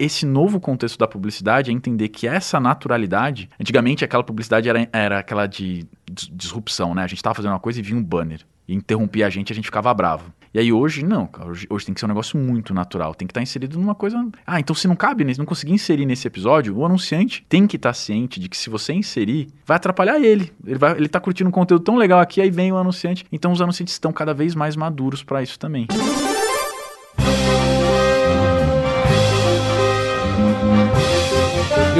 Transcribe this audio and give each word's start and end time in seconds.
esse 0.00 0.24
novo 0.24 0.58
contexto 0.58 0.98
da 0.98 1.06
publicidade 1.06 1.70
é 1.70 1.74
entender 1.74 2.08
que 2.08 2.26
essa 2.26 2.58
naturalidade, 2.58 3.50
antigamente 3.60 4.02
aquela 4.02 4.24
publicidade 4.24 4.66
era, 4.66 4.88
era 4.94 5.18
aquela 5.18 5.46
de 5.46 5.86
disrupção, 6.10 6.94
né? 6.94 7.04
A 7.04 7.06
gente 7.06 7.18
estava 7.18 7.34
fazendo 7.34 7.52
uma 7.52 7.60
coisa 7.60 7.78
e 7.78 7.82
vinha 7.82 7.98
um 7.98 8.02
banner 8.02 8.40
e 8.66 8.74
interrompia 8.74 9.26
a 9.26 9.30
gente, 9.30 9.52
a 9.52 9.54
gente 9.54 9.66
ficava 9.66 9.92
bravo. 9.92 10.32
E 10.54 10.58
aí 10.58 10.72
hoje, 10.72 11.04
não, 11.04 11.28
hoje, 11.46 11.66
hoje, 11.68 11.84
tem 11.84 11.94
que 11.94 12.00
ser 12.00 12.06
um 12.06 12.08
negócio 12.08 12.38
muito 12.38 12.72
natural, 12.72 13.14
tem 13.14 13.28
que 13.28 13.32
estar 13.32 13.40
tá 13.40 13.42
inserido 13.42 13.78
numa 13.78 13.94
coisa. 13.94 14.26
Ah, 14.46 14.58
então 14.58 14.74
se 14.74 14.88
não 14.88 14.96
cabe, 14.96 15.22
não 15.36 15.44
conseguir 15.44 15.72
inserir 15.72 16.06
nesse 16.06 16.26
episódio, 16.26 16.74
o 16.74 16.84
anunciante 16.84 17.44
tem 17.48 17.66
que 17.66 17.76
estar 17.76 17.90
tá 17.90 17.94
ciente 17.94 18.40
de 18.40 18.48
que 18.48 18.56
se 18.56 18.70
você 18.70 18.94
inserir, 18.94 19.48
vai 19.66 19.76
atrapalhar 19.76 20.18
ele. 20.18 20.50
Ele, 20.66 20.78
vai, 20.78 20.92
ele 20.96 21.08
tá 21.08 21.20
curtindo 21.20 21.48
um 21.48 21.52
conteúdo 21.52 21.84
tão 21.84 21.96
legal 21.96 22.20
aqui, 22.20 22.40
aí 22.40 22.50
vem 22.50 22.72
o 22.72 22.76
anunciante. 22.76 23.26
Então 23.30 23.52
os 23.52 23.60
anunciantes 23.60 23.92
estão 23.94 24.12
cada 24.12 24.32
vez 24.32 24.54
mais 24.54 24.76
maduros 24.76 25.22
para 25.22 25.42
isso 25.42 25.58
também. 25.58 25.86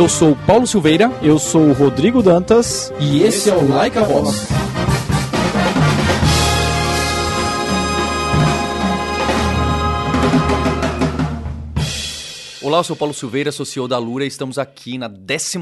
Eu 0.01 0.09
sou 0.09 0.35
Paulo 0.47 0.67
Silveira. 0.67 1.13
Eu 1.23 1.39
sou 1.39 1.61
o 1.61 1.73
Rodrigo 1.75 2.23
Dantas. 2.23 2.91
E 2.99 3.23
esse 3.23 3.51
é 3.51 3.55
o 3.55 3.69
Like 3.69 3.99
a 3.99 4.03
Voz. 4.03 4.49
Olá, 12.71 12.79
eu 12.79 12.85
sou 12.85 12.95
Paulo 12.95 13.13
Silveira, 13.13 13.51
CEO 13.51 13.89
da 13.89 13.99
Lura 13.99 14.23
e 14.23 14.29
estamos 14.29 14.57
aqui 14.57 14.97
na 14.97 15.09
11 15.09 15.59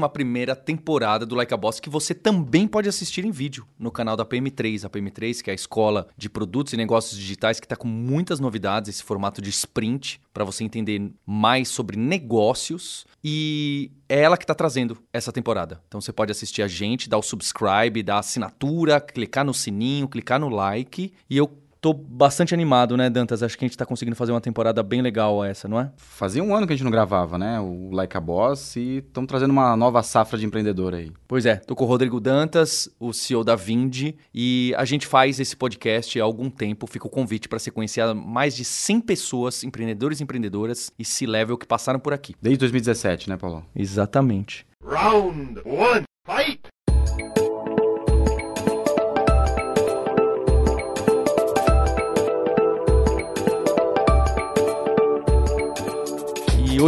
temporada 0.63 1.25
do 1.25 1.33
Like 1.33 1.51
a 1.51 1.57
Boss, 1.57 1.79
que 1.79 1.89
você 1.89 2.13
também 2.13 2.67
pode 2.67 2.87
assistir 2.87 3.25
em 3.25 3.31
vídeo 3.31 3.65
no 3.79 3.89
canal 3.89 4.15
da 4.15 4.23
PM3. 4.23 4.85
A 4.85 4.89
PM3, 4.91 5.41
que 5.41 5.49
é 5.49 5.53
a 5.53 5.55
escola 5.55 6.07
de 6.15 6.29
produtos 6.29 6.71
e 6.73 6.77
negócios 6.77 7.19
digitais, 7.19 7.59
que 7.59 7.65
está 7.65 7.75
com 7.75 7.87
muitas 7.87 8.39
novidades, 8.39 8.91
esse 8.91 9.03
formato 9.03 9.41
de 9.41 9.49
sprint, 9.49 10.21
para 10.31 10.43
você 10.43 10.63
entender 10.63 11.11
mais 11.25 11.69
sobre 11.69 11.97
negócios. 11.97 13.07
E 13.23 13.89
é 14.07 14.21
ela 14.21 14.37
que 14.37 14.43
está 14.43 14.53
trazendo 14.53 14.95
essa 15.11 15.31
temporada. 15.31 15.81
Então 15.87 15.99
você 15.99 16.13
pode 16.13 16.31
assistir 16.31 16.61
a 16.61 16.67
gente, 16.67 17.09
dar 17.09 17.17
o 17.17 17.23
subscribe, 17.23 18.03
dar 18.03 18.17
a 18.17 18.19
assinatura, 18.19 19.01
clicar 19.01 19.43
no 19.43 19.53
sininho, 19.55 20.07
clicar 20.07 20.39
no 20.39 20.47
like. 20.47 21.11
E 21.27 21.35
eu 21.35 21.57
Tô 21.81 21.93
bastante 21.93 22.53
animado, 22.53 22.97
né, 22.97 23.09
Dantas? 23.09 23.41
Acho 23.41 23.57
que 23.57 23.63
a 23.63 23.67
gente 23.67 23.77
tá 23.77 23.85
conseguindo 23.85 24.15
fazer 24.15 24.33
uma 24.33 24.41
temporada 24.41 24.83
bem 24.83 25.01
legal 25.01 25.43
essa, 25.45 25.65
não 25.65 25.79
é? 25.79 25.89
Fazia 25.95 26.43
um 26.43 26.53
ano 26.53 26.67
que 26.67 26.73
a 26.73 26.75
gente 26.75 26.83
não 26.83 26.91
gravava, 26.91 27.37
né? 27.37 27.57
O 27.61 27.89
Like 27.91 28.17
a 28.17 28.19
Boss 28.19 28.75
e 28.75 28.97
estamos 28.97 29.29
trazendo 29.29 29.51
uma 29.51 29.77
nova 29.77 30.03
safra 30.03 30.37
de 30.37 30.45
empreendedor 30.45 30.93
aí. 30.93 31.09
Pois 31.25 31.45
é, 31.45 31.55
tô 31.55 31.77
com 31.77 31.85
o 31.85 31.87
Rodrigo 31.87 32.19
Dantas, 32.19 32.89
o 32.99 33.13
CEO 33.13 33.45
da 33.45 33.55
Vindi, 33.55 34.17
e 34.33 34.73
a 34.77 34.83
gente 34.83 35.07
faz 35.07 35.39
esse 35.39 35.55
podcast 35.55 36.19
há 36.19 36.23
algum 36.23 36.49
tempo. 36.49 36.85
Fica 36.85 37.07
o 37.07 37.09
convite 37.09 37.47
para 37.47 37.59
conhecer 37.73 38.13
mais 38.13 38.57
de 38.57 38.65
100 38.65 38.99
pessoas, 38.99 39.63
empreendedores 39.63 40.19
e 40.19 40.23
empreendedoras 40.23 40.91
e 40.99 41.05
C-level 41.05 41.57
que 41.57 41.65
passaram 41.65 41.99
por 41.99 42.11
aqui. 42.11 42.35
Desde 42.41 42.59
2017, 42.59 43.29
né, 43.29 43.37
Paulo? 43.37 43.65
Exatamente. 43.73 44.65
Round 44.83 45.61
one, 45.65 46.03
fight! 46.25 46.59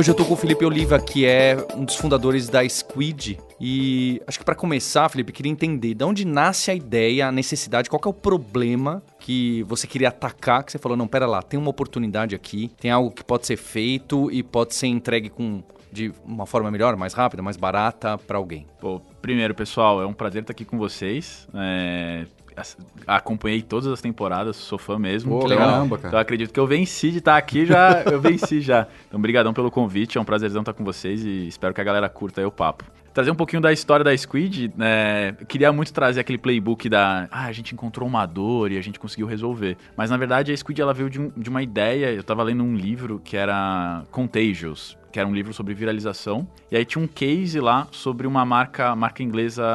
Hoje 0.02 0.10
eu 0.10 0.16
tô 0.16 0.26
com 0.26 0.34
o 0.34 0.36
Felipe 0.36 0.66
Oliva, 0.66 1.00
que 1.00 1.28
é 1.28 1.56
um 1.76 1.86
dos 1.86 1.96
fundadores 1.96 2.50
da 2.50 2.68
Squid. 2.68 3.38
E 3.60 4.20
acho 4.26 4.40
que 4.40 4.44
para 4.44 4.56
começar, 4.56 5.08
Felipe, 5.10 5.32
queria 5.32 5.52
entender 5.52 5.94
de 5.94 6.04
onde 6.04 6.26
nasce 6.26 6.72
a 6.72 6.74
ideia, 6.74 7.28
a 7.28 7.32
necessidade, 7.32 7.88
qual 7.88 8.02
é 8.04 8.10
o 8.10 8.14
problema 8.14 9.04
que 9.20 9.62
você 9.62 9.86
queria 9.86 10.08
atacar, 10.08 10.64
que 10.64 10.72
você 10.72 10.80
falou, 10.80 10.98
não, 10.98 11.08
pera 11.08 11.28
lá, 11.28 11.44
tem 11.44 11.60
uma 11.60 11.70
oportunidade 11.70 12.34
aqui, 12.34 12.72
tem 12.80 12.90
algo 12.90 13.12
que 13.12 13.24
pode 13.24 13.46
ser 13.46 13.58
feito 13.58 14.32
e 14.32 14.42
pode 14.42 14.74
ser 14.74 14.88
entregue 14.88 15.30
com 15.30 15.62
de 15.92 16.12
uma 16.26 16.48
forma 16.48 16.72
melhor, 16.72 16.96
mais 16.96 17.14
rápida, 17.14 17.44
mais 17.44 17.58
barata 17.58 18.18
para 18.18 18.40
alguém? 18.40 18.66
Pô, 18.80 19.00
primeiro, 19.22 19.54
pessoal, 19.54 20.02
é 20.02 20.06
um 20.08 20.14
prazer 20.14 20.42
estar 20.42 20.52
aqui 20.52 20.66
com 20.66 20.80
vocês. 20.80 21.48
É, 21.54 22.26
acompanhei 23.08 23.62
todas 23.62 23.88
as 23.88 24.02
temporadas, 24.02 24.56
sou 24.56 24.78
fã 24.78 24.98
mesmo. 25.00 25.40
Pô, 25.40 25.48
caramba, 25.48 25.98
cara. 25.98 26.08
Então 26.10 26.20
acredito 26.20 26.54
que 26.54 26.60
eu 26.60 26.68
venci 26.68 27.12
de 27.12 27.20
estar 27.20 27.38
aqui 27.38 27.66
já, 27.66 28.04
eu 28.04 28.20
venci 28.20 28.62
já. 28.62 28.88
Então, 29.08 29.20
obrigadão 29.20 29.54
pelo 29.54 29.72
convite, 29.72 30.18
é 30.18 30.22
um 30.22 30.26
prazerzão 30.26 30.62
estar 30.62 30.74
com 30.74 30.84
vocês 30.84 31.24
e 31.24 31.48
espero 31.48 31.74
que 31.74 31.82
a 31.82 31.84
galera 31.84 32.10
curta 32.10 32.42
aí 32.42 32.46
o 32.46 32.52
papo. 32.52 32.84
Trazer 33.14 33.30
um 33.30 33.36
pouquinho 33.36 33.62
da 33.62 33.74
história 33.74 34.06
da 34.06 34.16
Squid, 34.16 34.72
né? 34.76 35.34
queria 35.48 35.72
muito 35.74 35.92
trazer 35.92 36.22
aquele 36.22 36.38
playbook 36.38 36.88
da. 36.88 37.28
Ah, 37.30 37.46
a 37.46 37.52
gente 37.52 37.74
encontrou 37.74 38.08
uma 38.08 38.26
dor 38.26 38.72
e 38.72 38.78
a 38.78 38.82
gente 38.82 38.98
conseguiu 38.98 39.28
resolver. 39.28 39.76
Mas 39.98 40.10
na 40.10 40.16
verdade 40.16 40.54
a 40.54 40.56
Squid 40.56 40.82
ela 40.82 40.94
veio 40.94 41.10
de, 41.10 41.20
um, 41.20 41.30
de 41.36 41.50
uma 41.50 41.62
ideia. 41.62 42.14
Eu 42.14 42.24
tava 42.24 42.42
lendo 42.42 42.64
um 42.64 42.74
livro 42.74 43.20
que 43.22 43.36
era 43.36 44.04
Contagious, 44.12 44.98
que 45.12 45.20
era 45.20 45.28
um 45.28 45.34
livro 45.34 45.54
sobre 45.54 45.74
viralização. 45.74 46.48
E 46.72 46.78
aí 46.78 46.86
tinha 46.86 47.04
um 47.04 47.08
case 47.08 47.60
lá 47.60 47.86
sobre 47.92 48.26
uma 48.26 48.46
marca, 48.46 48.96
marca 48.96 49.22
inglesa, 49.22 49.66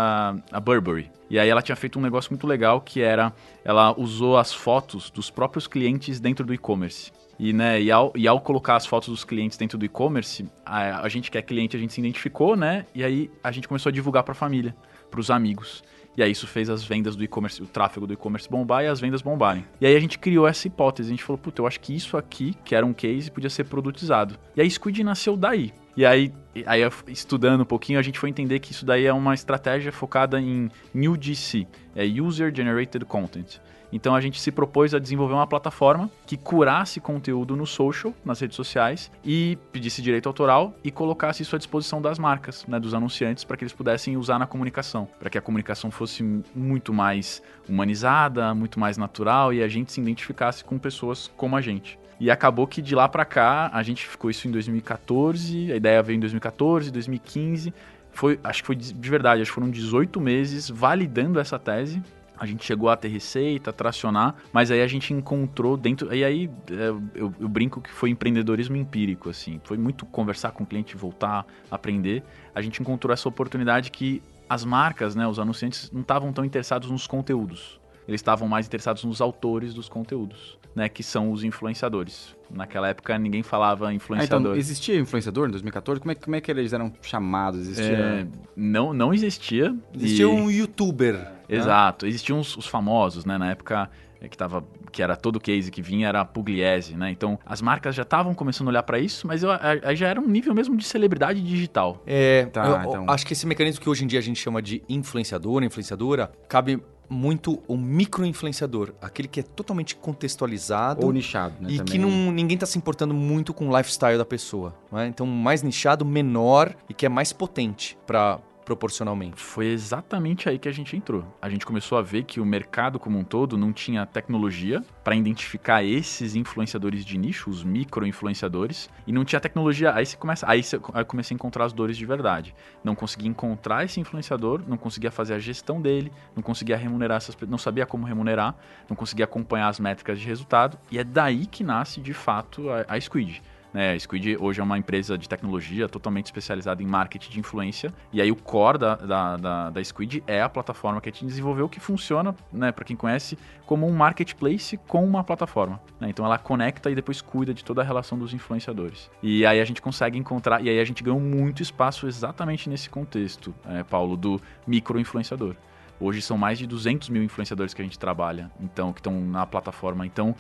a 0.51 0.59
Burberry. 0.59 1.11
E 1.29 1.39
aí 1.39 1.49
ela 1.49 1.61
tinha 1.61 1.77
feito 1.77 1.99
um 1.99 2.03
negócio 2.03 2.31
muito 2.31 2.47
legal 2.47 2.81
que 2.81 3.03
era 3.03 3.35
ela 3.63 3.95
usou 3.99 4.39
as 4.39 4.55
fotos 4.55 5.11
dos 5.11 5.29
próprios 5.29 5.67
clientes 5.67 6.21
dentro 6.21 6.47
do 6.47 6.55
e-commerce. 6.55 7.13
E, 7.39 7.53
né, 7.53 7.81
e, 7.81 7.91
ao, 7.91 8.13
e 8.15 8.27
ao 8.27 8.41
colocar 8.41 8.77
as 8.77 8.87
fotos 8.87 9.09
dos 9.09 9.25
clientes 9.25 9.59
dentro 9.59 9.77
do 9.77 9.85
e-commerce, 9.85 10.47
a, 10.65 11.03
a 11.03 11.09
gente 11.09 11.31
que 11.31 11.37
é 11.37 11.43
cliente, 11.43 11.77
a 11.77 11.81
gente 11.81 11.93
se 11.93 12.01
identificou, 12.01 12.57
né? 12.57 12.87
E 12.95 13.05
aí 13.05 13.31
a 13.45 13.53
gente 13.53 13.69
começou 13.69 13.91
a 13.91 13.93
divulgar 13.93 14.23
para 14.23 14.33
a 14.33 14.35
família, 14.35 14.75
para 15.11 15.21
os 15.21 15.31
amigos. 15.31 15.85
E 16.17 16.23
aí 16.23 16.31
isso 16.31 16.47
fez 16.47 16.71
as 16.71 16.83
vendas 16.83 17.15
do 17.15 17.23
e-commerce, 17.23 17.63
o 17.63 17.67
tráfego 17.67 18.07
do 18.07 18.15
e-commerce 18.15 18.49
bombar 18.49 18.83
e 18.83 18.87
as 18.87 18.99
vendas 18.99 19.21
bombarem. 19.21 19.67
E 19.79 19.87
aí 19.87 19.95
a 19.95 20.01
gente 20.01 20.19
criou 20.19 20.49
essa 20.49 20.67
hipótese, 20.67 21.11
a 21.11 21.13
gente 21.13 21.23
falou, 21.23 21.37
puta, 21.37 21.61
eu 21.61 21.67
acho 21.67 21.79
que 21.79 21.95
isso 21.95 22.17
aqui, 22.17 22.55
que 22.65 22.75
era 22.75 22.87
um 22.87 22.95
case, 22.95 23.31
podia 23.31 23.51
ser 23.51 23.65
produtizado. 23.65 24.39
E 24.57 24.63
a 24.63 24.71
Squid 24.71 25.05
nasceu 25.05 25.37
daí. 25.37 25.75
E 25.95 26.07
aí, 26.07 26.33
aí 26.65 26.81
estudando 27.09 27.63
um 27.63 27.67
pouquinho, 27.67 27.99
a 27.99 28.03
gente 28.03 28.19
foi 28.19 28.31
entender 28.31 28.61
que 28.61 28.73
isso 28.73 28.87
daí 28.87 29.05
é 29.05 29.13
uma 29.13 29.35
estratégia 29.35 29.93
focada 29.93 30.41
em 30.41 30.71
UGC, 30.95 31.67
é 31.95 32.05
User 32.05 32.55
Generated 32.55 33.05
Content. 33.05 33.59
Então 33.97 34.15
a 34.15 34.21
gente 34.21 34.39
se 34.39 34.53
propôs 34.53 34.93
a 34.93 34.99
desenvolver 34.99 35.33
uma 35.33 35.47
plataforma 35.47 36.11
que 36.27 36.37
curasse 36.37 37.01
conteúdo 37.01 37.57
no 37.57 37.67
social, 37.67 38.13
nas 38.23 38.39
redes 38.39 38.55
sociais, 38.55 39.11
e 39.25 39.57
pedisse 39.73 40.03
direito 40.03 40.29
autoral 40.29 40.75
e 40.85 40.91
colocasse 40.91 41.43
isso 41.43 41.57
à 41.57 41.59
disposição 41.59 42.03
das 42.03 42.19
marcas, 42.19 42.67
né, 42.67 42.79
dos 42.79 42.93
anunciantes, 42.93 43.43
para 43.43 43.57
que 43.57 43.65
eles 43.65 43.73
pudessem 43.73 44.15
usar 44.19 44.39
na 44.39 44.47
comunicação, 44.47 45.09
para 45.19 45.31
que 45.31 45.39
a 45.39 45.41
comunicação 45.41 45.91
fosse 45.91 46.23
muito 46.55 46.93
mais 46.93 47.43
humanizada, 47.67 48.55
muito 48.55 48.79
mais 48.79 48.99
natural 48.99 49.55
e 49.55 49.63
a 49.63 49.69
gente 49.69 49.91
se 49.91 50.01
identificasse 50.01 50.63
com 50.63 50.79
pessoas 50.79 51.33
como 51.35 51.57
a 51.57 51.63
gente. 51.63 51.99
E 52.21 52.31
acabou 52.31 52.67
que 52.67 52.83
de 52.83 52.95
lá 52.95 53.09
para 53.09 53.25
cá, 53.25 53.71
a 53.73 53.83
gente 53.83 54.07
ficou 54.07 54.31
isso 54.31 54.47
em 54.47 54.51
2014, 54.51 55.73
a 55.73 55.77
ideia 55.77 56.03
veio 56.03 56.19
em 56.19 56.21
2014, 56.21 56.91
2015. 56.91 57.73
Foi, 58.13 58.39
acho 58.45 58.63
que 58.63 58.67
foi 58.67 58.77
de 58.77 59.11
verdade, 59.11 59.41
acho 59.41 59.51
que 59.51 59.55
foram 59.55 59.71
18 59.71 60.21
meses 60.21 60.69
validando 60.69 61.41
essa 61.41 61.59
tese. 61.59 62.03
A 62.39 62.47
gente 62.47 62.65
chegou 62.65 62.89
a 62.89 62.97
ter 62.97 63.09
receita, 63.09 63.71
a 63.71 63.73
tracionar, 63.73 64.35
mas 64.53 64.71
aí 64.71 64.83
a 64.83 64.87
gente 64.87 65.13
encontrou 65.13 65.77
dentro. 65.77 66.15
E 66.15 66.25
aí 66.25 66.51
é, 66.71 66.89
eu, 67.15 67.35
eu 67.39 67.49
brinco 67.49 67.81
que 67.81 67.91
foi 67.91 68.11
empreendedorismo 68.11 68.77
empírico, 68.77 69.31
assim. 69.31 69.61
Foi 69.65 69.79
muito 69.79 70.05
conversar 70.07 70.51
com 70.53 70.65
o 70.65 70.67
cliente, 70.67 70.97
voltar, 70.97 71.47
aprender. 71.71 72.23
A 72.55 72.61
gente 72.61 72.81
encontrou 72.81 73.13
essa 73.13 73.29
oportunidade 73.29 73.91
que 73.91 74.23
as 74.49 74.65
marcas, 74.65 75.15
né, 75.17 75.27
os 75.27 75.39
anunciantes, 75.39 75.91
não 75.91 76.03
estavam 76.03 76.33
tão 76.33 76.45
interessados 76.45 76.91
nos 76.91 77.07
conteúdos. 77.07 77.81
Eles 78.07 78.21
estavam 78.21 78.47
mais 78.47 78.67
interessados 78.67 79.03
nos 79.05 79.21
autores 79.21 79.75
dos 79.75 79.89
conteúdos 79.89 80.56
né, 80.77 80.91
que 80.91 81.03
são 81.03 81.33
os 81.33 81.43
influenciadores. 81.43 82.37
Naquela 82.51 82.89
época 82.89 83.19
ninguém 83.19 83.43
falava 83.43 83.93
influenciador. 83.95 84.37
Ah, 84.37 84.41
então, 84.51 84.57
existia 84.57 85.01
influenciador 85.01 85.49
em 85.49 85.53
2014? 85.53 86.01
Como 86.01 86.13
é, 86.13 86.15
como 86.15 86.37
é 86.37 86.41
que 86.41 86.51
eles 86.51 86.75
eram 86.75 86.93
chamados? 87.01 87.61
Existia... 87.61 87.97
É, 87.97 88.27
não, 88.55 88.93
não 88.93 89.15
existia. 89.15 89.75
Existia 89.95 90.27
e... 90.27 90.29
um 90.29 90.51
youtuber. 90.51 91.15
Né? 91.15 91.33
Exato. 91.49 92.05
Né? 92.05 92.11
Existiam 92.11 92.39
os, 92.39 92.55
os, 92.59 92.67
famosos, 92.67 93.25
né? 93.25 93.39
Na 93.39 93.51
época 93.51 93.91
é, 94.21 94.29
que 94.29 94.37
tava 94.37 94.63
que 94.93 95.03
era 95.03 95.17
todo 95.17 95.41
case 95.41 95.71
que 95.71 95.81
vinha 95.83 96.09
era 96.09 96.21
a 96.21 96.25
Pugliese, 96.25 96.95
né? 96.95 97.11
Então 97.11 97.39
as 97.45 97.63
marcas 97.63 97.95
já 97.95 98.03
estavam 98.03 98.35
começando 98.35 98.69
a 98.69 98.71
olhar 98.71 98.83
para 98.83 98.99
isso, 98.99 99.27
mas 99.27 99.43
aí 99.83 99.97
já 99.97 100.09
era 100.09 100.21
um 100.21 100.27
nível 100.27 100.55
mesmo 100.55 100.77
de 100.77 100.85
celebridade 100.85 101.41
digital. 101.43 102.03
É, 102.07 102.47
tá, 102.47 102.65
eu, 102.67 102.91
então... 102.91 103.11
acho 103.11 103.27
que 103.27 103.33
esse 103.33 103.47
mecanismo 103.47 103.81
que 103.81 103.89
hoje 103.89 104.05
em 104.05 104.07
dia 104.07 104.19
a 104.19 104.23
gente 104.23 104.41
chama 104.41 104.61
de 104.61 104.83
influenciador, 104.89 105.63
influenciadora, 105.63 106.31
cabe 106.49 106.83
muito 107.09 107.63
o 107.69 107.77
micro-influenciador, 107.77 108.93
aquele 109.01 109.29
que 109.29 109.41
é 109.41 109.43
totalmente 109.43 109.97
contextualizado. 109.97 111.05
Ou 111.05 111.13
nichado, 111.13 111.55
né? 111.61 111.71
E 111.71 111.77
também. 111.79 111.93
que 111.93 111.99
não, 111.99 112.33
ninguém 112.33 112.55
está 112.55 112.67
se 112.67 112.79
importando 112.79 113.15
muito 113.15 113.55
com 113.55 113.69
o 113.69 113.77
lifestyle 113.77 114.19
da 114.19 114.25
pessoa. 114.25 114.75
É? 114.93 115.07
Então, 115.07 115.27
mais 115.27 115.63
nichado, 115.63 116.05
menor 116.05 116.75
e 116.89 116.95
que 116.95 117.07
é 117.07 117.09
mais 117.09 117.33
potente 117.33 117.97
para 118.07 118.41
proporcionalmente. 118.67 119.41
Foi 119.41 119.67
exatamente 119.67 120.49
aí 120.49 120.59
que 120.59 120.69
a 120.69 120.73
gente 120.73 120.97
entrou. 120.97 121.25
A 121.41 121.49
gente 121.49 121.65
começou 121.65 121.97
a 121.97 122.03
ver 122.03 122.25
que 122.25 122.41
o 122.41 122.45
mercado 122.45 122.99
como 122.99 123.17
um 123.17 123.23
todo 123.23 123.57
não 123.57 123.73
tinha 123.73 124.05
tecnologia 124.05 124.83
para 125.05 125.15
identificar 125.15 125.85
esses 125.85 126.35
influenciadores 126.35 127.05
de 127.05 127.17
nicho, 127.17 127.49
os 127.49 127.63
micro-influenciadores, 127.63 128.91
e 129.07 129.13
não 129.13 129.25
tinha 129.25 129.41
tecnologia. 129.41 129.95
Aí 129.95 130.05
você 130.05 130.17
começa, 130.17 130.45
aí 130.51 130.63
você 130.63 130.81
aí 130.93 131.05
comecei 131.05 131.35
a 131.35 131.37
encontrar 131.37 131.65
as 131.65 131.73
dores 131.73 131.97
de 131.97 132.05
verdade. 132.05 132.55
Não 132.83 132.97
conseguia 132.97 133.31
encontrar 133.31 133.85
esse 133.85 134.01
influenciador, 134.01 134.61
não 134.67 134.77
conseguia 134.77 135.13
fazer 135.13 135.35
a 135.35 135.39
gestão 135.39 135.81
dele, 135.81 136.13
não 136.35 136.43
conseguia 136.43 136.77
remunerar 136.77 137.19
essas, 137.19 137.37
não 137.49 137.59
sabia 137.59 137.87
como 137.87 138.05
remunerar, 138.05 138.57
não 138.91 138.97
conseguia 138.97 139.27
acompanhar 139.27 139.69
as 139.69 139.79
métricas 139.79 140.19
de 140.19 140.27
resultado, 140.27 140.77
e 140.91 140.99
é 140.99 141.05
daí 141.05 141.47
que 141.47 141.63
nasce 141.63 142.01
de 142.01 142.13
fato 142.13 142.69
a, 142.69 142.85
a 142.89 143.01
Squid 143.01 143.41
Né? 143.77 143.93
A 143.93 143.99
Squid 143.99 144.39
hoje 144.41 144.59
é 144.59 144.65
uma 144.65 144.79
empresa 144.79 145.19
de 145.19 145.29
tecnologia 145.29 145.87
totalmente 145.87 146.25
especializada 146.25 146.83
em 146.83 146.87
marketing 146.87 147.31
de 147.31 147.41
influência. 147.41 147.93
E 148.11 148.23
aí 148.23 148.33
o 148.33 148.37
core 148.37 148.79
da, 148.79 148.95
da, 148.95 149.37
da, 149.37 149.71
da 149.71 149.85
Squid 149.85 150.25
é 150.27 150.41
a 150.41 150.49
plataforma 150.49 150.99
que 150.99 151.11
a 151.11 151.13
gente 151.13 151.27
desenvolveu 151.27 151.69
que 151.69 151.79
funciona, 151.79 152.35
né, 152.51 152.73
para 152.73 152.87
quem 152.87 152.97
conhece, 152.97 153.37
como 153.67 153.87
um 153.87 153.93
marketplace 153.93 154.79
com 154.89 155.05
uma 155.05 155.23
plataforma. 155.23 155.79
Né? 156.01 156.09
Então 156.09 156.25
ela 156.25 156.39
conecta 156.39 156.91
e 156.91 156.95
depois 156.95 157.21
cuida 157.21 157.53
de 157.53 157.63
toda 157.63 157.83
a 157.83 157.85
relação 157.85 158.19
dos 158.19 158.33
influenciadores. 158.33 159.11
E 159.23 159.45
aí 159.45 159.61
a 159.61 159.65
gente 159.67 159.83
consegue 159.83 160.17
encontrar, 160.17 160.63
e 160.65 160.71
aí 160.71 160.81
a 160.81 160.85
gente 160.85 161.03
ganhou 161.03 161.21
muito 161.21 161.63
espaço 161.63 162.07
exatamente 162.07 162.71
nesse 162.71 162.89
contexto, 162.89 163.55
é, 163.69 163.83
Paulo, 163.83 164.17
do 164.17 164.41
micro-influenciador. 164.67 165.55
Hoje 166.01 166.23
são 166.23 166.39
mais 166.39 166.59
de 166.59 166.67
200 166.67 167.11
mil 167.11 167.23
influenciadores 167.23 167.75
que 167.75 167.83
a 167.83 167.85
gente 167.85 167.99
trabalha, 167.99 168.51
então 168.61 168.93
que 168.93 169.01
estão 169.01 169.19
na 169.21 169.47
plataforma. 169.47 170.07
Então 170.07 170.35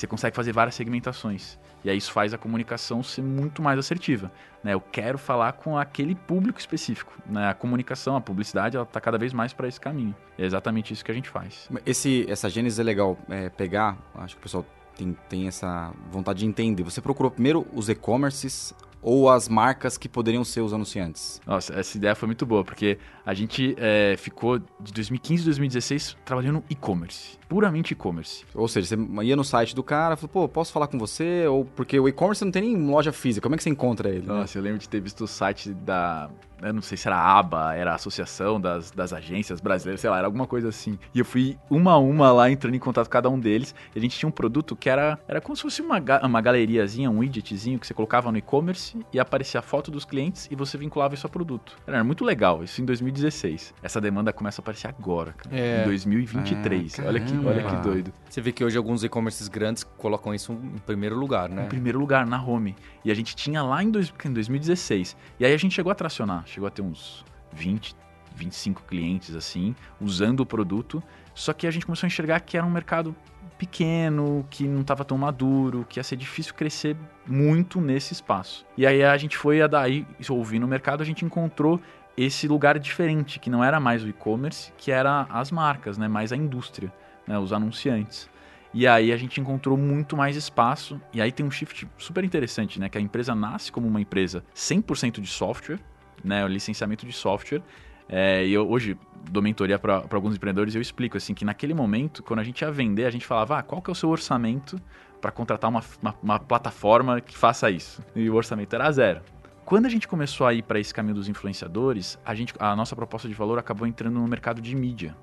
você 0.00 0.06
consegue 0.06 0.34
fazer 0.34 0.52
várias 0.52 0.74
segmentações. 0.74 1.58
E 1.84 1.90
aí 1.90 1.96
isso 1.96 2.12
faz 2.12 2.32
a 2.32 2.38
comunicação 2.38 3.02
ser 3.02 3.22
muito 3.22 3.62
mais 3.62 3.78
assertiva. 3.78 4.32
Né? 4.62 4.74
Eu 4.74 4.80
quero 4.80 5.18
falar 5.18 5.52
com 5.52 5.76
aquele 5.76 6.14
público 6.14 6.58
específico. 6.58 7.12
Né? 7.26 7.48
A 7.48 7.54
comunicação, 7.54 8.16
a 8.16 8.20
publicidade, 8.20 8.76
ela 8.76 8.84
está 8.84 9.00
cada 9.00 9.18
vez 9.18 9.32
mais 9.32 9.52
para 9.52 9.68
esse 9.68 9.80
caminho. 9.80 10.14
É 10.38 10.44
exatamente 10.44 10.92
isso 10.92 11.04
que 11.04 11.10
a 11.10 11.14
gente 11.14 11.28
faz. 11.28 11.68
Esse, 11.84 12.26
essa 12.30 12.48
gênese 12.48 12.80
é 12.80 12.84
legal 12.84 13.18
é, 13.28 13.48
pegar, 13.50 13.98
acho 14.16 14.34
que 14.36 14.40
o 14.40 14.42
pessoal 14.42 14.64
tem, 14.96 15.16
tem 15.28 15.48
essa 15.48 15.92
vontade 16.10 16.40
de 16.40 16.46
entender. 16.46 16.82
Você 16.82 17.00
procurou 17.00 17.30
primeiro 17.30 17.66
os 17.72 17.88
e-commerces 17.88 18.74
ou 19.02 19.30
as 19.30 19.48
marcas 19.48 19.96
que 19.96 20.08
poderiam 20.08 20.44
ser 20.44 20.60
os 20.60 20.72
anunciantes? 20.72 21.40
Nossa, 21.46 21.74
essa 21.74 21.96
ideia 21.96 22.14
foi 22.14 22.26
muito 22.26 22.44
boa, 22.44 22.64
porque 22.64 22.98
a 23.24 23.34
gente 23.34 23.74
é, 23.78 24.14
ficou 24.16 24.58
de 24.58 24.92
2015 24.92 25.42
a 25.42 25.44
2016 25.46 26.16
trabalhando 26.24 26.62
e-commerce, 26.68 27.38
puramente 27.48 27.92
e-commerce. 27.92 28.44
Ou 28.54 28.68
seja, 28.68 28.88
você 28.88 29.24
ia 29.24 29.36
no 29.36 29.44
site 29.44 29.74
do 29.74 29.82
cara, 29.82 30.16
falou, 30.16 30.28
pô, 30.28 30.48
posso 30.48 30.72
falar 30.72 30.86
com 30.86 30.98
você? 30.98 31.46
Ou 31.46 31.64
porque 31.64 31.98
o 31.98 32.08
e-commerce 32.08 32.44
não 32.44 32.52
tem 32.52 32.62
nem 32.62 32.76
loja 32.88 33.12
física, 33.12 33.42
como 33.42 33.54
é 33.54 33.58
que 33.58 33.64
você 33.64 33.70
encontra 33.70 34.08
ele? 34.08 34.20
Né? 34.20 34.34
Nossa, 34.34 34.58
né? 34.58 34.60
eu 34.60 34.64
lembro 34.64 34.78
de 34.78 34.88
ter 34.88 35.00
visto 35.00 35.24
o 35.24 35.28
site 35.28 35.72
da 35.72 36.30
eu 36.62 36.72
não 36.72 36.82
sei 36.82 36.96
se 36.96 37.08
era 37.08 37.16
a 37.16 37.38
ABA, 37.38 37.74
era 37.74 37.92
a 37.92 37.94
Associação 37.94 38.60
das, 38.60 38.90
das 38.90 39.12
Agências 39.12 39.60
Brasileiras, 39.60 40.00
sei 40.00 40.10
lá, 40.10 40.18
era 40.18 40.26
alguma 40.26 40.46
coisa 40.46 40.68
assim. 40.68 40.98
E 41.14 41.18
eu 41.18 41.24
fui 41.24 41.58
uma 41.68 41.92
a 41.92 41.98
uma 41.98 42.32
lá 42.32 42.50
entrando 42.50 42.74
em 42.74 42.78
contato 42.78 43.06
com 43.06 43.12
cada 43.12 43.28
um 43.28 43.38
deles. 43.38 43.74
E 43.94 43.98
a 43.98 44.02
gente 44.02 44.18
tinha 44.18 44.28
um 44.28 44.32
produto 44.32 44.76
que 44.76 44.88
era, 44.88 45.18
era 45.26 45.40
como 45.40 45.56
se 45.56 45.62
fosse 45.62 45.82
uma, 45.82 46.02
uma 46.22 46.40
galeriazinha, 46.40 47.10
um 47.10 47.18
widgetzinho 47.18 47.78
que 47.78 47.86
você 47.86 47.94
colocava 47.94 48.30
no 48.30 48.38
e-commerce 48.38 48.98
e 49.12 49.18
aparecia 49.18 49.60
a 49.60 49.62
foto 49.62 49.90
dos 49.90 50.04
clientes 50.04 50.48
e 50.50 50.54
você 50.54 50.76
vinculava 50.76 51.14
isso 51.14 51.26
a 51.26 51.30
produto. 51.30 51.76
Era 51.86 52.02
muito 52.04 52.24
legal, 52.24 52.62
isso 52.62 52.80
em 52.80 52.84
2016. 52.84 53.74
Essa 53.82 54.00
demanda 54.00 54.32
começa 54.32 54.60
a 54.60 54.62
aparecer 54.62 54.88
agora, 54.88 55.32
cara, 55.32 55.56
é. 55.56 55.82
em 55.82 55.86
2023. 55.86 57.00
Ah, 57.00 57.04
olha, 57.06 57.20
que, 57.20 57.46
olha 57.46 57.62
que 57.62 57.76
doido. 57.76 58.12
Você 58.28 58.40
vê 58.40 58.52
que 58.52 58.64
hoje 58.64 58.76
alguns 58.76 59.02
e-commerces 59.02 59.48
grandes 59.48 59.84
colocam 59.84 60.34
isso 60.34 60.52
em 60.52 60.78
primeiro 60.78 61.16
lugar, 61.16 61.48
né? 61.48 61.64
Em 61.64 61.68
primeiro 61.68 61.98
lugar, 61.98 62.26
na 62.26 62.42
home. 62.42 62.76
E 63.04 63.10
a 63.10 63.14
gente 63.14 63.34
tinha 63.34 63.62
lá 63.62 63.82
em, 63.82 63.90
dois, 63.90 64.12
em 64.24 64.32
2016. 64.32 65.16
E 65.38 65.44
aí 65.44 65.52
a 65.52 65.56
gente 65.56 65.74
chegou 65.74 65.90
a 65.90 65.94
tracionar 65.94 66.44
chegou 66.50 66.66
a 66.66 66.70
ter 66.70 66.82
uns 66.82 67.24
20, 67.52 67.94
25 68.34 68.82
clientes 68.84 69.34
assim, 69.34 69.74
usando 70.00 70.40
o 70.40 70.46
produto. 70.46 71.02
Só 71.34 71.52
que 71.52 71.66
a 71.66 71.70
gente 71.70 71.86
começou 71.86 72.06
a 72.06 72.08
enxergar 72.08 72.40
que 72.40 72.56
era 72.56 72.66
um 72.66 72.70
mercado 72.70 73.14
pequeno, 73.56 74.46
que 74.48 74.66
não 74.66 74.80
estava 74.80 75.04
tão 75.04 75.18
maduro, 75.18 75.86
que 75.88 75.98
ia 75.98 76.02
ser 76.02 76.16
difícil 76.16 76.54
crescer 76.54 76.96
muito 77.26 77.80
nesse 77.80 78.12
espaço. 78.12 78.64
E 78.76 78.86
aí 78.86 79.02
a 79.02 79.16
gente 79.16 79.36
foi 79.36 79.60
a 79.60 79.66
daí, 79.66 80.06
ouvindo 80.28 80.64
o 80.64 80.68
mercado, 80.68 81.02
a 81.02 81.04
gente 81.04 81.24
encontrou 81.24 81.80
esse 82.16 82.48
lugar 82.48 82.78
diferente, 82.78 83.38
que 83.38 83.50
não 83.50 83.62
era 83.62 83.78
mais 83.78 84.02
o 84.02 84.08
e-commerce, 84.08 84.72
que 84.76 84.90
era 84.90 85.26
as 85.30 85.50
marcas, 85.50 85.96
né, 85.96 86.08
mais 86.08 86.32
a 86.32 86.36
indústria, 86.36 86.92
né, 87.26 87.38
os 87.38 87.52
anunciantes. 87.52 88.28
E 88.72 88.86
aí 88.86 89.12
a 89.12 89.16
gente 89.16 89.40
encontrou 89.40 89.76
muito 89.76 90.16
mais 90.16 90.36
espaço, 90.36 91.00
e 91.12 91.20
aí 91.20 91.32
tem 91.32 91.44
um 91.44 91.50
shift 91.50 91.88
super 91.98 92.24
interessante, 92.24 92.78
né, 92.78 92.88
que 92.88 92.98
a 92.98 93.00
empresa 93.00 93.34
nasce 93.34 93.70
como 93.70 93.86
uma 93.86 94.00
empresa 94.00 94.44
100% 94.54 95.20
de 95.20 95.28
software, 95.28 95.80
né, 96.24 96.44
o 96.44 96.48
licenciamento 96.48 97.06
de 97.06 97.12
software. 97.12 97.62
É, 98.08 98.44
e 98.44 98.52
eu 98.52 98.68
hoje 98.68 98.98
dou 99.30 99.42
mentoria 99.42 99.78
para 99.78 100.04
alguns 100.10 100.34
empreendedores 100.34 100.74
e 100.74 100.78
eu 100.78 100.82
explico 100.82 101.16
assim 101.16 101.32
que 101.32 101.44
naquele 101.44 101.72
momento, 101.72 102.22
quando 102.22 102.40
a 102.40 102.44
gente 102.44 102.62
ia 102.62 102.70
vender, 102.70 103.04
a 103.04 103.10
gente 103.10 103.26
falava, 103.26 103.58
ah, 103.58 103.62
qual 103.62 103.80
que 103.80 103.88
é 103.90 103.92
o 103.92 103.94
seu 103.94 104.08
orçamento 104.08 104.80
para 105.20 105.30
contratar 105.30 105.70
uma, 105.70 105.82
uma, 106.02 106.14
uma, 106.22 106.38
plataforma 106.38 107.20
que 107.20 107.36
faça 107.36 107.70
isso? 107.70 108.02
E 108.16 108.28
o 108.28 108.34
orçamento 108.34 108.74
era 108.74 108.90
zero. 108.90 109.20
Quando 109.64 109.86
a 109.86 109.88
gente 109.88 110.08
começou 110.08 110.46
a 110.46 110.52
ir 110.52 110.62
para 110.62 110.80
esse 110.80 110.92
caminho 110.92 111.14
dos 111.14 111.28
influenciadores, 111.28 112.18
a, 112.24 112.34
gente, 112.34 112.52
a 112.58 112.74
nossa 112.74 112.96
proposta 112.96 113.28
de 113.28 113.34
valor 113.34 113.58
acabou 113.58 113.86
entrando 113.86 114.14
no 114.14 114.26
mercado 114.26 114.60
de 114.60 114.74
mídia, 114.74 115.14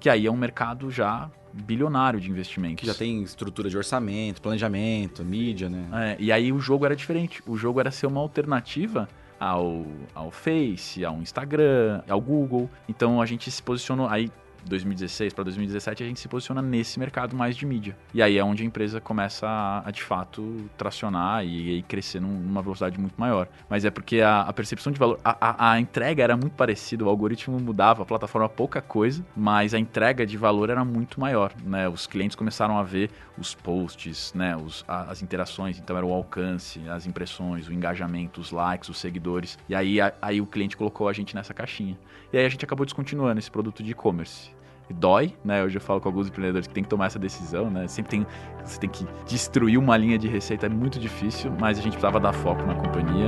que 0.00 0.10
aí 0.10 0.26
é 0.26 0.30
um 0.30 0.36
mercado 0.36 0.90
já 0.90 1.30
bilionário 1.52 2.20
de 2.20 2.28
investimentos. 2.28 2.80
Que 2.80 2.86
já 2.86 2.94
tem 2.94 3.22
estrutura 3.22 3.68
de 3.68 3.76
orçamento, 3.76 4.42
planejamento, 4.42 5.24
mídia, 5.24 5.68
né? 5.68 5.86
É, 5.92 6.16
e 6.18 6.32
aí 6.32 6.52
o 6.52 6.58
jogo 6.58 6.84
era 6.84 6.96
diferente. 6.96 7.42
O 7.46 7.56
jogo 7.56 7.78
era 7.78 7.90
ser 7.90 8.06
uma 8.06 8.20
alternativa 8.20 9.08
ao, 9.42 9.84
ao 10.14 10.30
Face, 10.30 11.04
ao 11.04 11.16
Instagram, 11.16 12.00
ao 12.08 12.20
Google. 12.20 12.70
Então 12.88 13.20
a 13.20 13.26
gente 13.26 13.50
se 13.50 13.60
posicionou. 13.60 14.06
Aí 14.06 14.30
2016 14.66 15.32
para 15.32 15.44
2017 15.44 16.02
a 16.02 16.06
gente 16.06 16.20
se 16.20 16.28
posiciona 16.28 16.62
nesse 16.62 16.98
mercado 16.98 17.36
mais 17.36 17.56
de 17.56 17.66
mídia. 17.66 17.96
E 18.14 18.22
aí 18.22 18.38
é 18.38 18.44
onde 18.44 18.62
a 18.62 18.66
empresa 18.66 19.00
começa 19.00 19.46
a, 19.46 19.88
a 19.88 19.90
de 19.90 20.02
fato 20.02 20.70
tracionar 20.76 21.44
e, 21.44 21.78
e, 21.78 21.82
crescer 21.82 22.20
numa 22.20 22.62
velocidade 22.62 22.98
muito 22.98 23.14
maior. 23.18 23.48
Mas 23.68 23.84
é 23.84 23.90
porque 23.90 24.20
a, 24.20 24.42
a 24.42 24.52
percepção 24.52 24.92
de 24.92 24.98
valor, 24.98 25.18
a, 25.24 25.36
a, 25.40 25.72
a, 25.72 25.80
entrega 25.80 26.22
era 26.22 26.36
muito 26.36 26.54
parecida, 26.54 27.04
o 27.04 27.08
algoritmo 27.08 27.58
mudava, 27.60 28.02
a 28.02 28.06
plataforma 28.06 28.48
pouca 28.48 28.80
coisa, 28.80 29.24
mas 29.36 29.74
a 29.74 29.78
entrega 29.78 30.26
de 30.26 30.36
valor 30.36 30.70
era 30.70 30.84
muito 30.84 31.20
maior. 31.20 31.52
Né? 31.64 31.88
Os 31.88 32.06
clientes 32.06 32.36
começaram 32.36 32.78
a 32.78 32.82
ver 32.82 33.10
os 33.38 33.54
posts, 33.54 34.32
né? 34.34 34.56
Os, 34.56 34.84
as 34.86 35.22
interações, 35.22 35.78
então 35.78 35.96
era 35.96 36.04
o 36.04 36.12
alcance, 36.12 36.80
as 36.88 37.06
impressões, 37.06 37.68
o 37.68 37.72
engajamento, 37.72 38.40
os 38.40 38.50
likes, 38.50 38.88
os 38.88 38.98
seguidores. 38.98 39.58
E 39.68 39.74
aí, 39.74 39.98
aí 40.20 40.40
o 40.40 40.46
cliente 40.46 40.76
colocou 40.76 41.08
a 41.08 41.12
gente 41.12 41.34
nessa 41.34 41.54
caixinha. 41.54 41.98
E 42.32 42.38
aí 42.38 42.46
a 42.46 42.48
gente 42.48 42.64
acabou 42.64 42.84
descontinuando 42.84 43.38
esse 43.38 43.50
produto 43.50 43.82
de 43.82 43.92
e-commerce 43.92 44.51
dói, 44.92 45.34
né? 45.44 45.62
Hoje 45.62 45.76
eu 45.76 45.80
falo 45.80 46.00
com 46.00 46.08
alguns 46.08 46.28
empreendedores 46.28 46.66
que 46.66 46.74
tem 46.74 46.82
que 46.82 46.88
tomar 46.88 47.06
essa 47.06 47.18
decisão, 47.18 47.70
né? 47.70 47.86
Sempre 47.88 48.10
tem, 48.10 48.26
você 48.64 48.78
tem 48.78 48.90
que 48.90 49.06
destruir 49.26 49.78
uma 49.78 49.96
linha 49.96 50.18
de 50.18 50.28
receita, 50.28 50.66
é 50.66 50.68
muito 50.68 50.98
difícil, 50.98 51.52
mas 51.60 51.78
a 51.78 51.82
gente 51.82 51.92
precisava 51.92 52.20
dar 52.20 52.32
foco 52.32 52.62
na 52.64 52.74
companhia 52.74 53.26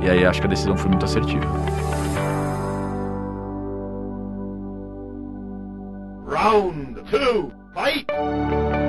e, 0.00 0.06
e 0.06 0.10
aí 0.10 0.24
acho 0.24 0.40
que 0.40 0.46
a 0.46 0.50
decisão 0.50 0.76
foi 0.76 0.88
muito 0.88 1.04
assertiva. 1.04 1.46
Round 6.26 7.02
2, 7.10 7.52
fight! 7.74 8.79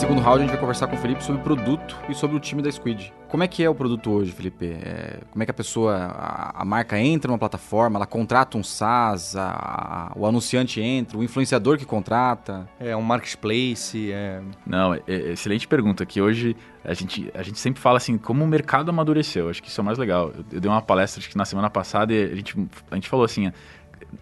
Segundo 0.00 0.22
round 0.22 0.38
a 0.38 0.40
gente 0.40 0.50
vai 0.50 0.58
conversar 0.58 0.86
com 0.86 0.96
o 0.96 0.98
Felipe 0.98 1.22
sobre 1.22 1.42
o 1.42 1.44
produto 1.44 1.94
e 2.08 2.14
sobre 2.14 2.34
o 2.34 2.40
time 2.40 2.62
da 2.62 2.72
Squid. 2.72 3.12
Como 3.28 3.42
é 3.42 3.46
que 3.46 3.62
é 3.62 3.68
o 3.68 3.74
produto 3.74 4.10
hoje, 4.10 4.32
Felipe? 4.32 4.64
É, 4.64 5.18
como 5.30 5.42
é 5.42 5.44
que 5.44 5.50
a 5.50 5.54
pessoa, 5.54 5.94
a, 5.94 6.62
a, 6.62 6.64
marca 6.64 6.98
entra 6.98 7.28
numa 7.28 7.38
plataforma, 7.38 7.98
ela 7.98 8.06
contrata 8.06 8.56
um 8.56 8.62
SaaS, 8.62 9.36
a, 9.36 9.50
a, 9.50 10.18
o 10.18 10.24
anunciante 10.24 10.80
entra, 10.80 11.18
o 11.18 11.22
influenciador 11.22 11.76
que 11.76 11.84
contrata? 11.84 12.66
É 12.80 12.96
um 12.96 13.02
marketplace? 13.02 14.10
É... 14.10 14.40
Não, 14.66 14.94
é, 14.94 15.02
é, 15.06 15.32
excelente 15.32 15.68
pergunta, 15.68 16.06
que 16.06 16.18
hoje 16.18 16.56
a 16.82 16.94
gente, 16.94 17.30
a 17.34 17.42
gente 17.42 17.58
sempre 17.58 17.78
fala 17.78 17.98
assim, 17.98 18.16
como 18.16 18.42
o 18.42 18.48
mercado 18.48 18.88
amadureceu, 18.88 19.50
acho 19.50 19.62
que 19.62 19.68
isso 19.68 19.78
é 19.78 19.82
o 19.82 19.84
mais 19.84 19.98
legal. 19.98 20.32
Eu, 20.34 20.44
eu 20.50 20.60
dei 20.62 20.70
uma 20.70 20.80
palestra 20.80 21.20
acho 21.20 21.28
que 21.28 21.36
na 21.36 21.44
semana 21.44 21.68
passada 21.68 22.14
e 22.14 22.32
a 22.32 22.34
gente, 22.36 22.56
a 22.90 22.94
gente 22.94 23.06
falou 23.06 23.26
assim, 23.26 23.52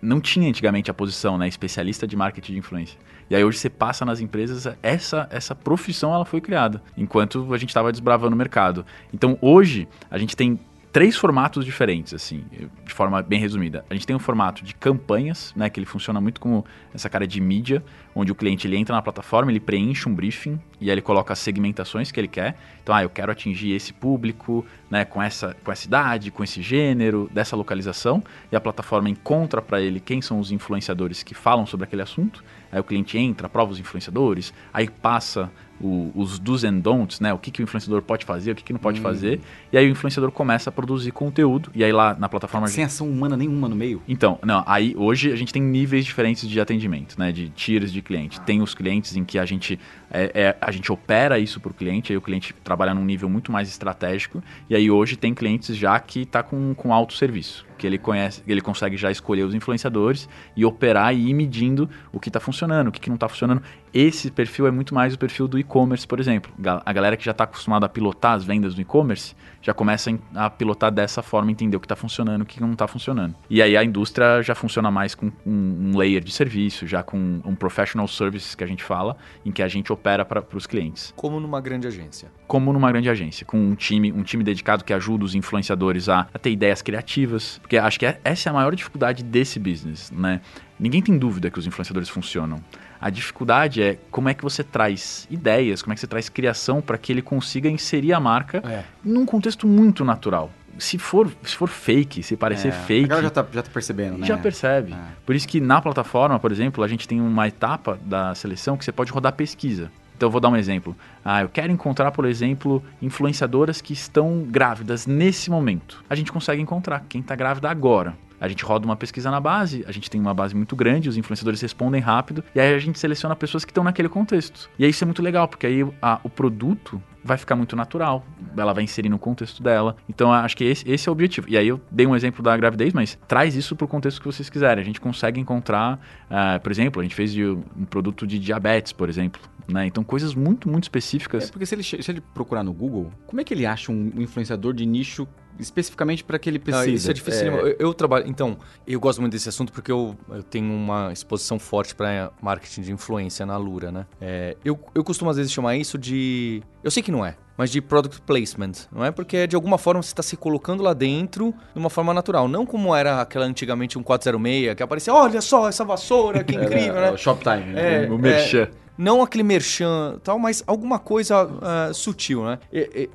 não 0.03 0.21
tinha 0.21 0.49
antigamente 0.49 0.91
a 0.91 0.95
posição, 0.95 1.39
né, 1.39 1.47
especialista 1.47 2.05
de 2.05 2.17
marketing 2.17 2.55
de 2.55 2.59
influência. 2.59 2.99
E 3.31 3.37
aí 3.37 3.45
hoje 3.45 3.59
você 3.59 3.69
passa 3.69 4.05
nas 4.05 4.21
empresas, 4.21 4.67
essa, 4.83 5.29
essa 5.31 5.55
profissão 5.55 6.15
ela 6.15 6.25
foi 6.25 6.41
criada, 6.41 6.83
enquanto 6.97 7.53
a 7.53 7.59
gente 7.59 7.71
estava 7.71 7.93
desbravando 7.93 8.35
o 8.35 8.39
mercado. 8.39 8.85
Então 9.13 9.37
hoje 9.41 9.87
a 10.11 10.19
gente 10.19 10.37
tem 10.37 10.59
três 10.93 11.17
formatos 11.17 11.65
diferentes, 11.65 12.15
assim, 12.15 12.45
de 12.85 12.95
forma 12.95 13.23
bem 13.23 13.39
resumida. 13.39 13.85
A 13.91 13.95
gente 13.95 14.07
tem 14.07 14.17
um 14.17 14.19
formato 14.19 14.65
de 14.65 14.75
campanhas, 14.75 15.53
né, 15.55 15.69
que 15.69 15.79
ele 15.79 15.87
funciona 15.87 16.21
muito 16.21 16.41
como 16.41 16.65
essa 16.95 17.09
cara 17.09 17.27
de 17.27 17.41
mídia, 17.41 17.85
onde 18.15 18.33
o 18.33 18.35
cliente 18.35 18.67
ele 18.67 18.77
entra 18.77 18.97
na 18.97 19.03
plataforma, 19.03 19.53
ele 19.53 19.61
preenche 19.61 20.09
um 20.09 20.15
briefing 20.15 20.59
e 20.81 20.87
aí 20.87 20.95
ele 20.95 21.03
coloca 21.03 21.33
as 21.33 21.39
segmentações 21.39 22.11
que 22.11 22.19
ele 22.19 22.29
quer. 22.29 22.57
Então, 22.83 22.95
ah, 22.95 23.03
eu 23.03 23.11
quero 23.11 23.31
atingir 23.31 23.73
esse 23.73 23.93
público, 23.93 24.65
né, 24.91 25.05
com 25.05 25.23
essa 25.23 25.55
com 25.63 25.71
essa 25.71 25.87
idade, 25.87 26.31
com 26.31 26.43
esse 26.43 26.63
gênero, 26.63 27.29
dessa 27.33 27.55
localização, 27.55 28.23
e 28.51 28.57
a 28.57 28.61
plataforma 28.61 29.09
encontra 29.09 29.61
para 29.61 29.81
ele 29.81 30.01
quem 30.01 30.23
são 30.23 30.41
os 30.41 30.51
influenciadores 30.51 31.23
que 31.23 31.35
falam 31.35 31.67
sobre 31.67 31.85
aquele 31.85 32.03
assunto. 32.03 32.43
Aí 32.71 32.81
o 32.81 32.85
cliente 32.85 33.17
entra, 33.19 33.47
aprova 33.47 33.73
os 33.73 33.81
influenciadores, 33.81 34.53
aí 34.73 34.89
passa 34.89 35.51
o, 35.81 36.11
os 36.15 36.39
do's 36.39 36.65
and 36.65 36.79
don'ts, 36.79 37.21
né? 37.21 37.33
O 37.33 37.39
que, 37.39 37.51
que 37.51 37.63
o 37.63 37.65
influenciador 37.65 38.03
pode 38.03 38.25
fazer, 38.25 38.53
o 38.53 38.55
que, 38.55 38.65
que 38.65 38.73
não 38.73 38.81
pode 38.81 39.01
hum. 39.01 39.03
fazer. 39.03 39.41
E 39.73 39.79
aí 39.79 39.87
o 39.87 39.91
influenciador 39.91 40.31
começa 40.31 40.71
a 40.71 40.73
produzir 40.73 41.13
conteúdo. 41.13 41.71
E 41.75 41.85
aí 41.85 41.93
lá 41.93 42.17
na 42.19 42.29
plataforma. 42.29 42.67
Sem 42.69 42.85
ação 42.85 43.09
humana 43.09 43.37
nenhuma 43.37 43.69
no 43.69 43.77
meio? 43.77 44.03
Então, 44.09 44.39
não, 44.45 44.63
aí 44.67 44.95
hoje 44.97 45.33
a 45.33 45.37
gente 45.37 45.53
tem 45.53 45.63
níveis 45.63 46.05
diferentes 46.05 46.49
de 46.49 46.61
atendimento, 46.61 47.19
né? 47.19 47.33
De 47.33 47.49
tiers 47.51 47.93
de 47.93 48.03
cliente. 48.03 48.41
Tem 48.41 48.61
os 48.61 48.75
clientes 48.75 49.17
em 49.17 49.25
que 49.25 49.39
a 49.39 49.45
gente, 49.45 49.79
é, 50.11 50.31
é 50.35 50.57
a 50.61 50.71
gente 50.71 50.91
opera 50.91 51.39
isso 51.39 51.61
para 51.61 51.71
o 51.71 51.75
cliente, 51.75 52.13
aí 52.13 52.17
o 52.17 52.23
cliente 52.23 52.55
trabalha 52.65 52.95
num 52.95 53.05
nível 53.05 53.29
muito 53.29 53.53
mais 53.53 53.69
estratégico. 53.69 54.43
E 54.69 54.75
aí 54.75 54.91
hoje 54.91 55.17
tem 55.17 55.35
clientes 55.35 55.77
já 55.77 55.99
que 56.01 56.23
está 56.23 56.43
com, 56.43 56.75
com 56.75 56.93
alto 56.93 57.15
serviço. 57.15 57.68
Que 57.79 57.87
ele 57.87 57.97
conhece, 57.97 58.43
ele 58.47 58.61
consegue 58.61 58.97
já 58.97 59.11
escolher 59.11 59.45
os 59.45 59.55
influenciadores 59.55 60.29
e 60.57 60.65
operar 60.65 61.15
e 61.15 61.31
ir 61.31 61.35
medindo 61.35 61.89
o 62.13 62.21
que 62.21 62.29
está 62.29 62.41
funcionando, 62.41 62.89
o 62.89 62.93
que, 62.93 63.01
que 63.01 63.09
não 63.09 63.15
está 63.15 63.29
funcionando. 63.29 63.63
Esse 63.93 64.31
perfil 64.31 64.67
é 64.67 64.71
muito 64.71 64.95
mais 64.95 65.15
o 65.15 65.19
perfil 65.19 65.49
do 65.49 65.59
e-commerce, 65.59 66.07
por 66.07 66.21
exemplo. 66.21 66.53
A 66.85 66.93
galera 66.93 67.17
que 67.17 67.25
já 67.25 67.33
está 67.33 67.45
acostumada 67.45 67.87
a 67.87 67.89
pilotar 67.89 68.33
as 68.33 68.45
vendas 68.45 68.75
do 68.75 68.81
e-commerce 68.81 69.35
já 69.61 69.75
começa 69.75 70.17
a 70.35 70.49
pilotar 70.49 70.91
dessa 70.91 71.23
forma, 71.23 71.51
entender 71.51 71.77
o 71.77 71.81
que 71.81 71.87
está 71.87 71.97
funcionando, 71.97 72.43
o 72.43 72.47
que 72.47 72.61
não 72.61 72.73
está 72.73 72.87
funcionando. 72.87 73.35
E 73.51 73.61
aí 73.61 73.77
a 73.77 73.85
indústria 73.85 74.43
já 74.43 74.55
funciona 74.55 74.91
mais 74.91 75.15
com 75.15 75.33
um 75.45 75.97
layer 75.97 76.23
de 76.23 76.33
serviço, 76.33 76.87
já 76.87 77.03
com 77.03 77.41
um 77.45 77.55
professional 77.55 78.07
services 78.07 78.55
que 78.55 78.63
a 78.63 78.67
gente 78.67 78.83
fala, 78.83 79.17
em 79.45 79.51
que 79.51 79.63
a 79.63 79.69
gente 79.69 79.93
opera 79.93 80.25
para 80.25 80.45
os 80.55 80.67
clientes. 80.67 81.13
Como 81.17 81.41
numa 81.41 81.61
grande 81.61 81.87
agência. 81.87 82.31
Como 82.47 82.73
numa 82.73 82.91
grande 82.91 83.09
agência, 83.09 83.45
com 83.45 83.59
um 83.59 83.75
time, 83.75 84.13
um 84.13 84.23
time 84.23 84.45
dedicado 84.45 84.85
que 84.85 84.93
ajuda 84.93 85.25
os 85.25 85.35
influenciadores 85.35 86.09
a, 86.09 86.29
a 86.33 86.39
ter 86.39 86.51
ideias 86.51 86.83
criativas, 86.83 87.59
porque 87.59 87.77
acho 87.77 87.99
que 87.99 88.07
é, 88.07 88.21
essa 88.25 88.49
é 88.49 88.51
a 88.51 88.55
maior 88.55 88.75
dificuldade 88.75 89.23
desse 89.23 89.59
business, 89.59 90.11
né? 90.11 90.41
Ninguém 90.79 91.03
tem 91.03 91.19
dúvida 91.19 91.51
que 91.51 91.59
os 91.59 91.67
influenciadores 91.67 92.09
funcionam. 92.09 92.63
A 93.01 93.11
dificuldade 93.11 93.83
é 93.83 93.99
como 94.11 94.29
é 94.29 94.35
que 94.35 94.43
você 94.43 94.65
traz 94.65 95.27
ideias, 95.31 95.83
como 95.83 95.93
é 95.93 95.95
que 95.95 96.01
você 96.01 96.07
traz 96.07 96.29
criação 96.29 96.81
para 96.81 96.99
que 96.99 97.13
ele 97.13 97.23
consiga 97.23 97.69
inserir 97.69 98.13
a 98.13 98.21
marca 98.21 98.59
é. 98.59 98.85
num 99.05 99.25
contexto 99.25 99.67
muito 99.67 100.05
natural. 100.05 100.51
Se 100.79 100.97
for, 100.97 101.31
se 101.43 101.57
for 101.57 101.69
fake, 101.69 102.23
se 102.23 102.37
parecer 102.37 102.69
é, 102.69 102.73
fake. 102.73 103.05
Agora 103.07 103.23
já 103.23 103.31
tá, 103.31 103.47
já 103.53 103.63
tá 103.63 103.71
percebendo, 103.73 104.19
né? 104.19 104.27
Já 104.27 104.39
percebe. 104.39 104.93
É. 104.93 104.97
Por 105.27 105.35
isso 105.35 105.47
que 105.49 105.61
na 105.61 105.81
plataforma, 105.81 106.39
por 106.39 106.53
exemplo, 106.53 106.85
a 106.85 106.89
gente 106.89 107.07
tem 107.09 107.21
uma 107.21 107.49
etapa 107.49 107.99
da 108.05 108.35
seleção 108.35 108.77
que 108.77 108.85
você 108.85 108.93
pode 108.93 109.11
rodar 109.11 109.33
pesquisa. 109.33 109.91
Então 110.17 110.27
eu 110.27 110.31
vou 110.33 110.41
dar 110.41 110.49
um 110.49 110.57
exemplo. 110.57 110.97
Ah, 111.25 111.43
eu 111.43 111.49
quero 111.49 111.73
encontrar, 111.73 112.11
por 112.11 112.25
exemplo, 112.25 112.83
influenciadoras 113.01 113.81
que 113.81 113.93
estão 113.93 114.45
grávidas 114.49 115.07
nesse 115.07 115.49
momento. 115.49 116.05
A 116.11 116.15
gente 116.17 116.33
consegue 116.33 116.61
encontrar 116.61 117.05
quem 117.09 117.21
está 117.21 117.37
grávida 117.37 117.71
agora. 117.71 118.17
A 118.41 118.49
gente 118.49 118.65
roda 118.65 118.85
uma 118.85 118.97
pesquisa 118.97 119.31
na 119.31 119.41
base, 119.41 119.85
a 119.87 119.93
gente 119.93 120.11
tem 120.11 120.21
uma 120.21 120.35
base 120.35 120.55
muito 120.55 120.77
grande, 120.77 121.09
os 121.09 121.17
influenciadores 121.17 121.61
respondem 121.61 122.01
rápido, 122.01 122.45
e 122.55 122.61
aí 122.61 122.75
a 122.75 122.79
gente 122.79 122.99
seleciona 122.99 123.35
pessoas 123.35 123.65
que 123.65 123.71
estão 123.71 123.83
naquele 123.85 124.09
contexto. 124.09 124.71
E 124.79 124.85
aí 124.85 124.91
isso 124.91 125.03
é 125.03 125.07
muito 125.07 125.23
legal, 125.23 125.49
porque 125.49 125.67
aí 125.67 125.87
a, 126.01 126.21
o 126.23 126.31
produto 126.31 127.03
vai 127.25 127.37
ficar 127.37 127.57
muito 127.57 127.77
natural, 127.77 128.25
ela 128.57 128.73
vai 128.73 128.85
inserir 128.85 129.09
no 129.09 129.19
contexto 129.19 129.63
dela. 129.63 129.97
Então 130.09 130.33
acho 130.33 130.57
que 130.57 130.65
esse, 130.65 130.89
esse, 130.89 131.09
é 131.09 131.11
o 131.11 131.13
objetivo. 131.13 131.49
E 131.49 131.57
aí 131.57 131.69
eu 131.69 131.81
dei 131.91 132.07
um 132.07 132.15
exemplo 132.15 132.43
da 132.43 132.57
gravidez, 132.57 132.93
mas 132.93 133.19
traz 133.27 133.55
isso 133.55 133.77
para 133.77 133.85
o 133.85 133.89
contexto 133.89 134.21
que 134.21 134.27
vocês 134.27 134.49
quiserem. 134.49 134.83
A 134.83 134.85
gente 134.85 135.01
consegue 135.01 135.41
encontrar, 135.41 136.01
uh, 136.31 136.61
por 136.61 136.73
exemplo, 136.73 137.01
a 137.01 137.03
gente 137.03 137.15
fez 137.15 137.33
de 137.33 137.45
um 137.45 137.85
produto 137.89 138.27
de 138.27 138.39
diabetes, 138.39 138.93
por 138.93 139.09
exemplo. 139.09 139.41
Né? 139.69 139.87
Então, 139.87 140.03
coisas 140.03 140.35
muito, 140.35 140.69
muito 140.69 140.85
específicas. 140.85 141.49
É 141.49 141.53
porque 141.53 141.67
se 141.67 141.75
ele, 141.75 141.83
se 141.83 142.11
ele 142.11 142.23
procurar 142.33 142.63
no 142.63 142.73
Google, 142.73 143.13
como 143.27 143.41
é 143.41 143.45
que 143.45 143.53
ele 143.53 143.67
acha 143.67 143.93
um 143.93 144.13
influenciador 144.17 144.73
de 144.73 144.87
nicho 144.87 145.29
especificamente 145.59 146.23
para 146.23 146.39
que 146.39 146.49
ele 146.49 146.59
precisa. 146.59 146.85
Ah, 146.85 146.89
isso 146.89 147.11
é 147.11 147.15
difícil. 147.15 147.47
É... 147.47 147.61
Eu, 147.61 147.77
eu, 147.79 147.95
trabalho. 147.95 148.27
Então, 148.29 148.57
eu 148.87 149.01
gosto 149.01 149.21
muito 149.21 149.33
desse 149.33 149.49
assunto 149.49 149.73
porque 149.73 149.91
eu, 149.91 150.17
eu 150.31 150.43
tenho 150.43 150.73
uma 150.73 151.13
exposição 151.13 151.59
forte 151.59 151.95
para 151.95 152.31
marketing 152.41 152.83
de 152.83 152.93
influência 152.93 153.45
na 153.45 153.57
Lura, 153.57 153.91
né? 153.91 154.07
É, 154.21 154.57
eu, 154.65 154.79
eu 154.95 155.03
costumo 155.03 155.31
às 155.31 155.37
vezes 155.37 155.53
chamar 155.53 155.77
isso 155.77 155.99
de. 155.99 156.63
Eu 156.83 156.91
sei 156.91 157.03
que 157.03 157.08
não 157.11 157.25
é, 157.25 157.35
mas 157.57 157.71
de 157.71 157.81
product 157.81 158.21
placement, 158.23 158.73
não 158.93 159.05
é? 159.05 159.11
Porque 159.11 159.47
de 159.47 159.57
alguma 159.57 159.79
forma 159.79 160.03
você 160.03 160.09
está 160.09 160.23
se 160.23 160.37
colocando 160.37 160.83
lá 160.83 160.93
dentro 160.93 161.55
de 161.73 161.79
uma 161.79 161.91
forma 161.91 162.15
natural, 162.15 162.49
não 162.49 162.65
como 162.65 162.95
era 162.95 163.21
aquela 163.21 163.45
antigamente 163.45 163.99
um 163.99 164.03
406 164.03 164.75
que 164.75 164.83
aparecia, 164.83 165.13
olha 165.13 165.41
só 165.41 165.69
essa 165.69 165.85
vassoura, 165.85 166.45
que 166.45 166.55
incrível, 166.55 166.97
é, 166.97 167.01
né? 167.01 167.11
O 167.13 167.17
Shoptime, 167.17 167.73
né? 167.73 168.05
É, 168.05 168.09
o 168.09 168.19
merchan. 168.19 168.63
É, 168.63 168.88
não 168.99 169.23
aquele 169.23 169.45
merchan 169.45 170.19
tal, 170.25 170.39
mas 170.39 170.63
alguma 170.67 170.99
coisa 170.99 171.45
uh, 171.45 171.95
sutil, 171.95 172.45
né? 172.45 172.59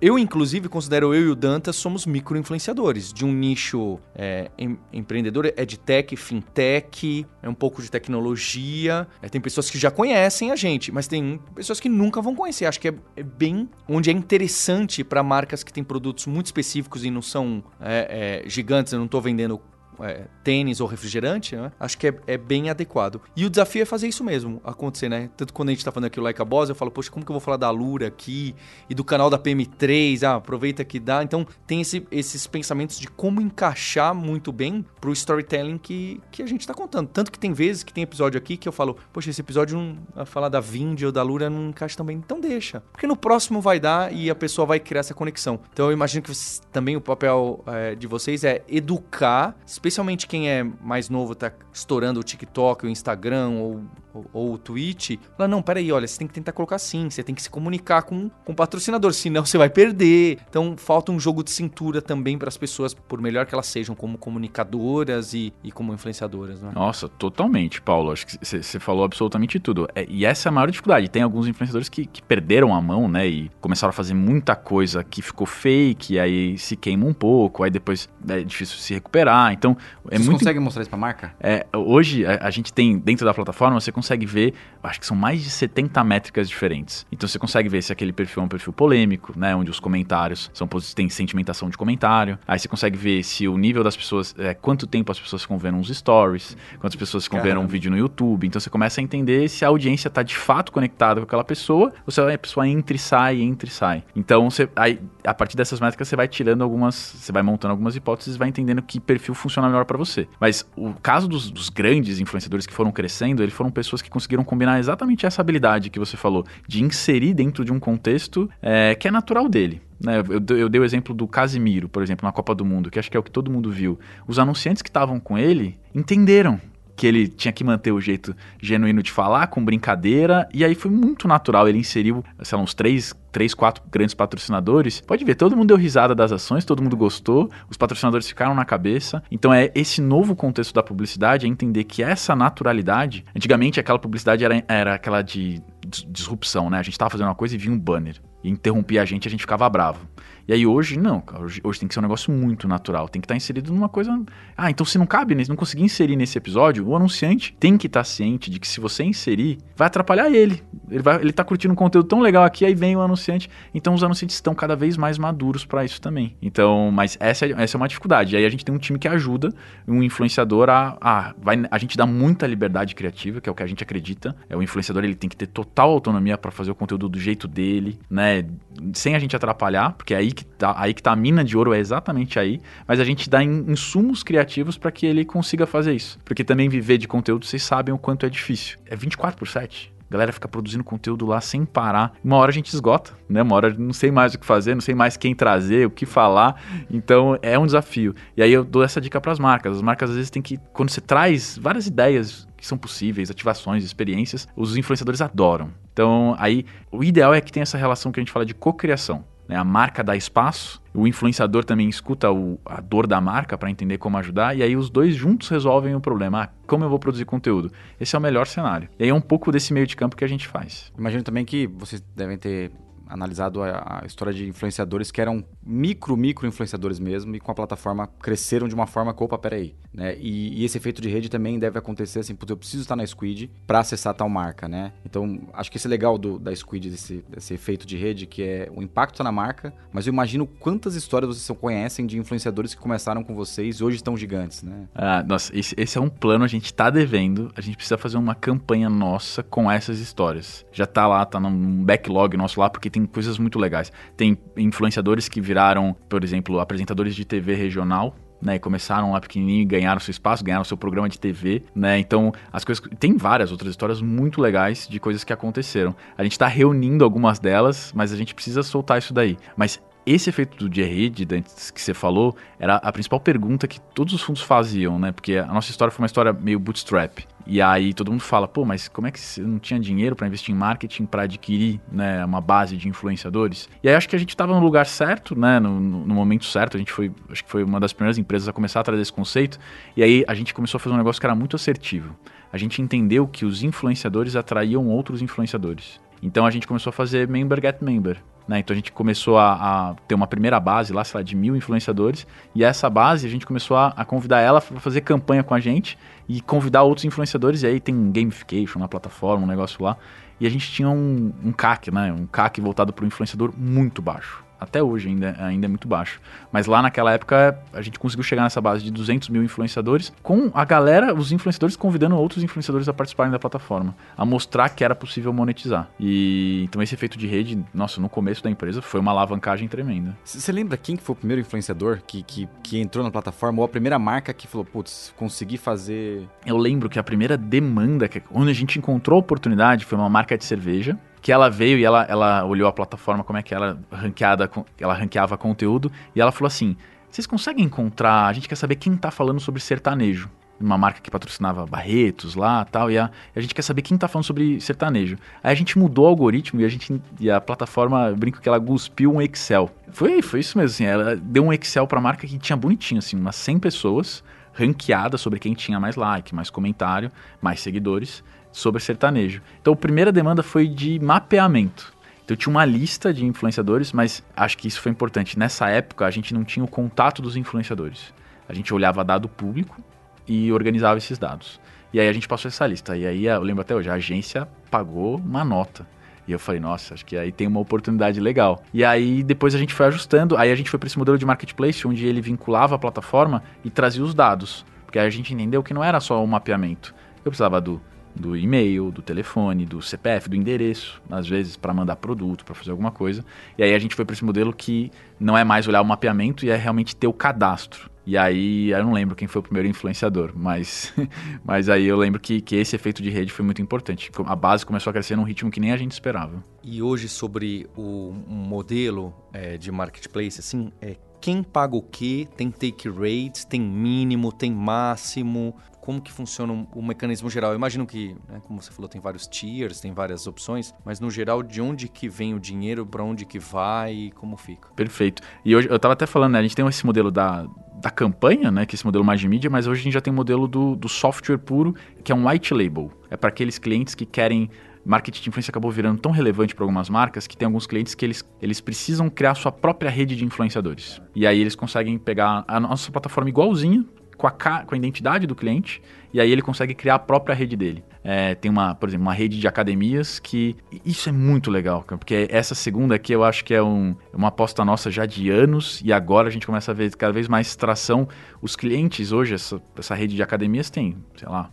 Eu, 0.02 0.18
inclusive, 0.18 0.70
considero 0.70 1.14
eu 1.14 1.28
e 1.28 1.30
o 1.30 1.36
Dantas 1.36 1.76
somos 1.76 2.06
micro-influenciadores 2.06 3.12
de 3.12 3.26
um 3.26 3.34
nicho 3.34 4.00
é, 4.16 4.50
em, 4.58 4.80
empreendedor, 4.94 5.52
é 5.56 5.66
de 5.66 5.78
tech, 5.78 6.16
fintech, 6.16 7.26
é 7.42 7.50
um 7.50 7.54
pouco 7.54 7.82
de 7.82 7.92
tecnologia. 7.92 9.06
É, 9.22 9.28
tem 9.28 9.42
pessoas 9.42 9.70
que 9.70 9.78
já 9.78 9.92
conhecem 9.92 10.52
a 10.52 10.56
gente, 10.56 10.92
mas 10.92 11.08
tem 11.08 11.40
pessoas 11.54 11.80
que 11.80 11.90
nunca 11.90 12.22
vão 12.22 12.34
conhecer. 12.34 12.66
Acho 12.66 12.80
que 12.80 12.88
é, 12.88 12.96
é 13.18 13.24
bem 13.24 13.70
onde 13.88 14.10
é 14.10 14.14
interessante 14.14 15.04
para 15.04 15.22
marcas 15.22 15.64
que 15.64 15.74
têm 15.74 15.84
produtos 15.84 16.26
muito 16.28 16.46
específicos 16.46 17.04
e 17.04 17.12
não 17.12 17.22
são 17.22 17.62
é, 17.82 18.42
é 18.46 18.50
gigantes. 18.50 18.94
Eu 18.94 19.00
não 19.00 19.06
estou 19.06 19.22
vendendo 19.22 19.60
é, 20.04 20.28
tênis 20.44 20.80
ou 20.80 20.88
refrigerante, 20.88 21.56
né? 21.56 21.72
acho 21.80 21.98
que 21.98 22.08
é, 22.08 22.16
é, 22.28 22.38
bem 22.38 22.70
adequado. 22.70 23.22
E 23.36 23.46
o 23.46 23.50
desafio 23.50 23.82
é 23.82 23.86
fazer 23.86 24.08
isso 24.08 24.24
mesmo 24.24 24.62
acontecer, 24.64 25.10
né? 25.10 25.30
Tanto 25.38 25.54
quando 25.54 25.70
a 25.70 25.72
gente 25.72 25.84
tá 25.84 25.92
falando 25.92 26.08
aqui 26.08 26.20
o 26.20 26.24
Like 26.24 26.42
a 26.42 26.46
Boss, 26.46 26.70
eu 26.70 26.76
falo, 26.76 26.92
poxa, 26.92 27.10
como 27.10 27.26
que 27.26 27.32
eu 27.32 27.34
vou 27.34 27.42
falar 27.42 27.58
da 27.58 27.70
Lura 27.70 28.08
aqui 28.08 28.56
e 28.90 28.94
do 28.94 29.04
canal 29.04 29.30
da 29.30 29.40
PM3? 29.40 30.24
Ah, 30.24 30.36
aproveita 30.36 30.84
que 30.84 31.00
dá. 31.00 31.24
Então, 31.24 31.48
tem 31.66 31.82
esse, 31.82 32.06
esses 32.12 32.46
pensamentos 32.46 33.00
de 33.00 33.08
como 33.08 33.42
encaixar 33.42 34.14
muito 34.14 34.52
bem 34.52 34.86
pro 35.00 35.12
storytelling 35.14 35.78
que, 35.78 36.22
que 36.32 36.42
a 36.44 36.46
gente 36.46 36.68
tá 36.68 36.74
contando. 36.74 37.08
Tanto 37.08 37.32
que 37.32 37.40
tem 37.40 37.54
vezes 37.54 37.84
que 37.84 37.94
tem 37.94 38.04
episódio 38.04 38.38
aqui 38.38 38.58
que 38.58 38.68
eu 38.68 38.74
falo, 38.74 38.98
poxa, 39.12 39.30
esse 39.30 39.42
episódio 39.42 39.78
não, 39.78 39.98
a 40.16 40.26
falar 40.26 40.50
da 40.50 40.60
Vind 40.60 41.02
ou 41.04 41.12
da 41.12 41.24
Lura 41.24 41.50
não 41.50 41.70
encaixa 41.70 41.98
tão 41.98 42.06
bem. 42.06 42.18
Então 42.18 42.40
deixa. 42.40 42.82
Porque 42.92 43.08
no 43.08 43.16
próximo 43.16 43.62
vai 43.62 43.80
dar 43.80 44.14
e 44.14 44.30
a 44.30 44.36
pessoa 44.36 44.66
vai 44.66 44.80
criar 44.80 45.00
essa 45.00 45.14
conexão. 45.14 45.60
Então 45.72 45.88
eu 45.88 45.92
imagino 45.92 46.22
que 46.22 46.32
também 46.72 46.96
o 46.96 47.02
papel 47.02 47.64
é, 47.68 47.96
de 47.96 48.08
vocês 48.08 48.44
é 48.44 48.64
educar, 48.68 49.56
especialmente 49.66 49.93
quem 50.28 50.50
é 50.50 50.64
mais 50.64 51.10
novo, 51.10 51.36
tá 51.36 51.52
estourando 51.72 52.20
o 52.20 52.24
TikTok, 52.24 52.86
o 52.86 52.90
Instagram 52.90 53.50
ou, 53.50 53.82
ou, 54.14 54.26
ou 54.34 54.54
o 54.54 54.58
Twitch, 54.58 55.18
fala, 55.38 55.48
não, 55.48 55.62
peraí, 55.62 55.92
olha, 55.92 56.08
você 56.08 56.18
tem 56.18 56.28
que 56.28 56.34
tentar 56.34 56.52
colocar 56.52 56.76
assim, 56.76 57.10
você 57.10 57.24
tem 57.24 57.34
que 57.34 57.42
se 57.42 57.50
comunicar 57.50 58.04
com, 58.04 58.30
com 58.46 58.52
o 58.52 58.56
patrocinador, 58.56 59.14
senão 59.14 59.46
você 59.46 59.58
vai 59.58 59.70
perder. 59.70 60.40
Então 60.50 60.76
falta 60.78 61.12
um 61.12 61.20
jogo 61.20 61.44
de 61.44 61.52
cintura 61.52 62.02
também 62.02 62.38
para 62.38 62.48
as 62.48 62.58
pessoas, 62.58 62.94
por 62.94 63.22
melhor 63.22 63.46
que 63.46 63.54
elas 63.54 63.68
sejam, 63.68 63.96
como 63.96 64.18
comunicadoras 64.18 65.34
e, 65.34 65.54
e 65.64 65.72
como 65.72 65.94
influenciadoras. 65.94 66.62
Né? 66.62 66.72
Nossa, 66.74 67.10
totalmente, 67.10 67.82
Paulo. 67.82 68.12
Acho 68.12 68.28
que 68.28 68.38
você 68.44 68.80
falou 68.80 69.04
absolutamente 69.04 69.60
tudo. 69.60 69.88
É, 69.96 70.06
e 70.08 70.26
essa 70.26 70.48
é 70.48 70.50
a 70.50 70.52
maior 70.52 70.70
dificuldade. 70.70 71.10
Tem 71.10 71.22
alguns 71.22 71.48
influenciadores 71.48 71.90
que, 71.90 72.06
que 72.06 72.22
perderam 72.22 72.74
a 72.74 72.82
mão, 72.82 73.08
né? 73.08 73.28
E 73.28 73.52
começaram 73.60 73.90
a 73.90 73.94
fazer 73.94 74.14
muita 74.14 74.56
coisa 74.56 75.04
que 75.04 75.22
ficou 75.22 75.48
fake, 75.48 76.20
aí 76.20 76.58
se 76.58 76.76
queima 76.76 77.06
um 77.06 77.14
pouco, 77.14 77.64
aí 77.64 77.72
depois 77.72 78.10
é 78.28 78.42
difícil 78.44 78.78
se 78.78 78.94
recuperar. 78.94 79.54
Então, 79.54 79.76
é 80.06 80.16
Vocês 80.16 80.28
muito... 80.28 80.40
conseguem 80.40 80.62
mostrar 80.62 80.82
isso 80.82 80.90
pra 80.90 81.00
marca? 81.00 81.34
É, 81.40 81.66
hoje, 81.76 82.26
a, 82.26 82.48
a, 82.48 82.52
gente 82.52 82.72
tem, 82.72 82.98
dentro 82.98 83.26
da 83.26 83.34
plataforma, 83.34 83.80
você 83.80 83.92
consegue 83.92 84.03
ver, 84.26 84.54
acho 84.84 85.00
que 85.00 85.06
são 85.06 85.16
mais 85.16 85.42
de 85.42 85.50
70 85.50 86.04
métricas 86.04 86.50
diferentes. 86.50 87.06
Então, 87.12 87.28
você 87.28 87.40
consegue 87.40 87.70
ver 87.70 87.82
se 87.82 87.92
aquele 87.92 88.12
perfil 88.12 88.44
é 88.44 88.46
um 88.46 88.50
perfil 88.50 88.74
polêmico, 88.74 89.34
né? 89.38 89.56
Onde 89.56 89.72
os 89.72 89.80
comentários 89.80 90.52
são 90.54 90.68
tem 90.96 91.08
sentimentação 91.10 91.70
de 91.70 91.78
comentário. 91.78 92.38
Aí 92.48 92.58
você 92.58 92.68
consegue 92.68 92.98
ver 92.98 93.24
se 93.24 93.48
o 93.48 93.58
nível 93.58 93.84
das 93.84 93.96
pessoas, 93.96 94.36
é, 94.38 94.54
quanto 94.54 94.88
tempo 94.88 95.12
as 95.12 95.20
pessoas 95.20 95.44
ficam 95.44 95.58
vendo 95.58 95.78
uns 95.78 95.90
stories, 95.96 96.58
quantas 96.80 96.96
pessoas 96.96 97.26
ficam 97.26 97.40
Caramba. 97.40 97.60
vendo 97.60 97.66
um 97.66 97.68
vídeo 97.68 97.92
no 97.92 97.98
YouTube. 97.98 98.48
Então, 98.48 98.60
você 98.60 98.70
começa 98.70 99.00
a 99.00 99.04
entender 99.04 99.48
se 99.50 99.64
a 99.64 99.68
audiência 99.68 100.08
está 100.08 100.24
de 100.24 100.36
fato 100.36 100.72
conectada 100.72 101.22
com 101.22 101.26
aquela 101.26 101.44
pessoa 101.44 101.94
ou 102.06 102.12
se 102.12 102.20
a 102.20 102.38
pessoa 102.38 102.68
entra 102.68 102.96
e 102.96 103.00
sai, 103.00 103.42
entra 103.42 103.68
e 103.68 103.72
sai. 103.72 104.04
Então, 104.16 104.50
você, 104.50 104.68
aí, 104.76 105.00
a 105.24 105.34
partir 105.34 105.56
dessas 105.56 105.80
métricas, 105.80 106.08
você 106.08 106.16
vai 106.16 106.28
tirando 106.28 106.64
algumas, 106.64 106.96
você 106.96 107.32
vai 107.32 107.44
montando 107.44 107.72
algumas 107.72 107.96
hipóteses, 107.96 108.36
vai 108.36 108.50
entendendo 108.50 108.82
que 108.82 109.00
perfil 109.00 109.34
funciona 109.34 109.68
melhor 109.68 109.86
para 109.86 109.98
você. 109.98 110.28
Mas 110.40 110.66
o 110.76 110.94
caso 111.02 111.28
dos, 111.28 111.50
dos, 111.50 111.70
grandes 111.70 112.20
influenciadores 112.20 112.66
que 112.66 112.74
foram 112.74 112.92
crescendo, 112.92 113.42
eles 113.42 113.54
foram 113.54 113.72
pessoas 113.72 113.93
que 114.02 114.10
conseguiram 114.10 114.44
combinar 114.44 114.80
exatamente 114.80 115.26
essa 115.26 115.42
habilidade 115.42 115.90
que 115.90 116.00
você 116.00 116.18
falou, 116.18 116.46
de 116.68 116.84
inserir 116.84 117.34
dentro 117.34 117.64
de 117.64 117.72
um 117.72 117.80
contexto 117.80 118.50
é, 118.62 118.96
que 118.96 119.08
é 119.08 119.12
natural 119.12 119.48
dele. 119.48 119.82
Né? 120.04 120.20
Eu, 120.20 120.58
eu, 120.58 120.70
dei 120.70 120.82
o 120.82 120.84
exemplo 120.84 121.14
do 121.14 121.28
Casimiro, 121.28 121.88
por 121.88 122.04
exemplo, 122.04 122.26
na 122.26 122.32
Copa 122.32 122.54
do 122.54 122.66
Mundo, 122.66 122.92
que 122.92 123.00
acho 123.00 123.10
que 123.10 123.18
é 123.18 123.20
o 123.20 123.24
que 123.24 123.32
todo 123.32 123.52
mundo 123.52 123.72
viu. 123.72 124.00
Os 124.28 124.38
anunciantes 124.40 124.82
que 124.82 124.90
estavam 124.90 125.20
com 125.20 125.38
ele 125.38 125.78
entenderam 125.96 126.60
que 126.96 127.08
ele 127.08 127.28
tinha 127.28 127.52
que 127.52 127.64
manter 127.64 127.92
o 127.92 128.00
jeito 128.00 128.36
genuíno 128.62 129.02
de 129.02 129.12
falar, 129.12 129.48
com 129.48 129.64
brincadeira, 129.64 130.48
e 130.54 130.64
aí 130.64 130.76
foi 130.76 130.92
muito 130.92 131.28
natural. 131.28 131.68
Ele 131.68 131.80
inseriu, 131.80 132.24
sei 132.42 132.58
lá, 132.58 132.64
uns 132.64 132.74
três, 132.74 133.14
três, 133.32 133.54
quatro 133.54 133.84
grandes 133.92 134.14
patrocinadores. 134.14 135.02
Pode 135.02 135.26
ver, 135.26 135.36
todo 135.36 135.56
mundo 135.56 135.70
deu 135.70 135.78
risada 135.78 136.14
das 136.14 136.32
ações, 136.32 136.66
todo 136.66 136.84
mundo 136.84 136.96
gostou, 136.96 137.50
os 137.70 137.78
patrocinadores 137.78 138.28
ficaram 138.28 138.54
na 138.54 138.66
cabeça. 138.66 139.24
Então 139.32 139.54
é 139.54 139.72
esse 139.74 140.02
novo 140.02 140.36
contexto 140.36 140.74
da 140.74 140.84
publicidade, 140.84 141.46
é 141.46 141.50
entender 141.50 141.84
que 141.84 142.04
essa 142.04 142.36
naturalidade, 142.36 143.26
antigamente 143.36 143.80
aquela 143.80 144.00
publicidade 144.00 144.46
era, 144.46 144.64
era 144.68 144.94
aquela 144.94 145.22
de 145.22 145.62
disrupção, 146.08 146.70
né? 146.70 146.80
A 146.80 146.84
gente 146.84 146.94
estava 146.94 147.10
fazendo 147.10 147.28
uma 147.28 147.36
coisa 147.36 147.56
e 147.56 147.58
vinha 147.58 147.74
um 147.74 147.80
banner 147.80 148.22
e 148.44 148.50
interrompia 148.50 149.02
a 149.02 149.06
gente, 149.06 149.28
a 149.28 149.32
gente 149.32 149.42
ficava 149.42 149.68
bravo. 149.70 150.08
E 150.48 150.54
aí 150.54 150.66
hoje, 150.66 150.98
não, 150.98 151.24
hoje, 151.40 151.62
hoje, 151.64 151.80
tem 151.80 151.88
que 151.88 151.94
ser 151.94 152.00
um 152.00 152.04
negócio 152.04 152.32
muito 152.34 152.68
natural, 152.68 153.08
tem 153.08 153.22
que 153.22 153.26
estar 153.26 153.34
tá 153.34 153.38
inserido 153.38 153.72
numa 153.72 153.88
coisa. 153.88 154.20
Ah, 154.58 154.70
então 154.70 154.86
se 154.86 154.98
não 154.98 155.06
cabe, 155.06 155.36
não 155.48 155.56
conseguir 155.56 155.84
inserir 155.84 156.16
nesse 156.16 156.38
episódio, 156.38 156.88
o 156.88 156.96
anunciante 156.96 157.56
tem 157.60 157.78
que 157.78 157.88
estar 157.88 158.02
tá 158.02 158.04
ciente 158.04 158.50
de 158.50 158.60
que 158.60 158.68
se 158.68 158.80
você 158.80 159.04
inserir, 159.04 159.60
vai 159.76 159.88
atrapalhar 159.88 160.30
ele. 160.30 160.64
Ele, 160.90 161.02
vai, 161.02 161.16
ele 161.22 161.32
tá 161.32 161.44
curtindo 161.44 161.74
um 161.74 161.76
conteúdo 161.76 162.08
tão 162.08 162.20
legal 162.20 162.44
aqui, 162.44 162.66
aí 162.66 162.74
vem 162.74 162.96
o 162.96 163.02
anunciante. 163.02 163.50
Então 163.74 163.94
os 163.94 164.04
anunciantes 164.04 164.36
estão 164.36 164.56
cada 164.56 164.76
vez 164.76 164.98
mais 164.98 165.18
maduros 165.18 165.66
para 165.66 165.86
isso 165.86 166.02
também. 166.02 166.36
Então, 166.42 166.92
mas 166.92 167.18
essa, 167.20 167.46
é, 167.46 167.52
essa 167.58 167.76
é 167.76 167.78
uma 167.78 167.88
dificuldade. 167.88 168.34
E 168.34 168.38
aí 168.38 168.46
a 168.46 168.50
gente 168.50 168.66
tem 168.66 168.74
um 168.74 168.80
time 168.80 168.98
que 168.98 169.08
ajuda 169.08 169.50
um 169.88 170.02
influenciador 170.02 170.70
a. 170.70 170.98
a, 171.00 171.34
vai, 171.38 171.64
a 171.70 171.78
gente 171.78 171.96
dá 171.96 172.06
muita 172.06 172.48
liberdade 172.48 172.96
criativa, 172.96 173.40
que 173.40 173.48
é 173.48 173.52
o 173.52 173.56
que 173.56 173.64
a 173.64 173.68
gente 173.68 173.84
acredita. 173.84 174.36
É 174.50 174.58
o 174.58 174.62
influenciador, 174.62 175.04
ele 175.04 175.16
tem 175.16 175.30
que 175.30 175.38
ter 175.38 175.48
total 175.48 175.92
autonomia 175.92 176.38
para 176.38 176.52
fazer 176.52 176.72
o 176.72 176.76
conteúdo 176.76 177.08
do 177.08 177.20
jeito 177.20 177.48
dele, 177.48 178.00
né? 178.10 178.24
né, 178.24 178.46
sem 178.94 179.16
a 179.16 179.20
gente 179.20 179.36
atrapalhar, 179.36 179.94
porque 179.94 180.16
aí 180.16 180.32
que 180.34 180.46
tá, 180.46 180.74
aí 180.78 180.94
que 180.94 181.02
tá 181.02 181.12
a 181.12 181.16
mina 181.16 181.44
de 181.44 181.58
ouro 181.58 181.74
é 181.74 181.80
exatamente 181.80 182.40
aí, 182.40 182.62
mas 182.88 183.00
a 183.00 183.04
gente 183.04 183.30
dá 183.30 183.44
insumos 183.44 184.24
criativos 184.24 184.78
para 184.78 184.92
que 184.92 185.06
ele 185.06 185.24
consiga 185.26 185.66
fazer 185.66 185.94
isso. 185.94 186.20
Porque 186.26 186.44
também 186.44 186.70
viver 186.70 186.98
de 186.98 187.08
conteúdo, 187.08 187.46
vocês 187.46 187.64
sabem 187.64 187.94
o 187.94 187.98
quanto 187.98 188.26
é 188.26 188.30
difícil. 188.30 188.78
É 188.86 188.96
24 188.96 189.38
por 189.38 189.48
7. 189.48 189.94
A 190.10 190.14
galera 190.14 190.32
fica 190.32 190.48
produzindo 190.48 190.84
conteúdo 190.84 191.26
lá 191.26 191.42
sem 191.42 191.66
parar. 191.66 192.14
Uma 192.24 192.38
hora 192.38 192.52
a 192.52 192.54
gente 192.54 192.72
esgota, 192.72 193.14
né? 193.28 193.42
Uma 193.42 193.56
hora 193.56 193.74
não 193.74 193.94
sei 193.94 194.12
mais 194.12 194.36
o 194.36 194.40
que 194.40 194.46
fazer, 194.46 194.76
não 194.76 194.82
sei 194.82 194.94
mais 194.94 195.18
quem 195.18 195.34
trazer, 195.34 195.88
o 195.88 195.90
que 195.90 196.06
falar. 196.06 196.62
Então 196.88 197.36
é 197.42 197.58
um 197.58 197.66
desafio. 197.66 198.14
E 198.38 198.44
aí 198.44 198.54
eu 198.54 198.64
dou 198.64 198.84
essa 198.84 199.02
dica 199.02 199.20
para 199.20 199.32
as 199.32 199.40
marcas. 199.40 199.78
As 199.78 199.82
marcas 199.82 200.12
às 200.12 200.16
vezes 200.16 200.30
têm 200.30 200.40
que, 200.40 200.60
quando 200.72 200.92
você 200.92 201.02
traz 201.02 201.58
várias 201.60 201.88
ideias 201.88 202.48
que 202.56 202.68
são 202.68 202.78
possíveis, 202.78 203.32
ativações, 203.32 203.84
experiências, 203.84 204.48
os 204.56 204.78
influenciadores 204.78 205.20
adoram. 205.20 205.72
Então 205.92 206.36
aí 206.38 206.64
o 206.92 207.04
ideal 207.04 207.34
é 207.34 207.42
que 207.42 207.52
tenha 207.52 207.64
essa 207.64 207.78
relação 207.78 208.12
que 208.12 208.20
a 208.20 208.22
gente 208.22 208.32
fala 208.32 208.46
de 208.46 208.54
cocriação. 208.54 209.26
Né? 209.48 209.56
A 209.56 209.64
marca 209.64 210.04
dá 210.04 210.16
espaço, 210.16 210.82
o 210.94 211.08
influenciador 211.08 211.64
também 211.64 211.90
escuta 211.90 212.32
o, 212.32 212.60
a 212.66 212.80
dor 212.80 213.08
da 213.08 213.20
marca 213.20 213.58
para 213.58 213.70
entender 213.70 213.98
como 213.98 214.18
ajudar, 214.18 214.56
e 214.56 214.64
aí 214.64 214.76
os 214.76 214.90
dois 214.90 215.16
juntos 215.16 215.50
resolvem 215.50 215.96
o 215.96 216.00
problema. 216.00 216.44
Ah, 216.44 216.50
como 216.68 216.84
eu 216.84 216.90
vou 216.90 217.00
produzir 217.00 217.26
conteúdo? 217.26 217.72
Esse 218.00 218.16
é 218.16 218.20
o 218.20 218.22
melhor 218.22 218.48
cenário. 218.48 218.90
E 218.98 219.04
aí 219.04 219.10
é 219.10 219.14
um 219.14 219.22
pouco 219.22 219.52
desse 219.52 219.74
meio 219.74 219.88
de 219.88 219.96
campo 219.96 220.16
que 220.16 220.24
a 220.24 220.28
gente 220.28 220.48
faz. 220.48 220.92
Imagino 220.98 221.24
também 221.24 221.46
que 221.46 221.68
vocês 221.68 222.04
devem 222.16 222.38
ter 222.38 222.72
analisado 223.08 223.62
a, 223.62 224.02
a, 224.02 224.06
história 224.06 224.34
de 224.34 224.48
influenciadores 224.48 225.12
que 225.12 225.22
eram 225.22 225.44
micro, 225.66 226.16
micro 226.18 226.48
influenciadores 226.48 227.00
mesmo 227.00 227.36
e 227.36 227.40
com 227.40 227.52
a 227.52 227.56
plataforma 227.56 228.08
cresceram 228.22 228.68
de 228.68 228.76
uma 228.76 228.88
forma 228.88 229.14
que, 229.14 229.24
opa, 229.24 229.38
peraí, 229.38 229.76
né? 229.94 230.16
E, 230.20 230.62
e 230.62 230.66
esse 230.66 230.78
efeito 230.78 231.02
de 231.02 231.10
rede 231.10 231.30
também 231.30 231.58
deve 231.60 231.78
acontecer 231.78 232.20
assim, 232.20 232.36
porque 232.36 232.52
eu 232.52 232.58
preciso 232.58 232.84
estar 232.84 232.96
na 232.96 233.06
Squid 233.06 233.50
para 233.66 233.80
acessar 233.80 234.14
tal 234.14 234.30
marca, 234.30 234.68
né? 234.68 234.94
Então, 235.06 235.40
acho 235.54 235.72
que 235.72 235.78
esse 235.78 235.88
é 235.88 235.90
legal 235.90 236.18
do, 236.18 236.38
da 236.38 236.54
Squid, 236.56 236.90
desse 236.90 237.54
efeito 237.54 237.86
de 237.86 237.98
rede, 237.98 238.26
que 238.26 238.44
é 238.44 238.72
o 238.76 238.82
impacto 238.82 239.18
tá 239.18 239.24
na 239.24 239.32
marca, 239.32 239.74
mas 239.92 240.08
eu 240.08 240.14
imagino 240.14 240.48
quantas 240.48 240.96
histórias 240.96 241.38
vocês 241.38 241.58
conhecem 241.58 242.06
de 242.06 242.18
influenciadores 242.18 242.74
que 242.74 242.82
começaram 242.82 243.24
com 243.24 243.36
vocês 243.36 243.78
e 243.78 243.84
hoje 243.84 243.98
estão 243.98 244.18
gigantes, 244.18 244.64
né? 244.64 244.88
Ah, 244.96 245.24
nossa, 245.24 245.56
esse, 245.58 245.76
esse 245.78 245.98
é 245.98 246.02
um 246.02 246.10
plano, 246.10 246.44
a 246.44 246.48
gente 246.48 246.74
tá 246.74 246.90
devendo, 246.90 247.52
a 247.56 247.62
gente 247.62 247.78
precisa 247.78 247.98
fazer 247.98 248.18
uma 248.18 248.36
campanha 248.36 248.90
nossa 248.90 249.44
com 249.44 249.72
essas 249.72 250.00
histórias. 250.00 250.66
Já 250.72 250.86
tá 250.86 251.08
lá, 251.08 251.26
tá 251.26 251.40
num 251.40 251.84
backlog 251.84 252.36
nosso 252.36 252.60
lá, 252.60 252.70
porque 252.70 252.90
tem 252.90 253.06
coisas 253.06 253.38
muito 253.38 253.60
legais. 253.60 253.92
Tem 254.18 254.38
influenciadores 254.58 255.30
que 255.30 255.40
viraram, 255.54 255.96
por 256.10 256.24
exemplo, 256.24 256.60
apresentadores 256.60 257.16
de 257.16 257.24
TV 257.24 257.54
regional, 257.54 258.16
né, 258.42 258.58
começaram 258.58 259.12
lá 259.12 259.22
pequenininho 259.22 259.62
e 259.62 259.66
ganharam 259.66 260.00
seu 260.02 260.12
espaço, 260.12 260.44
ganharam 260.44 260.66
seu 260.66 260.76
programa 260.76 261.08
de 261.08 261.18
TV, 261.18 261.64
né? 261.74 261.98
Então, 261.98 262.34
as 262.52 262.66
coisas 262.66 262.84
tem 263.00 263.16
várias 263.16 263.52
outras 263.54 263.70
histórias 263.70 264.02
muito 264.02 264.42
legais 264.42 264.86
de 264.86 265.00
coisas 265.00 265.24
que 265.24 265.32
aconteceram. 265.32 265.96
A 266.18 266.24
gente 266.24 266.34
está 266.34 266.48
reunindo 266.48 267.06
algumas 267.06 267.40
delas, 267.40 267.94
mas 267.96 268.12
a 268.12 268.18
gente 268.18 268.36
precisa 268.36 268.62
soltar 268.62 268.98
isso 268.98 269.14
daí. 269.14 269.38
Mas 269.56 269.82
esse 270.06 270.30
efeito 270.30 270.58
do 270.58 270.76
Jerry, 270.76 271.14
antes 271.32 271.72
que 271.72 271.80
você 271.80 271.94
falou, 271.94 272.36
era 272.60 272.76
a 272.76 272.92
principal 272.92 273.22
pergunta 273.22 273.66
que 273.66 273.80
todos 273.80 274.14
os 274.14 274.22
fundos 274.22 274.42
faziam, 274.42 275.00
né? 275.00 275.14
Porque 275.14 275.38
a 275.38 275.46
nossa 275.46 275.72
história 275.72 275.92
foi 275.92 276.04
uma 276.04 276.08
história 276.08 276.34
meio 276.34 276.60
bootstrap. 276.60 277.20
E 277.46 277.62
aí 277.62 277.94
todo 277.94 278.10
mundo 278.10 278.22
fala, 278.22 278.48
pô, 278.48 278.64
mas 278.64 278.88
como 278.88 279.08
é 279.08 279.12
que 279.12 279.20
você 279.20 279.42
não 279.42 279.60
tinha 279.60 279.80
dinheiro 279.80 280.16
para 280.16 280.26
investir 280.28 280.54
em 280.54 280.58
marketing 280.58 281.06
para 281.06 281.24
adquirir 281.24 281.80
né, 281.92 282.24
uma 282.24 282.40
base 282.40 282.78
de 282.78 282.88
influenciadores? 282.88 283.70
E 283.82 283.90
aí 283.90 283.96
acho 283.96 284.08
que 284.08 284.16
a 284.16 284.20
gente 284.20 284.30
estava 284.30 284.54
no 284.54 284.64
lugar 284.64 284.86
certo, 284.86 285.38
né? 285.38 285.60
No, 285.60 285.80
no, 285.80 286.16
momento 286.16 286.46
certo. 286.46 286.78
A 286.78 286.80
gente 286.80 286.92
foi, 286.92 287.12
acho 287.30 287.44
que 287.44 287.50
foi 287.50 287.64
uma 287.64 287.80
das 287.80 287.92
primeiras 287.92 288.18
empresas 288.18 288.48
a 288.48 288.54
começar 288.54 288.80
a 288.80 288.84
trazer 288.84 289.02
esse 289.02 289.14
conceito. 289.14 289.60
E 289.96 290.04
aí 290.04 290.24
a 290.28 290.34
gente 290.34 290.54
começou 290.54 290.78
a 290.78 290.80
fazer 290.80 290.96
um 290.96 290.98
negócio 290.98 291.20
que 291.20 291.26
era 291.26 291.36
muito 291.36 291.56
assertivo. 291.56 292.16
A 292.52 292.58
gente 292.58 292.82
entendeu 292.82 293.28
que 293.28 293.46
os 293.46 293.64
influenciadores 293.64 294.36
atraíam 294.36 294.88
outros 294.88 295.22
influenciadores. 295.22 296.00
Então 296.22 296.46
a 296.46 296.52
gente 296.52 296.66
começou 296.66 296.92
a 296.92 296.94
fazer 296.94 297.28
member 297.28 297.60
get 297.62 297.82
member. 297.82 298.22
Né? 298.48 298.60
Então 298.60 298.74
a 298.74 298.76
gente 298.76 298.92
começou 298.92 299.38
a, 299.38 299.54
a, 299.54 299.96
ter 300.08 300.16
uma 300.16 300.28
primeira 300.28 300.60
base 300.60 300.92
lá, 300.92 301.04
sei 301.04 301.20
lá, 301.20 301.24
de 301.24 301.36
mil 301.36 301.56
influenciadores. 301.56 302.28
E 302.54 302.64
essa 302.64 302.90
base 302.90 303.26
a 303.26 303.30
gente 303.30 303.46
começou 303.46 303.78
a, 303.78 303.88
a 303.88 304.06
convidar 304.06 304.40
ela 304.40 304.62
para 304.62 304.80
fazer 304.80 305.02
campanha 305.02 305.44
com 305.44 305.54
a 305.54 305.60
gente 305.60 305.98
e 306.28 306.42
convidar 306.42 306.84
outros 306.84 307.06
influenciadores. 307.06 307.64
E 307.64 307.68
aí 307.68 307.80
tem 307.80 308.12
gamification 308.12 308.80
na 308.80 308.88
plataforma, 308.88 309.44
um 309.44 309.48
negócio 309.48 309.84
lá. 309.84 309.98
E 310.40 310.48
a 310.48 310.50
gente 310.50 310.72
tinha 310.72 310.90
um, 310.90 311.34
um 311.44 311.52
CAC, 311.52 311.92
né? 311.92 312.12
Um 312.12 312.26
CAC 312.26 312.60
voltado 312.60 312.92
para 312.92 313.04
o 313.04 313.08
influenciador 313.08 313.54
muito 313.56 314.02
baixo 314.02 314.44
até 314.64 314.82
hoje 314.82 315.10
ainda, 315.10 315.36
ainda 315.40 315.66
é 315.66 315.70
muito 315.70 315.88
baixo. 315.88 316.20
Mas 316.52 316.66
lá 316.66 316.82
naquela 316.82 317.12
época 317.12 317.58
a 317.72 317.82
gente 317.82 318.00
conseguiu 318.00 318.24
chegar 318.24 318.44
nessa 318.44 318.62
base 318.62 318.84
de 318.84 318.92
200 318.92 319.30
mil 319.30 319.44
influenciadores, 319.44 320.12
com 320.22 320.50
a 320.54 320.66
galera, 320.66 321.14
os 321.14 321.32
influenciadores 321.32 321.76
convidando 321.76 322.16
outros 322.16 322.44
influenciadores 322.44 322.88
a 322.88 322.94
participarem 322.94 323.32
da 323.32 323.40
plataforma, 323.40 323.96
a 324.18 324.26
mostrar 324.26 324.70
que 324.70 324.84
era 324.84 324.96
possível 324.96 325.32
monetizar. 325.34 325.90
E 326.00 326.64
então 326.64 326.82
esse 326.82 326.96
efeito 326.96 327.18
de 327.18 327.28
rede, 327.28 327.64
nossa, 327.74 328.00
no 328.02 328.10
começo 328.10 328.44
da 328.44 328.50
empresa 328.50 328.82
foi 328.82 329.00
uma 329.00 329.12
alavancagem 329.12 329.68
tremenda. 329.68 330.16
Você 330.24 330.52
lembra 330.52 330.78
quem 330.78 330.96
que 330.96 331.04
foi 331.04 331.14
o 331.14 331.18
primeiro 331.18 331.42
influenciador 331.42 332.00
que, 332.06 332.24
que, 332.24 332.48
que 332.62 332.80
entrou 332.80 333.04
na 333.04 333.12
plataforma 333.12 333.60
ou 333.60 333.66
a 333.66 333.70
primeira 333.70 334.00
marca 334.00 334.34
que 334.34 334.48
falou, 334.48 334.66
putz, 334.66 335.14
consegui 335.18 335.58
fazer. 335.58 336.28
Eu 336.46 336.58
lembro 336.58 336.90
que 336.90 337.00
a 337.00 337.04
primeira 337.04 337.38
demanda, 337.38 338.08
que, 338.08 338.22
onde 338.32 338.52
a 338.52 338.54
gente 338.54 338.78
encontrou 338.78 339.18
a 339.18 339.20
oportunidade, 339.20 339.86
foi 339.86 339.98
uma 339.98 340.10
marca 340.10 340.38
de 340.38 340.46
cerveja 340.46 340.98
que 341.24 341.32
ela 341.32 341.50
veio 341.50 341.80
e 341.80 341.86
ela, 341.86 342.04
ela 342.04 342.44
olhou 342.44 342.68
a 342.68 342.74
plataforma, 342.74 343.24
como 343.24 343.40
é 343.40 343.42
que 343.42 343.56
ela 343.56 343.80
ranqueada, 343.90 344.52
ela 344.78 344.94
ranqueava 344.94 345.38
conteúdo, 345.38 345.90
e 346.14 346.20
ela 346.20 346.34
falou 346.34 346.48
assim: 346.48 346.76
vocês 347.10 347.26
conseguem 347.26 347.66
encontrar? 347.66 348.28
A 348.28 348.34
gente 348.34 348.48
quer 348.48 348.56
saber 348.56 348.76
quem 348.76 348.96
tá 348.98 349.10
falando 349.10 349.40
sobre 349.40 349.62
sertanejo. 349.62 350.30
Uma 350.60 350.78
marca 350.78 351.02
que 351.02 351.10
patrocinava 351.10 351.66
Barretos 351.66 352.36
lá 352.36 352.66
tal, 352.66 352.92
e 352.92 352.98
a, 352.98 353.10
a 353.36 353.40
gente 353.40 353.56
quer 353.56 353.62
saber 353.62 353.82
quem 353.82 353.98
tá 353.98 354.08
falando 354.08 354.26
sobre 354.26 354.60
sertanejo. 354.60 355.18
Aí 355.42 355.52
a 355.52 355.56
gente 355.56 355.80
mudou 355.80 356.06
o 356.06 356.08
algoritmo 356.10 356.60
e 356.60 356.66
a 356.66 356.70
gente 356.70 357.02
e 357.20 357.32
a 357.32 357.40
plataforma, 357.40 358.12
brinco 358.12 358.42
que 358.42 358.48
ela 358.48 358.60
cuspiu 358.60 359.14
um 359.14 359.22
Excel. 359.22 359.72
Foi, 359.94 360.22
foi 360.22 360.42
isso 360.42 360.58
mesmo, 360.58 360.74
assim, 360.74 360.86
ela 360.86 361.16
deu 361.16 361.46
um 361.46 361.54
Excel 361.54 361.88
pra 361.88 362.02
marca 362.02 362.28
que 362.28 362.38
tinha 362.38 362.58
bonitinho, 362.58 363.00
assim, 363.00 363.16
umas 363.16 363.38
100 363.38 363.60
pessoas 363.60 364.24
ranqueadas 364.54 365.22
sobre 365.22 365.40
quem 365.40 365.54
tinha 365.54 365.80
mais 365.80 365.96
like, 365.96 366.36
mais 366.36 366.50
comentário, 366.50 367.10
mais 367.42 367.62
seguidores 367.62 368.24
sobre 368.54 368.82
sertanejo. 368.82 369.42
Então, 369.60 369.74
a 369.74 369.76
primeira 369.76 370.12
demanda 370.12 370.42
foi 370.42 370.68
de 370.68 371.00
mapeamento. 371.00 371.92
Então, 372.24 372.38
tinha 372.38 372.52
uma 372.52 372.64
lista 372.64 373.14
de 373.14 373.26
influenciadores, 373.26 373.92
mas 373.92 374.24
acho 374.38 374.58
que 374.58 374.68
isso 374.68 374.80
foi 374.80 374.92
importante. 374.92 375.38
Nessa 375.38 375.68
época, 375.68 376.06
a 376.06 376.12
gente 376.12 376.34
não 376.34 376.46
tinha 376.46 376.64
o 376.64 376.70
contato 376.70 377.22
dos 377.22 377.36
influenciadores. 377.36 378.14
A 378.48 378.54
gente 378.54 378.74
olhava 378.74 379.04
dado 379.04 379.28
público 379.28 379.84
e 380.26 380.50
organizava 380.54 380.98
esses 380.98 381.18
dados. 381.18 381.60
E 381.92 382.00
aí 382.00 382.08
a 382.08 382.14
gente 382.14 382.28
passou 382.28 382.48
essa 382.48 382.66
lista. 382.66 382.96
E 382.96 383.06
aí, 383.06 383.26
eu 383.26 383.42
lembro 383.42 383.62
até 383.62 383.76
hoje, 383.76 383.90
a 383.90 383.96
agência 383.96 384.48
pagou 384.72 385.18
uma 385.18 385.44
nota. 385.44 385.86
E 386.26 386.32
eu 386.32 386.40
falei, 386.40 386.62
nossa, 386.62 386.94
acho 386.94 387.06
que 387.06 387.18
aí 387.18 387.32
tem 387.32 387.48
uma 387.48 387.60
oportunidade 387.60 388.20
legal. 388.22 388.64
E 388.74 388.86
aí 388.86 389.22
depois 389.24 389.54
a 389.54 389.58
gente 389.58 389.74
foi 389.74 389.88
ajustando, 389.88 390.38
aí 390.38 390.52
a 390.52 390.56
gente 390.56 390.70
foi 390.70 390.80
para 390.80 390.88
esse 390.88 390.98
modelo 390.98 391.18
de 391.18 391.26
marketplace, 391.26 391.86
onde 391.86 392.06
ele 392.06 392.22
vinculava 392.22 392.76
a 392.76 392.80
plataforma 392.80 393.44
e 393.64 393.70
trazia 393.70 394.02
os 394.02 394.14
dados. 394.14 394.66
Porque 394.86 394.98
aí 394.98 395.06
a 395.06 395.10
gente 395.10 395.34
entendeu 395.34 395.62
que 395.62 395.74
não 395.74 395.84
era 395.84 396.00
só 396.00 396.24
o 396.24 396.28
mapeamento. 396.28 396.96
Eu 397.26 397.32
precisava 397.32 397.60
do 397.60 397.82
do 398.16 398.36
e-mail, 398.38 398.92
do 398.92 399.02
telefone, 399.02 399.66
do 399.66 399.82
CPF, 399.82 400.30
do 400.30 400.36
endereço, 400.36 401.02
às 401.10 401.28
vezes 401.28 401.58
para 401.58 401.74
mandar 401.74 401.96
produto, 401.96 402.46
para 402.46 402.56
fazer 402.56 402.72
alguma 402.72 402.92
coisa. 402.92 403.26
E 403.58 403.64
aí 403.64 403.74
a 403.74 403.80
gente 403.80 403.96
foi 403.96 404.06
para 404.06 404.14
esse 404.14 404.24
modelo 404.24 404.54
que 404.54 404.92
não 405.20 405.38
é 405.38 405.44
mais 405.44 405.68
olhar 405.68 405.82
o 405.82 405.86
mapeamento 405.86 406.46
e 406.46 406.50
é 406.50 406.56
realmente 406.56 406.96
ter 406.96 407.08
o 407.08 407.14
cadastro. 407.14 407.92
E 408.06 408.18
aí, 408.18 408.70
eu 408.72 408.84
não 408.84 408.92
lembro 408.92 409.16
quem 409.16 409.30
foi 409.30 409.40
o 409.40 409.44
primeiro 409.44 409.68
influenciador, 409.68 410.34
mas, 410.36 410.94
mas 411.44 411.70
aí 411.70 411.86
eu 411.86 411.96
lembro 411.98 412.20
que, 412.20 412.42
que 412.42 412.56
esse 412.56 412.76
efeito 412.76 413.02
de 413.02 413.10
rede 413.10 413.32
foi 413.32 413.46
muito 413.46 413.62
importante. 413.62 414.12
A 414.26 414.36
base 414.36 414.66
começou 414.66 414.92
a 414.92 414.94
crescer 414.94 415.16
num 415.16 415.24
ritmo 415.24 415.50
que 415.50 415.60
nem 415.60 415.72
a 415.72 415.78
gente 415.78 415.94
esperava. 415.94 416.44
E 416.62 416.82
hoje, 416.82 417.08
sobre 417.08 417.66
o 417.78 418.14
modelo 418.28 419.14
é, 419.32 419.58
de 419.58 419.72
marketplace, 419.72 420.38
assim, 420.38 420.70
é, 420.82 420.98
quem 421.22 421.42
paga 421.42 421.78
o 421.78 421.82
quê? 421.82 422.28
Tem 422.36 422.52
take 422.52 422.90
rates, 422.90 423.46
tem 423.46 423.62
mínimo, 423.62 424.34
tem 424.34 424.52
máximo? 424.52 425.56
Como 425.84 426.00
que 426.00 426.14
funciona 426.14 426.66
o, 426.74 426.82
mecanismo 426.82 427.30
geral. 427.30 427.52
Eu 427.52 427.58
imagino 427.58 427.86
que, 427.86 428.16
né, 428.30 428.42
como 428.48 428.62
você 428.62 428.72
falou, 428.72 428.88
tem 428.88 429.02
vários 429.02 429.28
tiers, 429.28 429.82
tem 429.82 429.94
várias 429.94 430.26
opções, 430.26 430.74
mas 430.86 431.02
no 431.02 431.12
geral, 431.12 431.44
de 431.44 431.62
onde 431.62 431.90
que 431.90 432.08
vem 432.08 432.34
o 432.34 432.40
dinheiro, 432.40 432.86
para 432.86 433.04
onde 433.04 433.26
que 433.26 433.38
vai 433.38 433.94
e 433.94 434.12
como 434.12 434.38
fica? 434.38 434.70
Perfeito. 434.78 435.22
E 435.44 435.54
hoje, 435.54 435.68
eu 435.70 435.76
estava 435.76 435.94
até 435.94 436.06
falando, 436.06 436.32
né, 436.32 436.40
a 436.40 436.42
gente 436.42 436.56
tem 436.56 436.66
esse 436.66 436.86
modelo 436.86 437.12
da, 437.12 437.46
da 437.82 437.90
campanha, 437.90 438.50
né, 438.50 438.66
que 438.66 438.74
é 438.74 438.78
esse 438.78 438.86
modelo 438.86 439.04
mais 439.04 439.20
de 439.20 439.28
mídia, 439.28 439.50
mas 439.50 439.68
hoje 439.68 439.82
a 439.82 439.84
gente 439.84 439.94
já 439.94 440.00
tem 440.00 440.14
o 440.14 440.16
modelo 440.16 440.48
do, 440.48 440.74
do 440.74 440.88
software 440.88 441.38
puro, 441.38 441.76
que 442.02 442.14
é 442.14 442.16
um 442.16 442.30
white 442.30 442.54
label. 442.54 442.90
É 443.10 443.18
para 443.18 443.28
aqueles 443.28 443.60
clientes 443.60 443.94
que 443.94 444.06
querem 444.06 444.50
marketing 444.86 445.22
de 445.22 445.30
influência 445.30 445.52
acabou 445.52 445.70
virando 445.70 446.00
tão 446.00 446.14
relevante 446.14 446.56
para 446.56 446.64
algumas 446.64 446.90
marcas 446.90 447.28
que 447.28 447.36
tem 447.36 447.46
alguns 447.46 447.68
clientes 447.68 447.94
que 447.94 448.06
eles, 448.06 448.24
eles 448.42 448.62
precisam 448.62 449.10
criar 449.10 449.36
sua 449.36 449.52
própria 449.52 449.90
rede 449.90 450.16
de 450.16 450.24
influenciadores. 450.24 451.02
E 451.14 451.28
aí 451.28 451.42
eles 451.42 451.56
conseguem 451.56 451.98
pegar 451.98 452.46
a 452.48 452.58
nossa 452.60 452.90
plataforma 452.90 453.30
igualzinha, 453.30 453.86
com 454.18 454.28
a, 454.28 454.32
com 454.32 454.74
a 454.74 454.78
identidade 454.78 455.28
do 455.28 455.36
cliente 455.36 455.82
e 456.14 456.22
aí 456.22 456.32
ele 456.32 456.42
consegue 456.42 456.74
criar 456.74 456.96
a 456.96 457.00
própria 457.00 457.34
rede 457.34 457.56
dele. 457.56 457.84
É, 458.04 458.36
tem 458.36 458.52
uma, 458.52 458.76
por 458.76 458.90
exemplo, 458.90 459.06
uma 459.06 459.14
rede 459.14 459.40
de 459.40 459.48
academias 459.48 460.20
que 460.20 460.56
isso 460.86 461.08
é 461.10 461.12
muito 461.12 461.50
legal, 461.50 461.84
porque 461.88 462.28
essa 462.30 462.54
segunda 462.54 462.96
aqui 462.96 463.14
eu 463.14 463.24
acho 463.24 463.46
que 463.46 463.54
é 463.54 463.64
um, 463.64 463.96
uma 464.14 464.28
aposta 464.28 464.64
nossa 464.64 464.92
já 464.92 465.06
de 465.06 465.30
anos 465.30 465.82
e 465.84 465.92
agora 465.94 466.28
a 466.28 466.32
gente 466.32 466.46
começa 466.46 466.72
a 466.72 466.74
ver 466.74 466.94
cada 466.96 467.14
vez 467.14 467.28
mais 467.28 467.56
tração. 467.56 468.08
Os 468.42 468.56
clientes 468.56 469.12
hoje, 469.12 469.34
essa, 469.34 469.62
essa 469.78 469.96
rede 469.96 470.16
de 470.16 470.22
academias 470.22 470.70
tem, 470.70 470.98
sei 471.16 471.30
lá, 471.30 471.50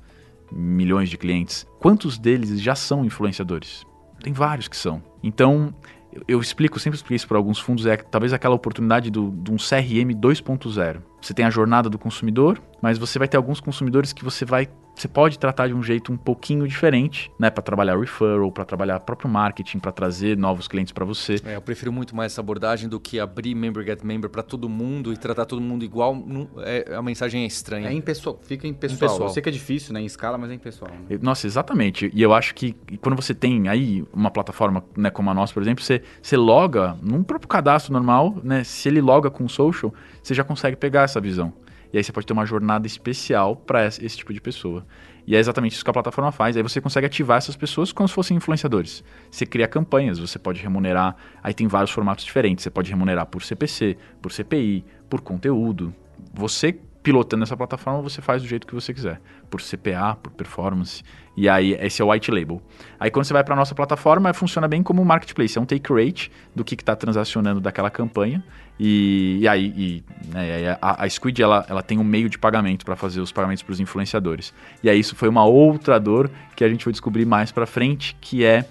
milhões 0.53 1.09
de 1.09 1.17
clientes. 1.17 1.67
Quantos 1.79 2.19
deles 2.19 2.61
já 2.61 2.75
são 2.75 3.05
influenciadores? 3.05 3.87
Tem 4.23 4.33
vários 4.33 4.69
que 4.69 4.77
são. 4.77 5.03
Então, 5.23 5.73
eu, 6.13 6.23
eu 6.27 6.41
explico, 6.41 6.79
sempre 6.79 6.97
explico 6.97 7.15
isso 7.15 7.29
para 7.29 7.37
alguns 7.37 7.59
fundos, 7.59 7.87
é 7.87 7.97
talvez 7.97 8.33
aquela 8.33 8.55
oportunidade 8.55 9.11
do, 9.11 9.31
de 9.31 9.51
um 9.51 9.57
CRM 9.57 10.15
2.0. 10.15 11.03
Você 11.21 11.35
tem 11.35 11.45
a 11.45 11.51
jornada 11.51 11.89
do 11.89 11.99
consumidor, 11.99 12.61
mas 12.81 12.99
você 12.99 13.19
vai 13.19 13.29
ter 13.29 13.37
alguns 13.37 13.61
consumidores 13.61 14.13
que 14.13 14.25
você 14.25 14.45
vai 14.45 14.69
você 15.01 15.09
pode 15.09 15.39
tratar 15.39 15.69
de 15.69 15.75
um 15.75 15.83
jeito 15.83 16.13
um 16.13 16.17
pouquinho 16.17 16.69
diferente, 16.69 17.33
né, 17.39 17.49
para 17.49 17.63
trabalhar 17.63 17.99
referral, 17.99 18.53
para 18.53 18.65
trabalhar 18.65 19.01
próprio 19.01 19.31
marketing, 19.31 19.79
para 19.79 19.91
trazer 19.91 20.37
novos 20.37 20.69
clientes 20.69 20.93
para 20.93 21.05
você. 21.05 21.37
É, 21.45 21.57
eu 21.57 21.63
prefiro 21.63 21.91
muito 21.91 22.15
mais 22.15 22.33
essa 22.33 22.41
abordagem 22.41 22.89
do 22.89 23.01
que 23.01 23.19
abrir 23.19 23.55
member 23.55 23.85
get 23.85 24.03
member 24.03 24.29
para 24.29 24.43
todo 24.43 24.69
mundo 24.69 25.13
e 25.13 25.17
tratar 25.17 25.47
todo 25.47 25.61
mundo 25.61 25.85
igual. 25.85 26.17
É, 26.59 26.95
a 26.95 27.03
mensagem 27.03 27.45
é 27.45 27.47
estranha. 27.47 27.89
É 27.89 27.93
impessoal, 27.93 28.39
fica 28.43 28.67
impessoal. 28.67 28.97
impessoal. 28.97 29.29
Eu 29.29 29.33
sei 29.33 29.43
que 29.43 29.49
é 29.49 29.53
difícil, 29.53 29.95
né, 29.95 30.01
em 30.01 30.07
escala, 30.07 30.37
mas 30.37 30.51
é 30.51 30.55
impessoal. 30.55 30.91
Né? 30.91 31.19
Nossa, 31.23 31.47
exatamente. 31.47 32.11
E 32.13 32.21
eu 32.21 32.35
acho 32.35 32.55
que 32.55 32.77
quando 33.01 33.17
você 33.17 33.35
tem 33.35 33.69
aí 33.69 34.05
uma 34.13 34.31
plataforma, 34.31 34.85
né, 34.97 35.11
como 35.11 35.31
a 35.31 35.35
nossa, 35.35 35.55
por 35.55 35.63
exemplo, 35.63 35.83
você, 35.83 36.03
você 36.21 36.37
loga 36.37 36.97
num 37.03 37.23
próprio 37.23 37.49
cadastro 37.49 37.93
normal, 37.93 38.37
né, 38.43 38.65
se 38.65 38.89
ele 38.89 39.01
loga 39.01 39.31
com 39.31 39.45
o 39.45 39.49
social, 39.49 39.93
você 40.23 40.35
já 40.35 40.45
consegue 40.45 40.77
pegar 40.77 41.03
essa 41.03 41.21
visão. 41.21 41.53
E 41.93 41.99
aí 41.99 42.05
você 42.05 42.13
pode 42.13 42.27
ter 42.27 42.33
uma 42.33 42.47
jornada 42.47 42.87
especial 42.87 43.57
para 43.57 43.87
esse, 43.87 44.17
tipo 44.17 44.33
de 44.33 44.41
pessoa. 44.41 44.87
E 45.27 45.37
é 45.37 45.39
exatamente 45.39 45.73
isso 45.73 45.85
que 45.85 45.91
a 45.91 45.93
plataforma 45.93 46.33
faz. 46.33 46.57
Aí 46.57 46.63
você 46.63 46.81
consegue 46.81 47.07
ativar 47.07 47.39
essas 47.39 47.57
pessoas 47.57 47.93
como 47.93 48.09
se 48.09 48.15
fossem 48.15 48.37
influenciadores. 48.37 49.05
Você 49.31 49.45
cria 49.45 49.69
campanhas, 49.69 50.19
você 50.19 50.39
pode 50.39 50.61
remunerar. 50.63 51.17
Aí 51.43 51.53
tem 51.53 51.67
vários 51.67 51.91
formatos 51.91 52.25
diferentes. 52.25 52.63
Você 52.63 52.71
pode 52.71 52.91
remunerar 52.91 53.27
por 53.27 53.43
CPC, 53.43 53.97
por 54.21 54.33
CPI, 54.33 54.85
por 55.09 55.21
conteúdo. 55.21 55.95
Você 56.33 56.79
pilotando 57.03 57.43
essa 57.43 57.57
plataforma, 57.57 58.03
você 58.03 58.21
faz 58.21 58.43
do 58.43 58.49
jeito 58.49 58.67
que 58.67 58.75
você 58.75 58.93
quiser, 58.93 59.21
por 59.49 59.61
CPA, 59.61 60.17
por 60.23 60.33
performance. 60.33 61.03
E 61.41 61.49
aí, 61.49 61.73
esse 61.81 62.03
é 62.03 62.05
o 62.05 62.13
white 62.13 62.31
label. 62.31 62.61
Aí, 62.99 63.11
quando 63.11 63.25
você 63.25 63.33
vai 63.33 63.43
para 63.43 63.57
nossa 63.57 63.75
plataforma, 63.75 64.31
funciona 64.35 64.69
bem 64.69 64.83
como 64.83 65.01
um 65.01 65.07
marketplace. 65.07 65.57
É 65.57 65.61
um 65.61 65.65
take 65.65 65.91
rate 65.91 66.31
do 66.55 66.63
que 66.63 66.75
está 66.75 66.95
transacionando 66.95 67.63
daquela 67.63 67.89
campanha. 67.89 68.45
E, 68.79 69.39
e 69.41 69.49
aí, 69.49 69.73
e, 69.75 70.05
né, 70.35 70.77
a, 70.83 71.03
a, 71.03 71.09
Squid 71.09 71.41
ela, 71.41 71.65
ela 71.67 71.83
tem 71.83 71.99
um 71.99 72.05
meio 72.05 72.29
de 72.29 72.39
pagamento 72.39 72.85
para 72.85 72.95
fazer 72.95 73.23
os 73.23 73.33
pagamentos 73.33 73.63
para 73.63 73.73
os 73.73 73.81
influenciadores. 73.81 74.53
E 74.83 74.91
aí, 74.91 75.01
isso 75.01 75.17
foi 75.17 75.31
uma 75.31 75.43
outra 75.47 75.99
dor 75.99 76.31
que 76.55 76.63
a 76.63 76.69
gente 76.69 76.85
foi 76.85 76.93
descobrir 76.93 77.25
mais 77.25 77.51
para 77.51 77.65
frente, 77.65 78.15
que 78.21 78.45
é, 78.45 78.67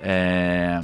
é 0.00 0.80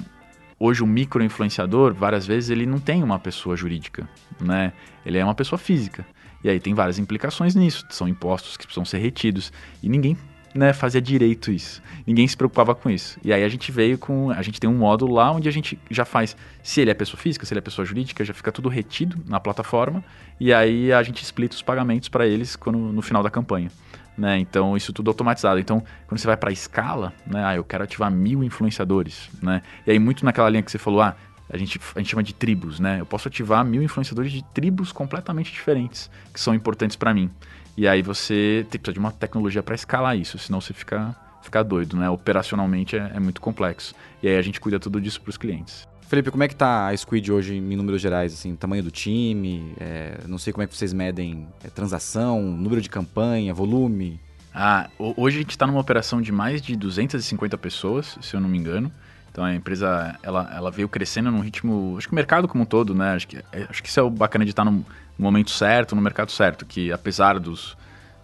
hoje 0.59 0.83
o 0.83 0.89
micro 0.89 1.23
influenciador, 1.23 1.95
várias 1.95 2.27
vezes, 2.27 2.51
ele 2.51 2.67
não 2.67 2.81
tem 2.81 3.01
uma 3.01 3.21
pessoa 3.21 3.57
jurídica, 3.57 4.09
né? 4.41 4.73
Ele 5.07 5.19
é 5.19 5.25
uma 5.25 5.37
pessoa 5.37 5.57
física. 5.57 6.05
E 6.43 6.51
aí 6.51 6.59
tem 6.59 6.75
várias 6.75 6.99
implicações 6.99 7.55
nisso, 7.55 7.87
são 7.91 8.09
impostos 8.09 8.57
que 8.57 8.65
precisam 8.65 8.85
ser 8.85 8.99
retidos. 8.99 9.53
E 9.81 9.89
ninguém 9.89 10.17
né, 10.55 10.73
fazia 10.73 11.01
direito 11.01 11.51
isso. 11.51 11.83
Ninguém 12.07 12.27
se 12.27 12.37
preocupava 12.37 12.75
com 12.75 12.89
isso. 12.91 13.19
E 13.23 13.33
aí 13.33 13.45
a 13.45 13.49
gente 13.49 13.71
veio 13.71 13.99
com. 13.99 14.31
A 14.31 14.43
gente 14.43 14.59
tem 14.61 14.69
um 14.69 14.77
módulo 14.77 15.15
lá 15.15 15.31
onde 15.31 15.49
a 15.49 15.53
gente 15.53 15.79
já 15.91 16.05
faz. 16.05 16.37
Se 16.63 16.81
ele 16.81 16.91
é 16.91 16.95
pessoa 16.95 17.21
física, 17.21 17.45
se 17.45 17.53
ele 17.53 17.59
é 17.59 17.63
pessoa 17.63 17.85
jurídica, 17.85 18.25
já 18.25 18.35
fica 18.35 18.51
tudo 18.51 18.69
retido 18.69 19.19
na 19.27 19.39
plataforma. 19.39 20.03
E 20.41 20.53
aí 20.53 20.93
a 20.93 21.03
gente 21.03 21.23
explica 21.23 21.55
os 21.55 21.63
pagamentos 21.63 22.09
para 22.09 22.27
eles 22.27 22.57
quando, 22.57 22.79
no 22.79 23.03
final 23.03 23.23
da 23.23 23.31
campanha. 23.31 23.71
Né? 24.17 24.39
Então, 24.39 24.77
isso 24.77 24.93
tudo 24.93 25.09
automatizado. 25.11 25.61
Então, 25.61 25.83
quando 26.09 26.19
você 26.19 26.27
vai 26.27 26.37
para 26.37 26.51
a 26.51 26.53
escala, 26.53 27.13
né? 27.25 27.45
Ah, 27.45 27.55
eu 27.55 27.63
quero 27.63 27.85
ativar 27.85 28.11
mil 28.11 28.43
influenciadores. 28.43 29.31
Né? 29.41 29.63
E 29.87 29.93
aí, 29.93 29.99
muito 29.99 30.25
naquela 30.25 30.49
linha 30.49 30.63
que 30.63 30.73
você 30.73 30.79
falou, 30.79 31.03
ah, 31.03 31.15
a 31.51 31.57
gente, 31.57 31.81
a 31.95 31.99
gente 31.99 32.11
chama 32.11 32.23
de 32.23 32.35
tribos, 32.35 32.79
né? 32.79 33.01
Eu 33.01 33.07
posso 33.07 33.27
ativar 33.27 33.65
mil 33.65 33.83
influenciadores 33.83 34.31
de 34.31 34.45
tribos 34.53 34.93
completamente 34.93 35.51
diferentes, 35.51 36.11
que 36.33 36.39
são 36.39 36.55
importantes 36.55 36.97
para 36.97 37.15
mim. 37.15 37.31
E 37.79 37.87
aí 37.87 38.03
você 38.03 38.67
tem 38.69 38.73
que 38.73 38.79
precisar 38.81 38.95
de 38.95 38.99
uma 38.99 39.13
tecnologia 39.13 39.63
para 39.63 39.73
escalar 39.73 40.19
isso, 40.19 40.37
senão 40.37 40.61
você 40.61 40.75
fica, 40.75 41.15
fica 41.41 41.63
doido, 41.63 41.97
né? 41.97 42.11
Operacionalmente 42.11 42.97
é, 42.97 43.13
é 43.15 43.21
muito 43.21 43.41
complexo. 43.41 43.95
E 44.21 44.27
aí 44.27 44.37
a 44.37 44.43
gente 44.43 44.61
cuida 44.61 44.81
tudo 44.81 45.01
disso 45.01 45.21
para 45.21 45.31
os 45.31 45.37
clientes. 45.37 45.87
Felipe, 46.09 46.29
como 46.33 46.43
é 46.43 46.49
que 46.49 46.57
tá 46.57 46.89
a 46.89 46.97
Squid 46.97 47.31
hoje 47.31 47.55
em 47.55 47.77
números 47.77 48.03
gerais, 48.03 48.35
assim, 48.35 48.57
tamanho 48.57 48.83
do 48.83 48.91
time, 48.91 49.75
é, 49.79 50.19
não 50.27 50.39
sei 50.39 50.53
como 50.53 50.65
é 50.65 50.67
que 50.67 50.77
vocês 50.77 50.93
medem 50.93 51.47
é, 51.63 51.69
transação, 51.69 52.43
número 52.43 52.81
de 52.81 52.91
campanha, 52.91 53.55
volume? 53.55 54.19
Ah, 54.53 54.91
hoje 54.99 55.37
a 55.37 55.41
gente 55.43 55.51
está 55.51 55.65
numa 55.65 55.79
operação 55.79 56.21
de 56.21 56.33
mais 56.33 56.61
de 56.61 56.75
250 56.75 57.57
pessoas, 57.59 58.19
se 58.21 58.35
eu 58.35 58.41
não 58.41 58.49
me 58.49 58.59
engano. 58.59 58.91
Então 59.31 59.45
a 59.45 59.55
empresa 59.55 60.19
ela, 60.21 60.53
ela 60.53 60.71
veio 60.73 60.89
crescendo 60.89 61.31
num 61.31 61.39
ritmo, 61.39 61.95
acho 61.97 62.09
que 62.09 62.13
o 62.13 62.17
mercado 62.17 62.49
como 62.49 62.65
um 62.65 62.67
todo, 62.67 62.93
né? 62.93 63.13
Acho 63.13 63.29
que, 63.29 63.37
é, 63.37 63.67
acho 63.71 63.81
que 63.81 63.89
isso 63.89 64.01
é 64.01 64.03
o 64.03 64.11
bacana 64.11 64.45
de 64.45 64.51
estar 64.51 64.65
no, 64.65 64.85
no 65.19 65.25
momento 65.25 65.51
certo, 65.51 65.97
no 65.97 66.03
mercado 66.03 66.31
certo, 66.31 66.65
que 66.65 66.93
apesar 66.93 67.39
dos, 67.39 67.77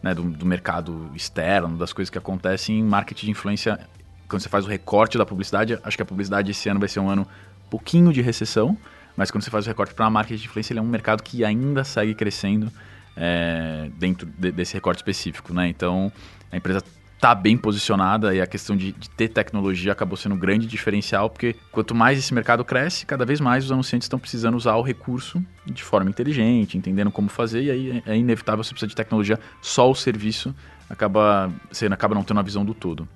né, 0.02 0.14
do, 0.14 0.22
do, 0.22 0.46
mercado 0.46 1.10
externo, 1.14 1.76
das 1.76 1.92
coisas 1.92 2.08
que 2.08 2.18
acontecem, 2.18 2.82
marketing 2.82 3.26
de 3.26 3.32
influência, 3.32 3.80
quando 4.28 4.42
você 4.42 4.48
faz 4.48 4.64
o 4.64 4.68
recorte 4.68 5.18
da 5.18 5.26
publicidade, 5.26 5.78
acho 5.82 5.96
que 5.96 6.02
a 6.02 6.06
publicidade 6.06 6.50
esse 6.50 6.68
ano 6.68 6.78
vai 6.78 6.88
ser 6.88 7.00
um 7.00 7.08
ano 7.08 7.26
pouquinho 7.68 8.12
de 8.12 8.22
recessão, 8.22 8.78
mas 9.16 9.30
quando 9.30 9.42
você 9.42 9.50
faz 9.50 9.64
o 9.66 9.68
recorte 9.68 9.94
para 9.94 10.06
a 10.06 10.10
marketing 10.10 10.40
de 10.40 10.46
influência, 10.46 10.72
ele 10.72 10.80
é 10.80 10.82
um 10.82 10.86
mercado 10.86 11.22
que 11.22 11.44
ainda 11.44 11.82
segue 11.84 12.14
crescendo 12.14 12.70
é, 13.16 13.90
dentro 13.96 14.26
de, 14.26 14.52
desse 14.52 14.74
recorte 14.74 14.98
específico, 14.98 15.52
né? 15.52 15.68
Então 15.68 16.12
a 16.50 16.56
empresa 16.56 16.82
está 17.14 17.34
bem 17.34 17.56
posicionada 17.56 18.34
e 18.34 18.40
a 18.40 18.46
questão 18.46 18.76
de, 18.76 18.92
de, 18.92 19.08
ter 19.10 19.28
tecnologia 19.28 19.92
acabou 19.92 20.16
sendo 20.16 20.34
um 20.34 20.38
grande 20.38 20.66
diferencial, 20.66 21.30
porque 21.30 21.56
quanto 21.72 21.94
mais 21.94 22.18
esse 22.18 22.34
mercado 22.34 22.64
cresce, 22.64 23.06
cada 23.06 23.24
vez 23.24 23.40
mais 23.40 23.64
os 23.64 23.72
anunciantes 23.72 24.06
estão 24.06 24.18
precisando 24.18 24.56
usar 24.56 24.74
o 24.76 24.82
recurso 24.82 25.42
de 25.64 25.82
forma 25.82 26.10
inteligente, 26.10 26.76
entendendo 26.76 27.10
como 27.10 27.28
fazer, 27.28 27.62
e 27.62 27.70
aí 27.70 28.02
é 28.04 28.16
inevitável 28.16 28.62
você 28.62 28.70
precisa 28.70 28.88
de 28.88 28.94
tecnologia, 28.94 29.38
só 29.62 29.90
o 29.90 29.94
serviço 29.94 30.54
acaba, 30.88 31.50
você 31.70 31.86
acaba 31.86 32.14
não 32.14 32.22
tendo 32.22 32.40
a 32.40 32.42
visão 32.42 32.64
do 32.64 32.74
todo. 32.74 33.08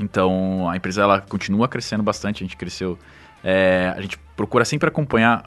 Então 0.00 0.68
a 0.70 0.76
empresa 0.76 1.02
ela 1.02 1.20
continua 1.20 1.68
crescendo 1.68 2.02
bastante, 2.02 2.42
a 2.42 2.46
gente 2.46 2.56
cresceu 2.56 2.98
é, 3.44 3.92
a 3.96 4.00
gente 4.00 4.16
procura 4.36 4.64
sempre 4.64 4.88
acompanhar 4.88 5.44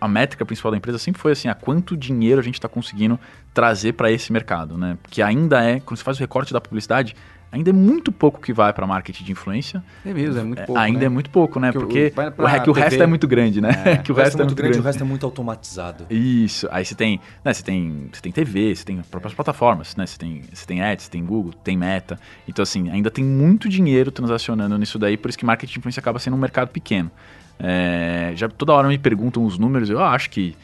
a 0.00 0.08
métrica 0.08 0.44
principal 0.44 0.72
da 0.72 0.76
empresa 0.76 0.98
sempre 0.98 1.20
foi 1.20 1.30
assim 1.30 1.48
a 1.48 1.54
quanto 1.54 1.96
dinheiro 1.96 2.40
a 2.40 2.42
gente 2.42 2.54
está 2.54 2.68
conseguindo 2.68 3.20
trazer 3.54 3.92
para 3.92 4.10
esse 4.10 4.32
mercado 4.32 4.76
né 4.76 4.98
porque 5.00 5.22
ainda 5.22 5.62
é 5.62 5.78
quando 5.78 5.96
você 5.96 6.02
faz 6.02 6.16
o 6.16 6.20
recorte 6.20 6.52
da 6.52 6.60
publicidade 6.60 7.14
ainda 7.50 7.70
é 7.70 7.72
muito 7.72 8.12
pouco 8.12 8.40
que 8.40 8.52
vai 8.52 8.72
para 8.72 8.86
marketing 8.86 9.24
de 9.24 9.32
influência. 9.32 9.82
É 10.04 10.12
mesmo, 10.12 10.40
é 10.40 10.44
muito 10.44 10.62
pouco. 10.64 10.80
É, 10.80 10.84
ainda 10.84 11.00
né? 11.00 11.06
é 11.06 11.08
muito 11.08 11.30
pouco, 11.30 11.60
né? 11.60 11.72
Porque, 11.72 12.12
Porque 12.14 12.42
o, 12.42 12.70
o, 12.70 12.70
o 12.70 12.72
resto 12.72 13.02
é 13.02 13.06
muito 13.06 13.26
grande, 13.26 13.60
né? 13.60 13.70
É. 13.84 13.96
que 13.98 14.12
o, 14.12 14.14
o 14.14 14.18
resto, 14.18 14.38
é, 14.38 14.42
é 14.42 14.44
muito 14.44 14.54
grande, 14.54 14.72
grande, 14.72 14.80
o 14.80 14.86
resto 14.86 15.02
é 15.02 15.06
muito 15.06 15.26
automatizado. 15.26 16.06
Isso. 16.10 16.68
Aí 16.70 16.84
você 16.84 16.94
tem, 16.94 17.20
né, 17.44 17.52
você 17.52 17.62
tem, 17.62 18.08
você 18.12 18.20
tem 18.20 18.32
TV, 18.32 18.74
você 18.74 18.84
tem 18.84 19.00
próprias 19.02 19.34
plataformas, 19.34 19.96
né? 19.96 20.06
Você 20.06 20.18
tem, 20.18 20.42
você 20.52 20.66
tem 20.66 20.82
Ads, 20.82 21.04
você 21.04 21.10
tem 21.10 21.24
Google, 21.24 21.52
tem 21.52 21.76
Meta. 21.76 22.18
Então 22.46 22.62
assim, 22.62 22.90
ainda 22.90 23.10
tem 23.10 23.24
muito 23.24 23.68
dinheiro 23.68 24.10
transacionando 24.10 24.76
nisso 24.76 24.98
daí, 24.98 25.16
por 25.16 25.28
isso 25.28 25.38
que 25.38 25.44
marketing 25.44 25.72
de 25.72 25.78
influência 25.78 26.00
acaba 26.00 26.18
sendo 26.18 26.34
um 26.34 26.40
mercado 26.40 26.68
pequeno. 26.68 27.10
É, 27.58 28.32
já 28.34 28.48
toda 28.48 28.72
hora 28.72 28.88
me 28.88 28.98
perguntam 28.98 29.44
os 29.44 29.58
números, 29.58 29.88
eu 29.88 30.02
acho 30.02 30.28
que 30.28 30.54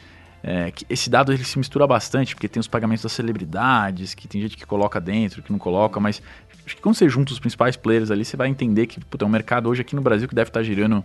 é, 0.42 0.72
que 0.72 0.84
esse 0.90 1.08
dado 1.08 1.32
ele 1.32 1.44
se 1.44 1.56
mistura 1.56 1.86
bastante, 1.86 2.34
porque 2.34 2.48
tem 2.48 2.58
os 2.58 2.66
pagamentos 2.66 3.04
das 3.04 3.12
celebridades, 3.12 4.12
que 4.12 4.26
tem 4.26 4.40
gente 4.40 4.56
que 4.56 4.66
coloca 4.66 5.00
dentro, 5.00 5.40
que 5.40 5.52
não 5.52 5.58
coloca, 5.58 6.00
mas 6.00 6.20
acho 6.64 6.76
que 6.76 6.82
quando 6.82 6.94
você 6.94 7.08
junta 7.08 7.32
os 7.32 7.38
principais 7.38 7.76
players 7.76 8.10
ali, 8.10 8.24
você 8.24 8.36
vai 8.36 8.48
entender 8.48 8.86
que 8.86 9.00
puta, 9.04 9.24
é 9.24 9.26
um 9.26 9.30
mercado 9.30 9.68
hoje 9.68 9.82
aqui 9.82 9.94
no 9.94 10.02
Brasil 10.02 10.28
que 10.28 10.34
deve 10.34 10.50
estar 10.50 10.62
girando 10.62 11.04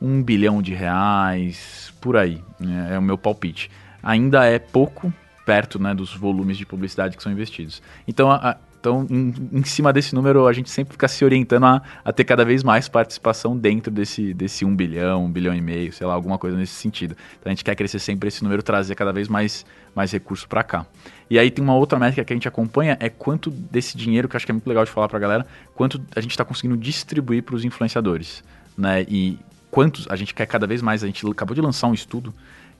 um 0.00 0.22
bilhão 0.22 0.62
de 0.62 0.72
reais, 0.72 1.92
por 2.00 2.16
aí. 2.16 2.42
Né? 2.58 2.94
É 2.94 2.98
o 2.98 3.02
meu 3.02 3.18
palpite. 3.18 3.70
Ainda 4.02 4.46
é 4.46 4.58
pouco 4.58 5.12
perto 5.44 5.78
né, 5.78 5.94
dos 5.94 6.14
volumes 6.14 6.56
de 6.56 6.64
publicidade 6.64 7.16
que 7.16 7.22
são 7.22 7.30
investidos. 7.30 7.82
Então, 8.06 8.30
a, 8.30 8.56
então, 8.80 9.06
em, 9.10 9.34
em, 9.52 9.62
cima 9.62 9.92
desse 9.92 10.14
número, 10.14 10.46
a 10.46 10.52
gente 10.54 10.70
sempre 10.70 10.92
fica 10.92 11.06
se 11.06 11.22
orientando 11.22 11.64
a, 11.64 11.82
a, 12.02 12.12
ter 12.14 12.24
cada 12.24 12.46
vez 12.46 12.64
mais 12.64 12.88
participação 12.88 13.54
dentro 13.54 13.92
desse, 13.92 14.32
desse 14.32 14.64
1 14.64 14.74
bilhão, 14.74 15.26
1 15.26 15.30
bilhão 15.30 15.54
e 15.54 15.60
meio, 15.60 15.92
sei 15.92 16.06
lá, 16.06 16.14
alguma 16.14 16.38
coisa 16.38 16.56
nesse 16.56 16.72
sentido. 16.72 17.14
Então, 17.38 17.50
a 17.50 17.54
gente 17.54 17.62
quer 17.62 17.74
crescer 17.74 17.98
sempre 17.98 18.28
esse 18.28 18.42
número, 18.42 18.62
trazer 18.62 18.94
cada 18.94 19.12
vez 19.12 19.28
mais, 19.28 19.66
mais 19.94 20.10
recursos 20.10 20.46
para 20.46 20.62
cá. 20.62 20.86
E 21.28 21.38
aí 21.38 21.50
tem 21.50 21.62
uma 21.62 21.74
outra 21.74 21.98
métrica 21.98 22.24
que 22.24 22.32
a 22.32 22.36
gente 22.36 22.48
acompanha, 22.48 22.96
é 23.00 23.10
quanto 23.10 23.50
desse 23.50 23.98
dinheiro, 23.98 24.26
que 24.26 24.34
eu 24.34 24.38
acho 24.38 24.46
que 24.46 24.52
é 24.52 24.54
muito 24.54 24.66
legal 24.66 24.86
de 24.86 24.90
falar 24.90 25.08
para 25.08 25.18
a 25.18 25.20
galera, 25.20 25.46
quanto 25.74 26.00
a 26.16 26.20
gente 26.22 26.30
está 26.30 26.44
conseguindo 26.44 26.76
distribuir 26.78 27.42
para 27.42 27.54
os 27.54 27.66
influenciadores. 27.66 28.42
Né? 28.78 29.04
E 29.06 29.38
quantos 29.70 30.06
a 30.08 30.16
gente 30.16 30.32
quer 30.32 30.46
cada 30.46 30.66
vez 30.66 30.80
mais, 30.80 31.04
a 31.04 31.06
gente 31.06 31.26
acabou 31.26 31.54
de 31.54 31.60
lançar 31.60 31.86
um 31.86 31.94
estudo 31.94 32.32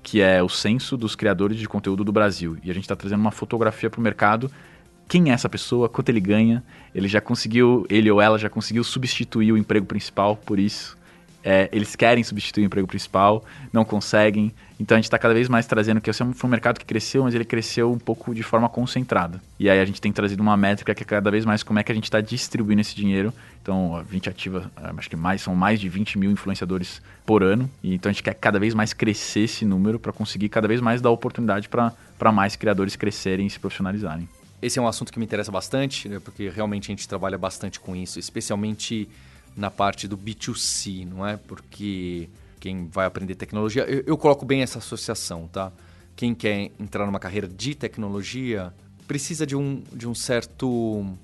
que 0.03 0.23
é 0.23 0.43
o 0.43 0.49
censo 0.49 0.97
dos 0.97 1.15
criadores 1.15 1.59
de 1.59 1.69
conteúdo 1.69 2.03
do 2.03 2.11
Brasil. 2.11 2.57
E 2.65 2.71
a 2.71 2.75
gente 2.75 2.85
está 2.85 2.97
trazendo 2.97 3.21
uma 3.21 3.31
fotografia 3.31 3.91
para 3.91 4.01
o 4.01 4.03
mercado 4.03 4.51
quem 5.11 5.29
é 5.29 5.33
essa 5.33 5.49
pessoa, 5.49 5.89
quanto 5.89 6.09
ele 6.09 6.21
ganha. 6.21 6.63
Ele 6.95 7.09
já 7.09 7.21
conseguiu, 7.21 7.85
ele 7.91 8.09
ou 8.09 8.21
ela 8.21 8.39
já 8.39 8.49
conseguiu 8.49 8.85
substituir 8.85 9.51
o 9.51 9.59
emprego 9.59 9.85
principal 9.85 10.37
por 10.37 10.57
isso. 10.57 10.97
É, 11.43 11.69
eles 11.73 11.97
querem 11.97 12.23
substituir 12.23 12.63
o 12.63 12.67
emprego 12.67 12.87
principal, 12.87 13.45
não 13.73 13.85
conseguem. 13.85 14.53
Então 14.79 14.95
a 14.95 14.99
gente 14.99 15.07
está 15.07 15.19
cada 15.19 15.35
vez 15.35 15.49
mais 15.49 15.67
trazendo 15.67 16.01
que 16.01 16.09
esse 16.09 16.23
foi 16.35 16.49
um 16.49 16.51
mercado 16.51 16.79
que 16.79 16.85
cresceu, 16.85 17.25
mas 17.25 17.35
ele 17.35 17.45
cresceu 17.45 17.91
um 17.91 17.99
pouco 17.99 18.33
de 18.33 18.45
forma 18.45 18.69
concentrada. 18.69 19.43
E 19.59 19.69
aí 19.69 19.81
a 19.81 19.85
gente 19.85 20.01
tem 20.01 20.13
trazido 20.13 20.41
uma 20.43 20.57
métrica 20.57 20.95
que 20.95 21.03
é 21.03 21.07
cada 21.07 21.29
vez 21.29 21.45
mais 21.45 21.65
como 21.65 21.81
é 21.81 21.83
que 21.83 21.91
a 21.91 21.95
gente 21.95 22.05
está 22.05 22.21
distribuindo 22.21 22.81
esse 22.81 22.95
dinheiro. 22.95 23.33
Então 23.61 23.97
a 23.97 24.05
gente 24.13 24.29
ativa, 24.29 24.71
acho 24.97 25.11
que 25.11 25.17
mais 25.17 25.43
são 25.43 25.57
mais 25.57 25.81
de 25.81 25.89
20 25.89 26.19
mil 26.19 26.31
influenciadores 26.31 27.03
por 27.27 27.43
ano. 27.43 27.69
E 27.83 27.95
então 27.95 28.11
a 28.11 28.13
gente 28.13 28.23
quer 28.23 28.35
cada 28.35 28.61
vez 28.61 28.75
mais 28.75 28.93
crescer 28.93 29.41
esse 29.41 29.65
número 29.65 29.99
para 29.99 30.13
conseguir 30.13 30.51
cada 30.51 30.69
vez 30.69 30.81
mais 30.81 31.01
dar 31.01 31.11
oportunidade 31.11 31.69
para 31.69 32.33
mais 32.33 32.55
criadores 32.55 32.95
crescerem 32.95 33.49
e 33.49 33.51
se 33.51 33.59
profissionalizarem. 33.59 34.29
Esse 34.63 34.79
é 34.79 34.83
um 34.83 34.87
assunto 34.87 35.13
que 35.13 35.19
me 35.19 35.25
interessa 35.25 35.51
bastante, 35.51 36.09
né, 36.09 36.21
porque 36.21 36.49
realmente 36.49 36.87
a 36.87 36.93
gente 36.93 37.09
trabalha 37.09 37.39
bastante 37.39 37.81
com 37.81 37.97
isso, 37.97 38.19
especialmente 38.19 39.09
na 39.57 39.71
parte 39.71 40.07
do 40.07 40.17
B2C, 40.17 41.07
não 41.07 41.27
é? 41.27 41.37
Porque 41.37 42.29
quem 42.59 42.87
vai 42.89 43.07
aprender 43.07 43.35
tecnologia. 43.35 43.85
Eu, 43.85 44.05
eu 44.07 44.17
coloco 44.17 44.45
bem 44.45 44.63
essa 44.63 44.79
associação, 44.79 45.49
tá? 45.49 45.73
Quem 46.15 46.35
quer 46.35 46.71
entrar 46.79 47.07
numa 47.07 47.19
carreira 47.19 47.49
de 47.49 47.75
tecnologia 47.75 48.73
precisa 49.09 49.47
de 49.47 49.57
um, 49.57 49.83
de 49.93 50.07
um 50.07 50.15
certo 50.15 51.17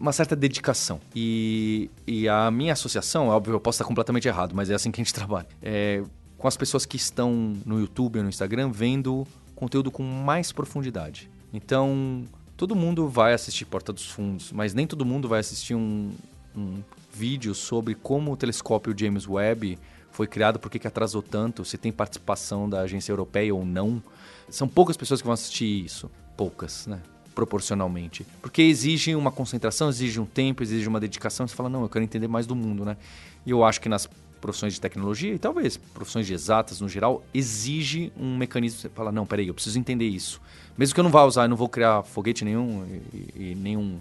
uma 0.00 0.12
certa 0.12 0.34
dedicação. 0.34 1.00
E, 1.14 1.90
e 2.06 2.28
a 2.28 2.50
minha 2.50 2.72
associação, 2.72 3.28
óbvio, 3.28 3.54
eu 3.54 3.60
posso 3.60 3.76
estar 3.76 3.84
completamente 3.84 4.26
errado, 4.26 4.54
mas 4.54 4.70
é 4.70 4.74
assim 4.74 4.90
que 4.90 5.00
a 5.00 5.04
gente 5.04 5.12
trabalha. 5.14 5.46
É 5.62 6.02
com 6.36 6.46
as 6.46 6.56
pessoas 6.56 6.84
que 6.84 6.96
estão 6.96 7.56
no 7.64 7.80
YouTube 7.80 8.18
ou 8.18 8.22
no 8.22 8.28
Instagram 8.28 8.70
vendo 8.70 9.26
conteúdo 9.54 9.90
com 9.90 10.02
mais 10.02 10.52
profundidade. 10.52 11.30
Então, 11.52 12.24
todo 12.56 12.74
mundo 12.74 13.08
vai 13.08 13.34
assistir 13.34 13.64
Porta 13.64 13.92
dos 13.92 14.06
Fundos, 14.06 14.52
mas 14.52 14.72
nem 14.74 14.86
todo 14.86 15.04
mundo 15.04 15.28
vai 15.28 15.40
assistir 15.40 15.74
um, 15.74 16.12
um 16.56 16.82
vídeo 17.12 17.54
sobre 17.54 17.94
como 17.94 18.32
o 18.32 18.36
telescópio 18.36 18.94
James 18.96 19.28
Webb 19.28 19.78
foi 20.10 20.26
criado, 20.26 20.58
por 20.58 20.70
que 20.70 20.86
atrasou 20.86 21.20
tanto, 21.22 21.62
se 21.62 21.76
tem 21.76 21.92
participação 21.92 22.68
da 22.68 22.80
agência 22.80 23.12
europeia 23.12 23.54
ou 23.54 23.66
não. 23.66 24.02
São 24.48 24.66
poucas 24.66 24.96
pessoas 24.96 25.20
que 25.20 25.26
vão 25.26 25.34
assistir 25.34 25.84
isso. 25.84 26.10
Poucas, 26.34 26.86
né? 26.86 27.00
Proporcionalmente. 27.34 28.26
Porque 28.40 28.62
exige 28.62 29.14
uma 29.14 29.30
concentração, 29.30 29.90
exige 29.90 30.18
um 30.18 30.24
tempo, 30.24 30.62
exige 30.62 30.88
uma 30.88 30.98
dedicação. 30.98 31.46
Você 31.46 31.54
fala, 31.54 31.68
não, 31.68 31.82
eu 31.82 31.88
quero 31.90 32.02
entender 32.02 32.28
mais 32.28 32.46
do 32.46 32.56
mundo, 32.56 32.82
né? 32.82 32.96
E 33.44 33.50
eu 33.50 33.62
acho 33.62 33.78
que 33.78 33.90
nas 33.90 34.08
profissões 34.46 34.74
de 34.74 34.80
tecnologia 34.80 35.34
e 35.34 35.40
talvez 35.40 35.76
profissões 35.76 36.24
de 36.24 36.32
exatas 36.32 36.80
no 36.80 36.88
geral, 36.88 37.24
exige 37.34 38.12
um 38.16 38.36
mecanismo. 38.36 38.78
Você 38.78 38.88
fala, 38.88 39.10
não, 39.10 39.26
peraí, 39.26 39.48
eu 39.48 39.54
preciso 39.54 39.76
entender 39.76 40.06
isso. 40.06 40.40
Mesmo 40.78 40.94
que 40.94 41.00
eu 41.00 41.04
não 41.04 41.10
vá 41.10 41.24
usar, 41.24 41.46
eu 41.46 41.48
não 41.48 41.56
vou 41.56 41.68
criar 41.68 42.04
foguete 42.04 42.44
nenhum 42.44 42.86
e, 43.12 43.50
e 43.50 43.54
nenhum 43.56 44.00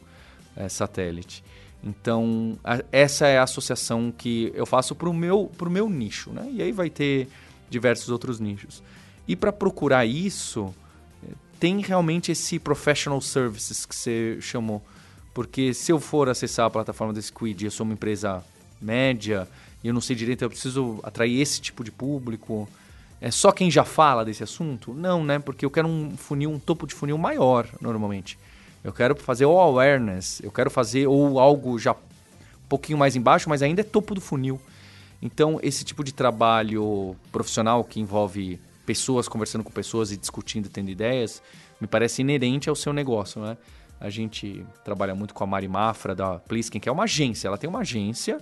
é, 0.56 0.70
satélite. 0.70 1.44
Então, 1.84 2.60
a, 2.64 2.84
essa 2.92 3.26
é 3.26 3.40
a 3.40 3.44
associação 3.44 4.14
que 4.16 4.52
eu 4.54 4.68
faço 4.68 4.94
para 4.94 5.10
o 5.10 5.14
meu, 5.14 5.52
pro 5.58 5.68
meu 5.68 5.90
nicho, 5.90 6.30
né? 6.30 6.48
E 6.52 6.62
aí 6.62 6.72
vai 6.72 6.92
ter 6.92 7.28
diversos 7.68 8.10
outros 8.10 8.40
nichos. 8.40 8.84
E 9.28 9.36
para 9.36 9.52
procurar 9.52 10.06
isso, 10.06 10.72
eh, 11.24 11.32
tem 11.60 11.82
realmente 11.82 12.32
esse 12.32 12.60
professional 12.60 13.20
services 13.20 13.84
que 13.84 13.96
você 13.96 14.38
chamou. 14.42 14.84
Porque 15.34 15.74
se 15.74 15.92
eu 15.92 16.00
for 16.00 16.30
acessar 16.30 16.68
a 16.68 16.70
plataforma 16.70 17.14
da 17.14 17.22
Squid, 17.22 17.66
eu 17.66 17.72
sou 17.72 17.84
uma 17.84 17.94
empresa 17.94 18.44
média, 18.80 19.48
e 19.86 19.88
eu 19.88 19.94
não 19.94 20.02
sei 20.02 20.16
direito, 20.16 20.42
eu 20.42 20.50
preciso 20.50 21.00
atrair 21.04 21.40
esse 21.40 21.62
tipo 21.62 21.84
de 21.84 21.92
público. 21.92 22.68
É 23.22 23.30
só 23.30 23.52
quem 23.52 23.70
já 23.70 23.84
fala 23.84 24.26
desse 24.26 24.42
assunto? 24.42 24.96
Não, 24.96 25.24
né? 25.24 25.38
Porque 25.38 25.64
eu 25.64 25.70
quero 25.70 25.88
um 25.88 26.18
funil, 26.18 26.50
um 26.50 26.58
topo 26.58 26.88
de 26.88 26.96
funil 26.96 27.20
maior, 27.20 27.70
normalmente. 27.80 28.36
Eu 28.84 28.92
quero 28.92 29.16
fazer 29.16 29.46
o 29.46 29.60
awareness, 29.60 30.42
eu 30.44 30.52
quero 30.52 30.72
fazer 30.72 31.06
ou 31.06 31.40
algo 31.40 31.78
já 31.78 31.92
um 31.92 32.68
pouquinho 32.68 32.98
mais 32.98 33.16
embaixo, 33.16 33.48
mas 33.48 33.62
ainda 33.62 33.82
é 33.82 33.84
topo 33.84 34.16
do 34.16 34.22
funil. 34.22 34.60
Então, 35.22 35.60
esse 35.62 35.86
tipo 35.86 36.04
de 36.04 36.12
trabalho 36.12 37.16
profissional 37.32 37.84
que 37.84 38.00
envolve 38.00 38.60
pessoas 38.88 39.28
conversando 39.28 39.64
com 39.64 39.70
pessoas 39.70 40.12
e 40.12 40.18
discutindo, 40.18 40.68
tendo 40.68 40.90
ideias, 40.90 41.44
me 41.80 41.86
parece 41.86 42.24
inerente 42.24 42.72
ao 42.72 42.76
seu 42.76 42.92
negócio, 42.92 43.40
né? 43.40 43.56
A 44.00 44.10
gente 44.10 44.66
trabalha 44.84 45.14
muito 45.14 45.36
com 45.36 45.44
a 45.44 45.48
Mari 45.48 45.68
Mafra 45.68 46.16
da 46.16 46.40
Plisken, 46.40 46.82
que 46.82 46.90
é 46.90 46.92
uma 46.92 47.04
agência. 47.04 47.48
Ela 47.48 47.58
tem 47.60 47.70
uma 47.70 47.82
agência, 47.82 48.42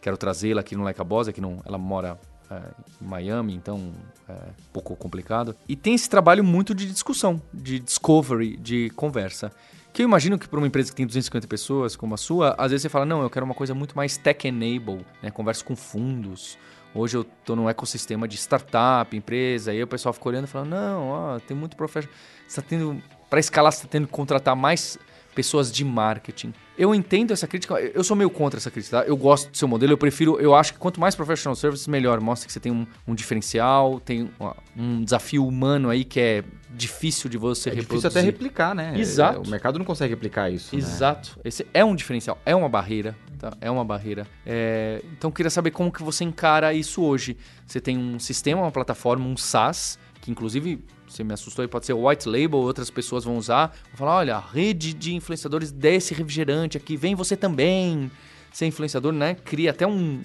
quero 0.00 0.16
trazê-la 0.16 0.60
aqui 0.60 0.76
no 0.76 0.82
Like 0.82 1.00
a 1.00 1.04
Boss, 1.04 1.28
aqui 1.28 1.40
no, 1.40 1.60
ela 1.64 1.78
mora 1.78 2.18
é, 2.50 2.60
em 3.00 3.06
Miami, 3.06 3.54
então 3.54 3.92
é 4.28 4.32
um 4.32 4.72
pouco 4.72 4.96
complicado. 4.96 5.54
E 5.68 5.76
tem 5.76 5.94
esse 5.94 6.08
trabalho 6.08 6.42
muito 6.42 6.74
de 6.74 6.86
discussão, 6.86 7.40
de 7.52 7.78
discovery, 7.78 8.56
de 8.56 8.90
conversa. 8.90 9.52
Que 9.92 10.02
eu 10.02 10.04
imagino 10.04 10.38
que 10.38 10.48
para 10.48 10.58
uma 10.58 10.66
empresa 10.66 10.90
que 10.90 10.96
tem 10.96 11.06
250 11.06 11.46
pessoas, 11.48 11.96
como 11.96 12.14
a 12.14 12.16
sua, 12.16 12.54
às 12.56 12.70
vezes 12.70 12.82
você 12.82 12.88
fala, 12.88 13.04
não, 13.04 13.22
eu 13.22 13.30
quero 13.30 13.44
uma 13.44 13.54
coisa 13.54 13.74
muito 13.74 13.96
mais 13.96 14.16
tech-enable, 14.16 15.04
né? 15.22 15.30
Converso 15.30 15.64
com 15.64 15.74
fundos. 15.74 16.56
Hoje 16.94 17.16
eu 17.16 17.22
estou 17.22 17.54
num 17.54 17.68
ecossistema 17.68 18.26
de 18.26 18.36
startup, 18.36 19.16
empresa, 19.16 19.70
aí 19.70 19.82
o 19.82 19.86
pessoal 19.86 20.12
fica 20.12 20.28
olhando 20.28 20.44
e 20.44 20.48
fala, 20.48 20.64
não, 20.64 21.08
ó, 21.08 21.38
tem 21.40 21.56
muito 21.56 21.76
profissional. 21.76 22.10
Você 22.46 22.60
está 22.60 22.62
tendo. 22.62 23.00
Para 23.28 23.38
escalar, 23.38 23.70
você 23.70 23.78
está 23.78 23.88
tendo 23.88 24.06
que 24.06 24.12
contratar 24.12 24.56
mais 24.56 24.98
pessoas 25.34 25.70
de 25.70 25.84
marketing. 25.84 26.52
Eu 26.80 26.94
entendo 26.94 27.30
essa 27.30 27.46
crítica, 27.46 27.78
eu 27.78 28.02
sou 28.02 28.16
meio 28.16 28.30
contra 28.30 28.58
essa 28.58 28.70
crítica, 28.70 29.02
tá? 29.02 29.06
Eu 29.06 29.14
gosto 29.14 29.50
do 29.50 29.56
seu 29.58 29.68
modelo, 29.68 29.92
eu 29.92 29.98
prefiro, 29.98 30.40
eu 30.40 30.54
acho 30.54 30.72
que 30.72 30.78
quanto 30.78 30.98
mais 30.98 31.14
professional 31.14 31.54
services, 31.54 31.86
melhor. 31.86 32.18
Mostra 32.22 32.46
que 32.46 32.52
você 32.54 32.58
tem 32.58 32.72
um, 32.72 32.86
um 33.06 33.14
diferencial, 33.14 34.00
tem 34.00 34.30
um 34.74 35.04
desafio 35.04 35.46
humano 35.46 35.90
aí 35.90 36.04
que 36.04 36.18
é 36.18 36.44
difícil 36.70 37.28
de 37.28 37.36
você 37.36 37.68
é 37.68 37.74
reproduzir. 37.74 38.08
difícil 38.08 38.20
até 38.20 38.20
replicar, 38.22 38.74
né? 38.74 38.98
Exato. 38.98 39.42
O 39.42 39.48
mercado 39.50 39.78
não 39.78 39.84
consegue 39.84 40.14
replicar 40.14 40.48
isso. 40.48 40.74
Né? 40.74 40.80
Exato. 40.80 41.32
Né? 41.36 41.42
Esse 41.44 41.66
é 41.74 41.84
um 41.84 41.94
diferencial, 41.94 42.38
é 42.46 42.56
uma 42.56 42.68
barreira, 42.68 43.14
tá? 43.38 43.52
É 43.60 43.70
uma 43.70 43.84
barreira. 43.84 44.26
É... 44.46 45.02
Então, 45.12 45.28
eu 45.28 45.34
queria 45.34 45.50
saber 45.50 45.72
como 45.72 45.92
que 45.92 46.02
você 46.02 46.24
encara 46.24 46.72
isso 46.72 47.02
hoje. 47.02 47.36
Você 47.66 47.78
tem 47.78 47.98
um 47.98 48.18
sistema, 48.18 48.62
uma 48.62 48.72
plataforma, 48.72 49.26
um 49.26 49.36
SaaS, 49.36 49.98
que 50.22 50.30
inclusive 50.30 50.82
você 51.10 51.24
me 51.24 51.34
assustou 51.34 51.62
aí, 51.62 51.68
pode 51.68 51.86
ser 51.86 51.92
white 51.92 52.28
label, 52.28 52.58
outras 52.58 52.88
pessoas 52.88 53.24
vão 53.24 53.36
usar. 53.36 53.68
Vão 53.88 53.96
falar, 53.96 54.16
olha, 54.16 54.38
rede 54.38 54.94
de 54.94 55.14
influenciadores 55.14 55.72
desse 55.72 56.14
refrigerante 56.14 56.76
aqui, 56.76 56.96
vem 56.96 57.14
você 57.14 57.36
também 57.36 58.10
ser 58.52 58.66
influenciador, 58.66 59.12
né? 59.12 59.34
Cria 59.34 59.70
até 59.70 59.86
um, 59.86 60.20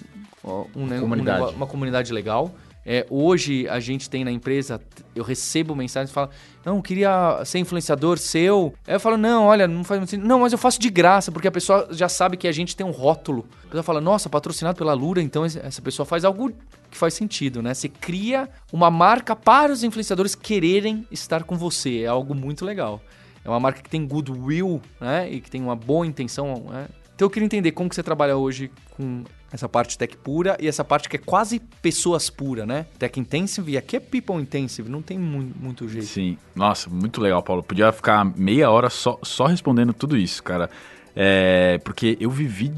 um, 0.74 0.86
né, 0.86 1.00
comunidade. 1.00 1.42
Um, 1.42 1.56
uma 1.56 1.66
comunidade 1.66 2.12
legal. 2.12 2.54
É, 2.88 3.04
hoje 3.10 3.68
a 3.68 3.80
gente 3.80 4.08
tem 4.08 4.24
na 4.24 4.30
empresa, 4.30 4.80
eu 5.12 5.24
recebo 5.24 5.74
mensagens 5.74 6.08
e 6.08 6.12
falo, 6.12 6.30
não, 6.64 6.80
queria 6.80 7.42
ser 7.44 7.58
influenciador 7.58 8.16
seu. 8.16 8.72
Aí 8.86 8.94
eu 8.94 9.00
falo, 9.00 9.16
não, 9.16 9.46
olha, 9.46 9.66
não 9.66 9.82
faz 9.82 10.08
sentido. 10.08 10.24
Não, 10.24 10.38
mas 10.38 10.52
eu 10.52 10.58
faço 10.58 10.78
de 10.78 10.88
graça, 10.88 11.32
porque 11.32 11.48
a 11.48 11.50
pessoa 11.50 11.88
já 11.90 12.08
sabe 12.08 12.36
que 12.36 12.46
a 12.46 12.52
gente 12.52 12.76
tem 12.76 12.86
um 12.86 12.92
rótulo. 12.92 13.44
A 13.64 13.66
pessoa 13.66 13.82
fala, 13.82 14.00
nossa, 14.00 14.28
patrocinado 14.30 14.78
pela 14.78 14.94
Lura, 14.94 15.20
então 15.20 15.44
essa 15.44 15.82
pessoa 15.82 16.06
faz 16.06 16.24
algo 16.24 16.52
que 16.88 16.96
faz 16.96 17.12
sentido, 17.14 17.60
né? 17.60 17.74
Você 17.74 17.88
cria 17.88 18.48
uma 18.72 18.88
marca 18.88 19.34
para 19.34 19.72
os 19.72 19.82
influenciadores 19.82 20.36
quererem 20.36 21.04
estar 21.10 21.42
com 21.42 21.56
você. 21.56 22.02
É 22.02 22.06
algo 22.06 22.36
muito 22.36 22.64
legal. 22.64 23.02
É 23.44 23.48
uma 23.48 23.58
marca 23.58 23.82
que 23.82 23.90
tem 23.90 24.06
goodwill, 24.06 24.80
né? 25.00 25.28
E 25.28 25.40
que 25.40 25.50
tem 25.50 25.60
uma 25.60 25.74
boa 25.74 26.06
intenção, 26.06 26.66
né? 26.70 26.86
Então 27.16 27.26
eu 27.26 27.30
queria 27.30 27.46
entender 27.46 27.72
como 27.72 27.88
que 27.88 27.96
você 27.96 28.02
trabalha 28.02 28.36
hoje 28.36 28.70
com 28.96 29.24
essa 29.52 29.68
parte 29.68 29.96
tech 29.96 30.16
pura 30.16 30.56
e 30.60 30.66
essa 30.66 30.84
parte 30.84 31.08
que 31.08 31.16
é 31.16 31.18
quase 31.18 31.60
pessoas 31.80 32.28
pura, 32.28 32.66
né? 32.66 32.86
Tech 32.98 33.18
intensive 33.18 33.72
e 33.72 33.78
aqui 33.78 33.96
é 33.96 34.00
people 34.00 34.36
intensive, 34.36 34.88
não 34.88 35.02
tem 35.02 35.18
mu 35.18 35.50
muito 35.60 35.88
jeito. 35.88 36.06
Sim, 36.06 36.36
nossa, 36.54 36.90
muito 36.90 37.20
legal, 37.20 37.42
Paulo. 37.42 37.62
Podia 37.62 37.92
ficar 37.92 38.24
meia 38.24 38.70
hora 38.70 38.90
só, 38.90 39.18
só 39.22 39.46
respondendo 39.46 39.92
tudo 39.92 40.16
isso, 40.16 40.42
cara. 40.42 40.68
É, 41.14 41.78
porque 41.84 42.16
eu 42.20 42.30
vivi 42.30 42.72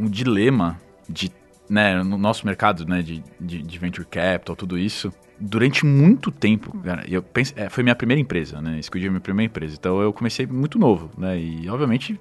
um 0.00 0.08
dilema 0.08 0.80
de, 1.08 1.30
né, 1.68 2.02
no 2.02 2.18
nosso 2.18 2.44
mercado, 2.46 2.84
né, 2.86 3.02
de, 3.02 3.22
de, 3.40 3.62
de 3.62 3.78
venture 3.78 4.06
capital, 4.06 4.56
tudo 4.56 4.76
isso, 4.76 5.12
durante 5.38 5.84
muito 5.84 6.30
tempo, 6.30 6.76
cara, 6.78 7.04
eu 7.08 7.22
pense, 7.22 7.52
é, 7.56 7.68
foi 7.68 7.82
minha 7.82 7.94
primeira 7.94 8.20
empresa, 8.20 8.60
né? 8.60 8.80
Squid 8.80 9.06
é 9.06 9.10
minha 9.10 9.20
primeira 9.20 9.50
empresa. 9.50 9.76
Então 9.78 10.00
eu 10.00 10.12
comecei 10.12 10.46
muito 10.46 10.78
novo, 10.78 11.10
né? 11.18 11.38
E 11.38 11.68
obviamente 11.68 12.18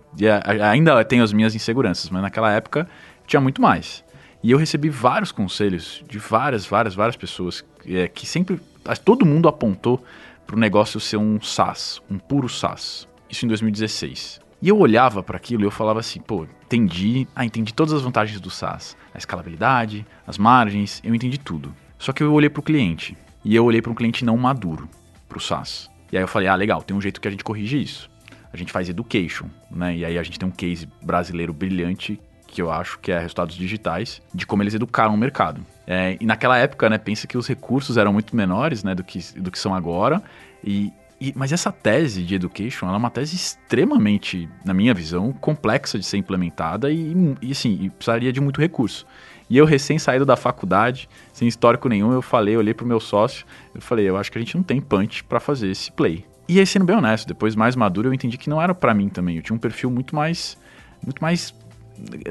ainda 0.61 1.03
tenho 1.05 1.23
as 1.23 1.31
minhas 1.31 1.55
inseguranças, 1.55 2.09
mas 2.09 2.21
naquela 2.21 2.51
época 2.51 2.87
tinha 3.25 3.41
muito 3.41 3.61
mais. 3.61 4.03
E 4.43 4.51
eu 4.51 4.57
recebi 4.57 4.89
vários 4.89 5.31
conselhos 5.31 6.03
de 6.07 6.19
várias, 6.19 6.65
várias, 6.65 6.93
várias 6.93 7.15
pessoas 7.15 7.63
é, 7.85 8.07
que 8.07 8.25
sempre. 8.25 8.59
Todo 9.05 9.25
mundo 9.25 9.47
apontou 9.47 10.03
para 10.45 10.55
o 10.55 10.59
negócio 10.59 10.99
ser 10.99 11.17
um 11.17 11.41
SaaS, 11.41 12.01
um 12.11 12.19
puro 12.19 12.49
SaaS. 12.49 13.07
Isso 13.29 13.45
em 13.45 13.47
2016. 13.47 14.41
E 14.61 14.67
eu 14.67 14.77
olhava 14.77 15.23
para 15.23 15.37
aquilo 15.37 15.63
e 15.63 15.65
eu 15.65 15.71
falava 15.71 15.99
assim, 15.99 16.19
pô, 16.19 16.45
entendi, 16.65 17.27
ah, 17.35 17.45
entendi 17.45 17.73
todas 17.73 17.93
as 17.93 18.01
vantagens 18.01 18.39
do 18.39 18.49
SaaS, 18.49 18.95
a 19.13 19.17
escalabilidade, 19.17 20.05
as 20.27 20.37
margens, 20.37 21.01
eu 21.03 21.15
entendi 21.15 21.37
tudo. 21.37 21.73
Só 21.97 22.11
que 22.13 22.23
eu 22.23 22.33
olhei 22.33 22.49
para 22.49 22.59
o 22.59 22.63
cliente 22.63 23.17
e 23.43 23.55
eu 23.55 23.63
olhei 23.65 23.81
para 23.81 23.91
um 23.91 23.95
cliente 23.95 24.23
não 24.23 24.37
maduro, 24.37 24.89
para 25.27 25.37
o 25.37 25.41
SaaS. 25.41 25.89
E 26.11 26.17
aí 26.17 26.23
eu 26.23 26.27
falei, 26.27 26.47
ah, 26.47 26.55
legal, 26.55 26.81
tem 26.81 26.95
um 26.95 27.01
jeito 27.01 27.19
que 27.19 27.27
a 27.27 27.31
gente 27.31 27.43
corrige 27.43 27.81
isso. 27.81 28.09
A 28.51 28.57
gente 28.57 28.71
faz 28.71 28.87
education, 28.87 29.47
né? 29.71 29.97
E 29.97 30.05
aí 30.05 30.17
a 30.17 30.23
gente 30.23 30.37
tem 30.37 30.47
um 30.47 30.51
case 30.51 30.87
brasileiro 31.01 31.51
brilhante 31.51 32.19
que 32.53 32.61
eu 32.61 32.71
acho 32.71 32.99
que 32.99 33.11
é 33.11 33.17
resultados 33.17 33.55
digitais, 33.55 34.21
de 34.31 34.45
como 34.45 34.61
eles 34.61 34.75
educaram 34.75 35.15
o 35.15 35.17
mercado. 35.17 35.65
É, 35.87 36.15
e 36.19 36.25
naquela 36.25 36.55
época, 36.55 36.87
né, 36.87 36.99
pensa 36.99 37.25
que 37.25 37.35
os 37.35 37.47
recursos 37.47 37.97
eram 37.97 38.13
muito 38.13 38.35
menores 38.35 38.83
né, 38.83 38.93
do, 38.93 39.03
que, 39.03 39.19
do 39.37 39.49
que 39.49 39.57
são 39.57 39.73
agora. 39.73 40.21
E, 40.63 40.93
e, 41.19 41.33
mas 41.35 41.51
essa 41.51 41.71
tese 41.71 42.21
de 42.21 42.35
education 42.35 42.87
é 42.87 42.95
uma 42.95 43.09
tese 43.09 43.35
extremamente, 43.35 44.47
na 44.63 44.71
minha 44.71 44.93
visão, 44.93 45.33
complexa 45.33 45.97
de 45.97 46.05
ser 46.05 46.17
implementada 46.17 46.91
e, 46.91 47.35
e 47.41 47.51
assim, 47.51 47.79
e 47.81 47.89
precisaria 47.89 48.31
de 48.31 48.39
muito 48.39 48.61
recurso. 48.61 49.07
E 49.49 49.57
eu, 49.57 49.65
recém 49.65 49.97
saído 49.97 50.23
da 50.23 50.35
faculdade, 50.35 51.09
sem 51.33 51.47
histórico 51.47 51.89
nenhum, 51.89 52.13
eu 52.13 52.21
falei, 52.21 52.55
olhei 52.55 52.73
pro 52.75 52.85
meu 52.85 52.99
sócio, 52.99 53.47
eu 53.73 53.81
falei, 53.81 54.07
eu 54.07 54.15
acho 54.15 54.31
que 54.31 54.37
a 54.37 54.41
gente 54.41 54.55
não 54.55 54.63
tem 54.63 54.79
punch 54.79 55.23
para 55.23 55.39
fazer 55.39 55.71
esse 55.71 55.91
play. 55.91 56.23
E 56.47 56.59
aí, 56.59 56.67
sendo 56.67 56.85
bem 56.85 56.95
honesto, 56.95 57.27
depois 57.27 57.55
mais 57.55 57.75
maduro, 57.75 58.09
eu 58.09 58.13
entendi 58.13 58.37
que 58.37 58.47
não 58.47 58.61
era 58.61 58.75
para 58.75 58.93
mim 58.93 59.09
também. 59.09 59.37
Eu 59.37 59.41
tinha 59.41 59.55
um 59.55 59.59
perfil 59.59 59.89
muito 59.89 60.15
mais, 60.15 60.55
muito 61.03 61.19
mais 61.19 61.53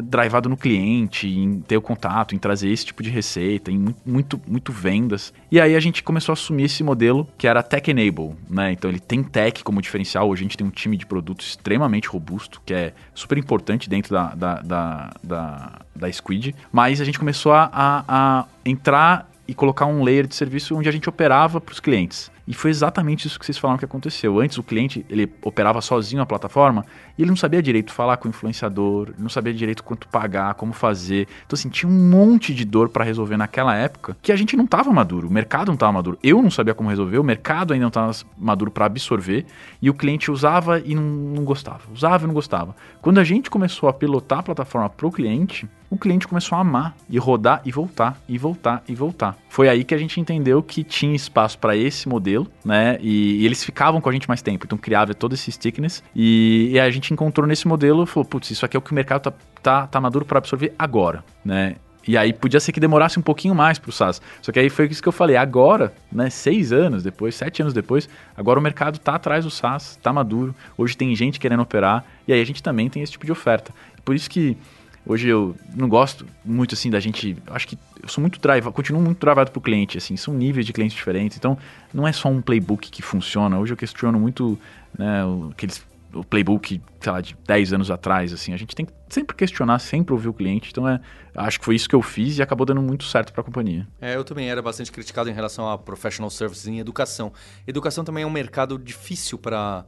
drivado 0.02 0.48
no 0.48 0.56
cliente, 0.56 1.28
em 1.28 1.60
ter 1.60 1.76
o 1.76 1.82
contato, 1.82 2.34
em 2.34 2.38
trazer 2.38 2.70
esse 2.70 2.86
tipo 2.86 3.02
de 3.02 3.10
receita, 3.10 3.70
em 3.70 3.94
muito, 4.04 4.40
muito, 4.46 4.72
vendas. 4.72 5.32
E 5.50 5.60
aí 5.60 5.76
a 5.76 5.80
gente 5.80 6.02
começou 6.02 6.32
a 6.32 6.34
assumir 6.34 6.64
esse 6.64 6.82
modelo 6.82 7.28
que 7.38 7.46
era 7.46 7.62
Tech 7.62 7.90
Enable, 7.90 8.34
né? 8.48 8.72
Então 8.72 8.90
ele 8.90 9.00
tem 9.00 9.22
tech 9.22 9.62
como 9.62 9.80
diferencial. 9.80 10.28
Hoje 10.28 10.42
a 10.42 10.44
gente 10.44 10.56
tem 10.56 10.66
um 10.66 10.70
time 10.70 10.96
de 10.96 11.06
produto 11.06 11.40
extremamente 11.40 12.08
robusto, 12.08 12.60
que 12.64 12.74
é 12.74 12.92
super 13.14 13.38
importante 13.38 13.88
dentro 13.88 14.12
da, 14.12 14.34
da, 14.34 14.54
da, 14.60 15.10
da, 15.22 15.80
da 15.94 16.12
Squid. 16.12 16.54
Mas 16.70 17.00
a 17.00 17.04
gente 17.04 17.18
começou 17.18 17.52
a, 17.52 17.70
a, 17.72 18.04
a 18.08 18.46
entrar 18.64 19.30
e 19.46 19.54
colocar 19.54 19.86
um 19.86 20.02
layer 20.02 20.26
de 20.26 20.34
serviço 20.34 20.74
onde 20.76 20.88
a 20.88 20.92
gente 20.92 21.08
operava 21.08 21.60
para 21.60 21.72
os 21.72 21.80
clientes. 21.80 22.30
E 22.46 22.54
foi 22.54 22.70
exatamente 22.70 23.26
isso 23.26 23.38
que 23.38 23.46
vocês 23.46 23.58
falaram 23.58 23.78
que 23.78 23.84
aconteceu. 23.84 24.40
Antes 24.40 24.58
o 24.58 24.62
cliente 24.62 25.06
ele 25.08 25.32
operava 25.42 25.80
sozinho 25.80 26.22
a 26.22 26.26
plataforma 26.26 26.84
e 27.16 27.22
ele 27.22 27.30
não 27.30 27.36
sabia 27.36 27.62
direito 27.62 27.92
falar 27.92 28.16
com 28.16 28.26
o 28.26 28.30
influenciador, 28.30 29.10
não 29.18 29.28
sabia 29.28 29.54
direito 29.54 29.82
quanto 29.84 30.08
pagar, 30.08 30.54
como 30.54 30.72
fazer. 30.72 31.28
Então 31.46 31.56
assim, 31.56 31.68
tinha 31.68 31.90
um 31.90 32.10
monte 32.10 32.52
de 32.54 32.64
dor 32.64 32.88
para 32.88 33.04
resolver 33.04 33.36
naquela 33.36 33.74
época 33.76 34.16
que 34.20 34.32
a 34.32 34.36
gente 34.36 34.56
não 34.56 34.64
estava 34.64 34.92
maduro, 34.92 35.28
o 35.28 35.32
mercado 35.32 35.68
não 35.68 35.74
estava 35.74 35.92
maduro. 35.92 36.18
Eu 36.22 36.42
não 36.42 36.50
sabia 36.50 36.74
como 36.74 36.88
resolver, 36.88 37.18
o 37.18 37.24
mercado 37.24 37.72
ainda 37.72 37.84
não 37.84 37.88
estava 37.88 38.12
maduro 38.36 38.70
para 38.70 38.86
absorver 38.86 39.46
e 39.80 39.88
o 39.88 39.94
cliente 39.94 40.30
usava 40.30 40.80
e 40.80 40.94
não, 40.94 41.02
não 41.02 41.44
gostava, 41.44 41.80
usava 41.92 42.24
e 42.24 42.26
não 42.26 42.34
gostava. 42.34 42.74
Quando 43.00 43.18
a 43.18 43.24
gente 43.24 43.50
começou 43.50 43.88
a 43.88 43.92
pilotar 43.92 44.40
a 44.40 44.42
plataforma 44.42 44.88
para 44.88 45.06
o 45.06 45.12
cliente, 45.12 45.68
o 45.92 45.98
cliente 45.98 46.26
começou 46.26 46.56
a 46.56 46.62
amar 46.62 46.96
e 47.06 47.18
rodar 47.18 47.60
e 47.66 47.70
voltar 47.70 48.18
e 48.26 48.38
voltar 48.38 48.82
e 48.88 48.94
voltar. 48.94 49.36
Foi 49.50 49.68
aí 49.68 49.84
que 49.84 49.94
a 49.94 49.98
gente 49.98 50.18
entendeu 50.18 50.62
que 50.62 50.82
tinha 50.82 51.14
espaço 51.14 51.58
para 51.58 51.76
esse 51.76 52.08
modelo, 52.08 52.31
né? 52.64 52.98
E, 53.00 53.42
e, 53.42 53.46
eles 53.46 53.64
ficavam 53.64 54.00
com 54.00 54.08
a 54.08 54.12
gente 54.12 54.28
mais 54.28 54.42
tempo, 54.42 54.64
então 54.66 54.78
criava 54.78 55.14
todo 55.14 55.34
esse 55.34 55.50
stickness 55.50 56.02
e, 56.14 56.70
e 56.72 56.80
a 56.80 56.90
gente 56.90 57.12
encontrou 57.12 57.46
nesse 57.46 57.66
modelo, 57.66 58.06
falou, 58.06 58.24
putz, 58.24 58.50
isso 58.50 58.64
aqui 58.64 58.76
é 58.76 58.78
o 58.78 58.82
que 58.82 58.92
o 58.92 58.94
mercado 58.94 59.22
tá, 59.22 59.32
tá, 59.62 59.86
tá 59.86 60.00
maduro 60.00 60.24
para 60.24 60.38
absorver 60.38 60.74
agora, 60.78 61.24
né? 61.44 61.76
E 62.06 62.16
aí 62.16 62.32
podia 62.32 62.58
ser 62.58 62.72
que 62.72 62.80
demorasse 62.80 63.18
um 63.18 63.22
pouquinho 63.22 63.54
mais 63.54 63.78
para 63.78 63.88
o 63.88 63.92
SaaS. 63.92 64.20
Só 64.40 64.50
que 64.50 64.58
aí 64.58 64.68
foi 64.68 64.86
isso 64.86 65.00
que 65.00 65.08
eu 65.08 65.12
falei. 65.12 65.36
Agora, 65.36 65.92
né, 66.10 66.28
seis 66.30 66.72
anos 66.72 67.02
depois, 67.02 67.34
sete 67.34 67.62
anos 67.62 67.72
depois, 67.72 68.08
agora 68.36 68.58
o 68.58 68.62
mercado 68.62 68.96
está 68.96 69.14
atrás 69.14 69.44
do 69.44 69.50
SaaS, 69.50 69.92
está 69.92 70.12
maduro. 70.12 70.54
Hoje 70.76 70.96
tem 70.96 71.14
gente 71.14 71.38
querendo 71.38 71.62
operar 71.62 72.04
e 72.26 72.32
aí 72.32 72.40
a 72.40 72.44
gente 72.44 72.62
também 72.62 72.88
tem 72.90 73.02
esse 73.02 73.12
tipo 73.12 73.24
de 73.24 73.32
oferta. 73.32 73.72
Por 74.04 74.16
isso 74.16 74.28
que 74.28 74.56
Hoje 75.04 75.28
eu 75.28 75.56
não 75.74 75.88
gosto 75.88 76.26
muito 76.44 76.74
assim 76.74 76.88
da 76.88 77.00
gente. 77.00 77.36
Acho 77.48 77.66
que 77.66 77.78
eu 78.02 78.08
sou 78.08 78.20
muito 78.20 78.38
drive, 78.40 78.64
continuo 78.72 79.02
muito 79.02 79.18
travado 79.18 79.50
pro 79.50 79.60
cliente, 79.60 79.98
assim, 79.98 80.16
são 80.16 80.32
níveis 80.32 80.64
de 80.64 80.72
clientes 80.72 80.96
diferentes. 80.96 81.36
Então, 81.36 81.58
não 81.92 82.06
é 82.06 82.12
só 82.12 82.28
um 82.28 82.40
playbook 82.40 82.90
que 82.90 83.02
funciona. 83.02 83.58
Hoje 83.58 83.72
eu 83.72 83.76
questiono 83.76 84.18
muito 84.18 84.58
né, 84.96 85.22
aqueles, 85.50 85.84
o 86.14 86.24
playbook, 86.24 86.80
sei 87.00 87.12
lá, 87.12 87.20
de 87.20 87.36
10 87.46 87.72
anos 87.72 87.90
atrás, 87.90 88.32
assim. 88.32 88.52
A 88.52 88.56
gente 88.56 88.76
tem 88.76 88.86
que 88.86 88.92
sempre 89.08 89.36
questionar, 89.36 89.78
sempre 89.80 90.12
ouvir 90.12 90.28
o 90.28 90.32
cliente. 90.32 90.70
Então, 90.70 90.88
é, 90.88 91.00
acho 91.34 91.58
que 91.58 91.64
foi 91.64 91.74
isso 91.74 91.88
que 91.88 91.94
eu 91.94 92.02
fiz 92.02 92.38
e 92.38 92.42
acabou 92.42 92.64
dando 92.64 92.80
muito 92.80 93.04
certo 93.04 93.32
para 93.32 93.40
a 93.40 93.44
companhia. 93.44 93.86
É, 94.00 94.14
eu 94.14 94.22
também 94.22 94.48
era 94.48 94.62
bastante 94.62 94.92
criticado 94.92 95.28
em 95.28 95.32
relação 95.32 95.68
a 95.68 95.76
professional 95.76 96.30
services 96.30 96.66
em 96.68 96.78
educação. 96.78 97.32
Educação 97.66 98.04
também 98.04 98.22
é 98.22 98.26
um 98.26 98.30
mercado 98.30 98.78
difícil 98.78 99.36
para 99.36 99.84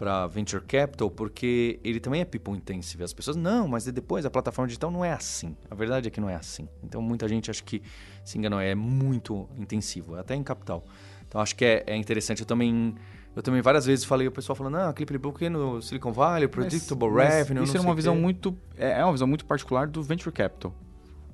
para 0.00 0.26
venture 0.28 0.62
capital 0.62 1.10
porque 1.10 1.78
ele 1.84 2.00
também 2.00 2.22
é 2.22 2.24
people 2.24 2.56
intensive. 2.56 3.04
As 3.04 3.12
pessoas, 3.12 3.36
não, 3.36 3.68
mas 3.68 3.84
depois 3.84 4.24
a 4.24 4.30
plataforma 4.30 4.66
digital 4.66 4.90
não 4.90 5.04
é 5.04 5.12
assim. 5.12 5.54
A 5.70 5.74
verdade 5.74 6.08
é 6.08 6.10
que 6.10 6.18
não 6.18 6.30
é 6.30 6.34
assim. 6.34 6.66
Então 6.82 7.02
muita 7.02 7.28
gente 7.28 7.50
acha 7.50 7.62
que 7.62 7.82
se 8.24 8.38
enganou, 8.38 8.58
é 8.58 8.74
muito 8.74 9.46
intensivo, 9.58 10.16
até 10.16 10.34
em 10.34 10.42
capital. 10.42 10.82
Então 11.28 11.38
acho 11.38 11.54
que 11.54 11.66
é, 11.66 11.84
é 11.86 11.96
interessante. 11.96 12.40
Eu 12.40 12.46
também 12.46 12.94
eu 13.36 13.42
também 13.42 13.60
várias 13.60 13.84
vezes 13.84 14.06
falei, 14.06 14.26
o 14.26 14.32
pessoal 14.32 14.56
falando, 14.56 14.78
não, 14.78 14.88
aquele 14.88 15.04
playbook 15.04 15.46
no 15.50 15.82
Silicon 15.82 16.12
Valley, 16.12 16.48
predictable 16.48 17.10
mas, 17.10 17.34
revenue. 17.34 17.60
Mas 17.60 17.68
isso 17.68 17.76
é 17.76 17.80
uma 17.82 17.94
visão 17.94 18.16
muito. 18.16 18.56
É, 18.78 19.00
é 19.00 19.04
uma 19.04 19.12
visão 19.12 19.28
muito 19.28 19.44
particular 19.44 19.86
do 19.86 20.02
venture 20.02 20.32
capital. 20.32 20.74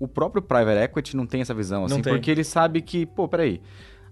O 0.00 0.08
próprio 0.08 0.42
private 0.42 0.80
equity 0.80 1.16
não 1.16 1.24
tem 1.24 1.40
essa 1.40 1.54
visão, 1.54 1.84
assim, 1.84 2.02
porque 2.02 2.32
ele 2.32 2.42
sabe 2.42 2.82
que, 2.82 3.06
pô, 3.06 3.28
peraí, 3.28 3.62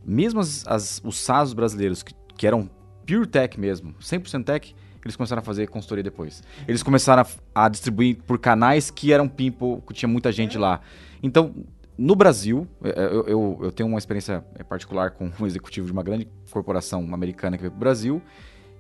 mesmo 0.07 0.38
as, 0.38 0.64
as, 0.69 1.03
os 1.05 1.19
SaaS 1.19 1.53
brasileiros 1.53 2.05
que, 2.05 2.14
que 2.37 2.47
eram 2.47 2.71
pure 3.07 3.27
tech 3.27 3.59
mesmo, 3.59 3.95
100% 4.01 4.45
tech, 4.45 4.75
eles 5.05 5.17
começaram 5.17 5.40
a 5.40 5.45
fazer 5.45 5.69
consultoria 5.69 6.03
depois. 6.03 6.43
Eles 6.67 6.83
começaram 6.83 7.23
a, 7.55 7.64
a 7.64 7.69
distribuir 7.69 8.17
por 8.27 8.38
canais 8.38 8.90
que 8.90 9.12
eram 9.12 9.29
people, 9.29 9.83
que 9.87 9.93
tinha 9.93 10.09
muita 10.09 10.33
gente 10.33 10.57
lá. 10.57 10.81
Então, 11.23 11.55
no 11.97 12.17
Brasil, 12.17 12.67
é, 12.83 12.88
é, 12.88 13.05
eu, 13.07 13.27
eu, 13.27 13.59
eu, 13.62 13.73
tenho 13.73 13.88
uma 13.88 13.99
experiência 13.99 14.45
é, 14.57 14.64
particular 14.64 15.12
com 15.12 15.31
um 15.38 15.47
executivo 15.47 15.87
de 15.87 15.93
uma 15.93 16.03
grande 16.03 16.27
corporação 16.51 17.14
americana 17.14 17.57
que 17.57 17.62
veio 17.62 17.71
para 17.71 17.77
o 17.77 17.81
Brasil, 17.81 18.23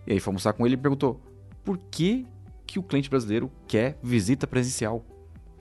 e 0.06 0.12
aí 0.12 0.20
fomos 0.20 0.44
almoçar 0.44 0.52
com 0.54 0.66
ele 0.66 0.74
e 0.74 0.78
perguntou, 0.78 1.20
por 1.62 1.78
que, 1.90 2.26
que 2.66 2.78
o 2.78 2.82
cliente 2.82 3.08
brasileiro 3.08 3.50
quer 3.68 3.98
visita 4.02 4.46
presencial? 4.46 5.04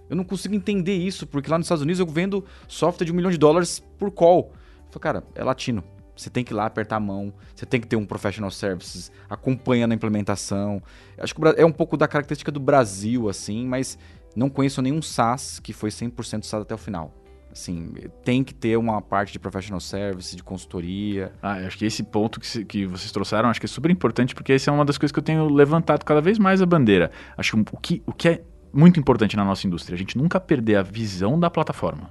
Eu 0.10 0.15
não 0.15 0.23
consigo 0.23 0.56
entender 0.56 0.95
isso, 0.95 1.28
porque 1.28 1.49
lá 1.49 1.58
nos 1.58 1.65
Estados 1.65 1.82
Unidos 1.82 1.99
eu 1.99 2.08
vendo 2.08 2.43
software 2.67 3.06
de 3.06 3.12
um 3.12 3.15
milhão 3.15 3.32
de 3.32 3.38
dólares 3.38 3.80
por 3.97 4.12
call. 4.12 4.52
Eu 4.52 4.91
falei, 4.91 5.02
cara, 5.02 5.23
é 5.36 5.43
latino. 5.43 5.84
Você 6.15 6.30
tem 6.30 6.43
que 6.43 6.54
ir 6.54 6.56
lá 6.56 6.65
apertar 6.65 6.97
a 6.97 6.99
mão, 6.99 7.34
você 7.56 7.65
tem 7.65 7.82
que 7.82 7.88
ter 7.88 7.95
um 7.95 8.06
professional 8.06 8.52
services 8.52 9.12
acompanhando 9.30 9.93
a 9.93 9.95
implementação. 9.95 10.82
Acho 11.17 11.34
que 11.34 11.41
é 11.58 11.65
um 11.65 11.71
pouco 11.71 11.97
da 11.97 12.08
característica 12.08 12.52
do 12.52 12.60
Brasil, 12.60 13.30
assim, 13.30 13.65
mas 13.65 13.97
não 14.36 14.49
conheço 14.49 14.82
nenhum 14.82 15.02
SaaS 15.02 15.60
que 15.60 15.73
foi 15.73 15.89
100% 15.89 16.43
SaaS 16.43 16.62
até 16.62 16.76
o 16.76 16.78
final. 16.78 17.13
Assim, 17.52 17.93
tem 18.23 18.43
que 18.43 18.52
ter 18.52 18.78
uma 18.78 18.99
parte 18.99 19.32
de 19.32 19.38
professional 19.38 19.80
service, 19.80 20.36
de 20.36 20.43
consultoria. 20.43 21.32
Ah, 21.39 21.54
acho 21.54 21.78
que 21.78 21.86
esse 21.86 22.02
ponto 22.02 22.39
que, 22.39 22.65
que 22.65 22.86
vocês 22.88 23.12
trouxeram, 23.12 23.47
acho 23.47 23.60
que 23.60 23.67
é 23.67 23.69
super 23.69 23.91
importante, 23.91 24.34
porque 24.34 24.54
essa 24.54 24.71
é 24.71 24.73
uma 24.73 24.84
das 24.84 24.97
coisas 24.97 25.12
que 25.12 25.19
eu 25.19 25.23
tenho 25.23 25.47
levantado 25.47 26.04
cada 26.04 26.19
vez 26.19 26.39
mais 26.39 26.63
a 26.63 26.65
bandeira. 26.65 27.12
Acho 27.38 27.56
que 27.56 27.76
o 27.76 27.80
que, 27.80 28.04
o 28.08 28.12
que 28.12 28.28
é 28.28 28.43
muito 28.73 28.99
importante 28.99 29.38
na 29.38 29.45
nossa 29.45 29.67
indústria, 29.67 29.93
a 29.93 29.97
gente 29.97 30.17
nunca 30.17 30.39
perder 30.39 30.78
a 30.78 30.82
visão 30.82 31.39
da 31.39 31.47
plataforma. 31.47 32.10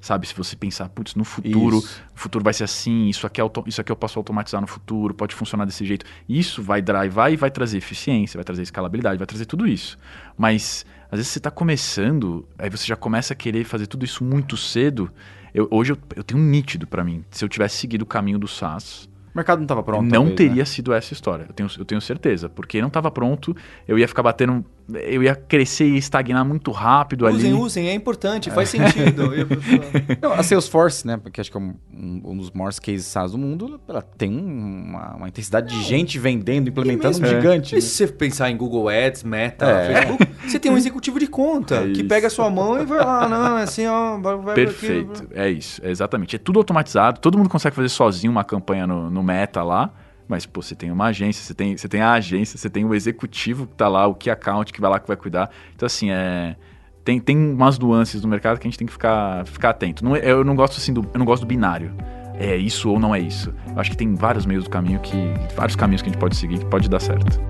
Sabe, 0.00 0.28
se 0.28 0.34
você 0.34 0.54
pensar, 0.54 0.88
putz, 0.90 1.16
no 1.16 1.24
futuro, 1.24 1.78
isso. 1.78 2.00
o 2.14 2.18
futuro 2.18 2.44
vai 2.44 2.54
ser 2.54 2.64
assim, 2.64 3.08
isso 3.08 3.26
aqui, 3.26 3.40
é 3.40 3.44
isso 3.66 3.80
aqui 3.80 3.90
eu 3.90 3.96
posso 3.96 4.18
automatizar 4.18 4.60
no 4.60 4.66
futuro, 4.66 5.12
pode 5.12 5.34
funcionar 5.34 5.64
desse 5.64 5.84
jeito. 5.84 6.06
Isso 6.28 6.62
vai 6.62 6.80
drivar 6.80 7.32
e 7.32 7.36
vai 7.36 7.50
trazer 7.50 7.78
eficiência, 7.78 8.38
vai 8.38 8.44
trazer 8.44 8.62
escalabilidade, 8.62 9.18
vai 9.18 9.26
trazer 9.26 9.46
tudo 9.46 9.66
isso. 9.66 9.98
Mas 10.36 10.86
às 11.10 11.18
vezes 11.18 11.32
você 11.32 11.38
está 11.38 11.50
começando, 11.50 12.46
aí 12.58 12.70
você 12.70 12.86
já 12.86 12.94
começa 12.94 13.32
a 13.32 13.36
querer 13.36 13.64
fazer 13.64 13.86
tudo 13.86 14.04
isso 14.04 14.22
muito 14.22 14.56
cedo. 14.56 15.10
Eu, 15.52 15.66
hoje 15.70 15.92
eu, 15.92 15.98
eu 16.14 16.22
tenho 16.22 16.40
um 16.40 16.44
nítido 16.44 16.86
para 16.86 17.02
mim. 17.02 17.24
Se 17.30 17.44
eu 17.44 17.48
tivesse 17.48 17.78
seguido 17.78 18.02
o 18.04 18.06
caminho 18.06 18.38
do 18.38 18.46
SaaS, 18.46 19.08
o 19.34 19.36
mercado 19.36 19.58
não 19.58 19.64
estava 19.64 19.82
pronto. 19.82 20.04
Não 20.04 20.10
talvez, 20.10 20.36
teria 20.36 20.56
né? 20.56 20.64
sido 20.64 20.92
essa 20.92 21.12
história. 21.12 21.46
Eu 21.48 21.54
tenho, 21.54 21.68
eu 21.78 21.84
tenho 21.84 22.00
certeza. 22.00 22.48
Porque 22.48 22.80
não 22.80 22.88
estava 22.88 23.10
pronto, 23.10 23.56
eu 23.86 23.98
ia 23.98 24.06
ficar 24.06 24.22
batendo 24.22 24.64
eu 24.94 25.22
ia 25.22 25.34
crescer 25.34 25.84
e 25.84 25.98
estagnar 25.98 26.44
muito 26.44 26.70
rápido 26.70 27.26
usem, 27.26 27.34
ali. 27.34 27.48
Usem, 27.48 27.54
usem, 27.54 27.88
é 27.88 27.94
importante, 27.94 28.50
faz 28.50 28.74
é. 28.74 28.88
sentido. 28.88 29.30
Não, 30.20 30.32
a 30.32 30.42
Salesforce, 30.42 31.06
né, 31.06 31.18
porque 31.18 31.40
acho 31.40 31.50
que 31.50 31.56
é 31.56 31.60
um, 31.60 31.74
um 31.92 32.36
dos 32.36 32.50
maiores 32.50 32.78
cases 32.78 33.06
SaaS 33.06 33.32
do 33.32 33.38
mundo, 33.38 33.78
ela 33.86 34.00
tem 34.00 34.34
uma, 34.34 35.16
uma 35.16 35.28
intensidade 35.28 35.68
de 35.68 35.82
gente 35.82 36.18
vendendo, 36.18 36.68
implementando 36.68 37.20
mesmo, 37.20 37.36
gigante. 37.36 37.74
É. 37.74 37.78
E 37.78 37.82
se 37.82 37.90
você 37.90 38.06
pensar 38.06 38.50
em 38.50 38.56
Google 38.56 38.88
Ads, 38.88 39.24
Meta, 39.24 39.66
é. 39.66 39.94
Facebook, 39.94 40.26
você 40.46 40.58
tem 40.58 40.72
um 40.72 40.76
executivo 40.76 41.20
de 41.20 41.26
conta 41.26 41.76
é 41.76 41.92
que 41.92 42.02
pega 42.02 42.28
a 42.28 42.30
sua 42.30 42.48
mão 42.48 42.80
e 42.80 42.86
vai 42.86 42.98
lá, 42.98 43.28
não, 43.28 43.58
é 43.58 43.62
assim, 43.64 43.86
ó, 43.86 44.18
vai 44.18 44.54
Perfeito, 44.54 45.24
aqui, 45.24 45.38
é 45.38 45.50
isso, 45.50 45.84
é 45.84 45.90
exatamente. 45.90 46.36
É 46.36 46.38
tudo 46.38 46.58
automatizado, 46.58 47.20
todo 47.20 47.36
mundo 47.36 47.50
consegue 47.50 47.76
fazer 47.76 47.90
sozinho 47.90 48.30
uma 48.30 48.44
campanha 48.44 48.86
no, 48.86 49.10
no 49.10 49.22
Meta 49.22 49.62
lá. 49.62 49.92
Mas, 50.28 50.44
pô, 50.44 50.60
você 50.60 50.74
tem 50.74 50.90
uma 50.90 51.06
agência, 51.06 51.42
você 51.42 51.54
tem, 51.54 51.76
você 51.76 51.88
tem 51.88 52.02
a 52.02 52.12
agência, 52.12 52.58
você 52.58 52.68
tem 52.68 52.84
o 52.84 52.94
executivo 52.94 53.66
que 53.66 53.72
está 53.72 53.88
lá, 53.88 54.06
o 54.06 54.14
key 54.14 54.30
account 54.30 54.72
que 54.72 54.80
vai 54.80 54.90
lá 54.90 55.00
que 55.00 55.08
vai 55.08 55.16
cuidar. 55.16 55.50
Então, 55.74 55.86
assim, 55.86 56.10
é. 56.10 56.54
Tem, 57.02 57.18
tem 57.18 57.38
umas 57.38 57.78
nuances 57.78 58.20
no 58.20 58.28
mercado 58.28 58.58
que 58.58 58.68
a 58.68 58.70
gente 58.70 58.78
tem 58.78 58.86
que 58.86 58.92
ficar, 58.92 59.46
ficar 59.46 59.70
atento. 59.70 60.04
Não, 60.04 60.14
eu 60.14 60.44
não 60.44 60.54
gosto 60.54 60.76
assim 60.76 60.92
do. 60.92 61.08
Eu 61.14 61.18
não 61.18 61.24
gosto 61.24 61.44
do 61.44 61.46
binário. 61.46 61.94
É 62.34 62.54
isso 62.54 62.90
ou 62.90 63.00
não 63.00 63.14
é 63.14 63.18
isso. 63.18 63.52
Eu 63.66 63.80
acho 63.80 63.90
que 63.90 63.96
tem 63.96 64.14
vários 64.14 64.44
meios 64.44 64.64
do 64.64 64.70
caminho 64.70 65.00
que. 65.00 65.16
vários 65.56 65.74
caminhos 65.74 66.02
que 66.02 66.10
a 66.10 66.12
gente 66.12 66.20
pode 66.20 66.36
seguir 66.36 66.58
que 66.58 66.66
pode 66.66 66.88
dar 66.90 67.00
certo. 67.00 67.40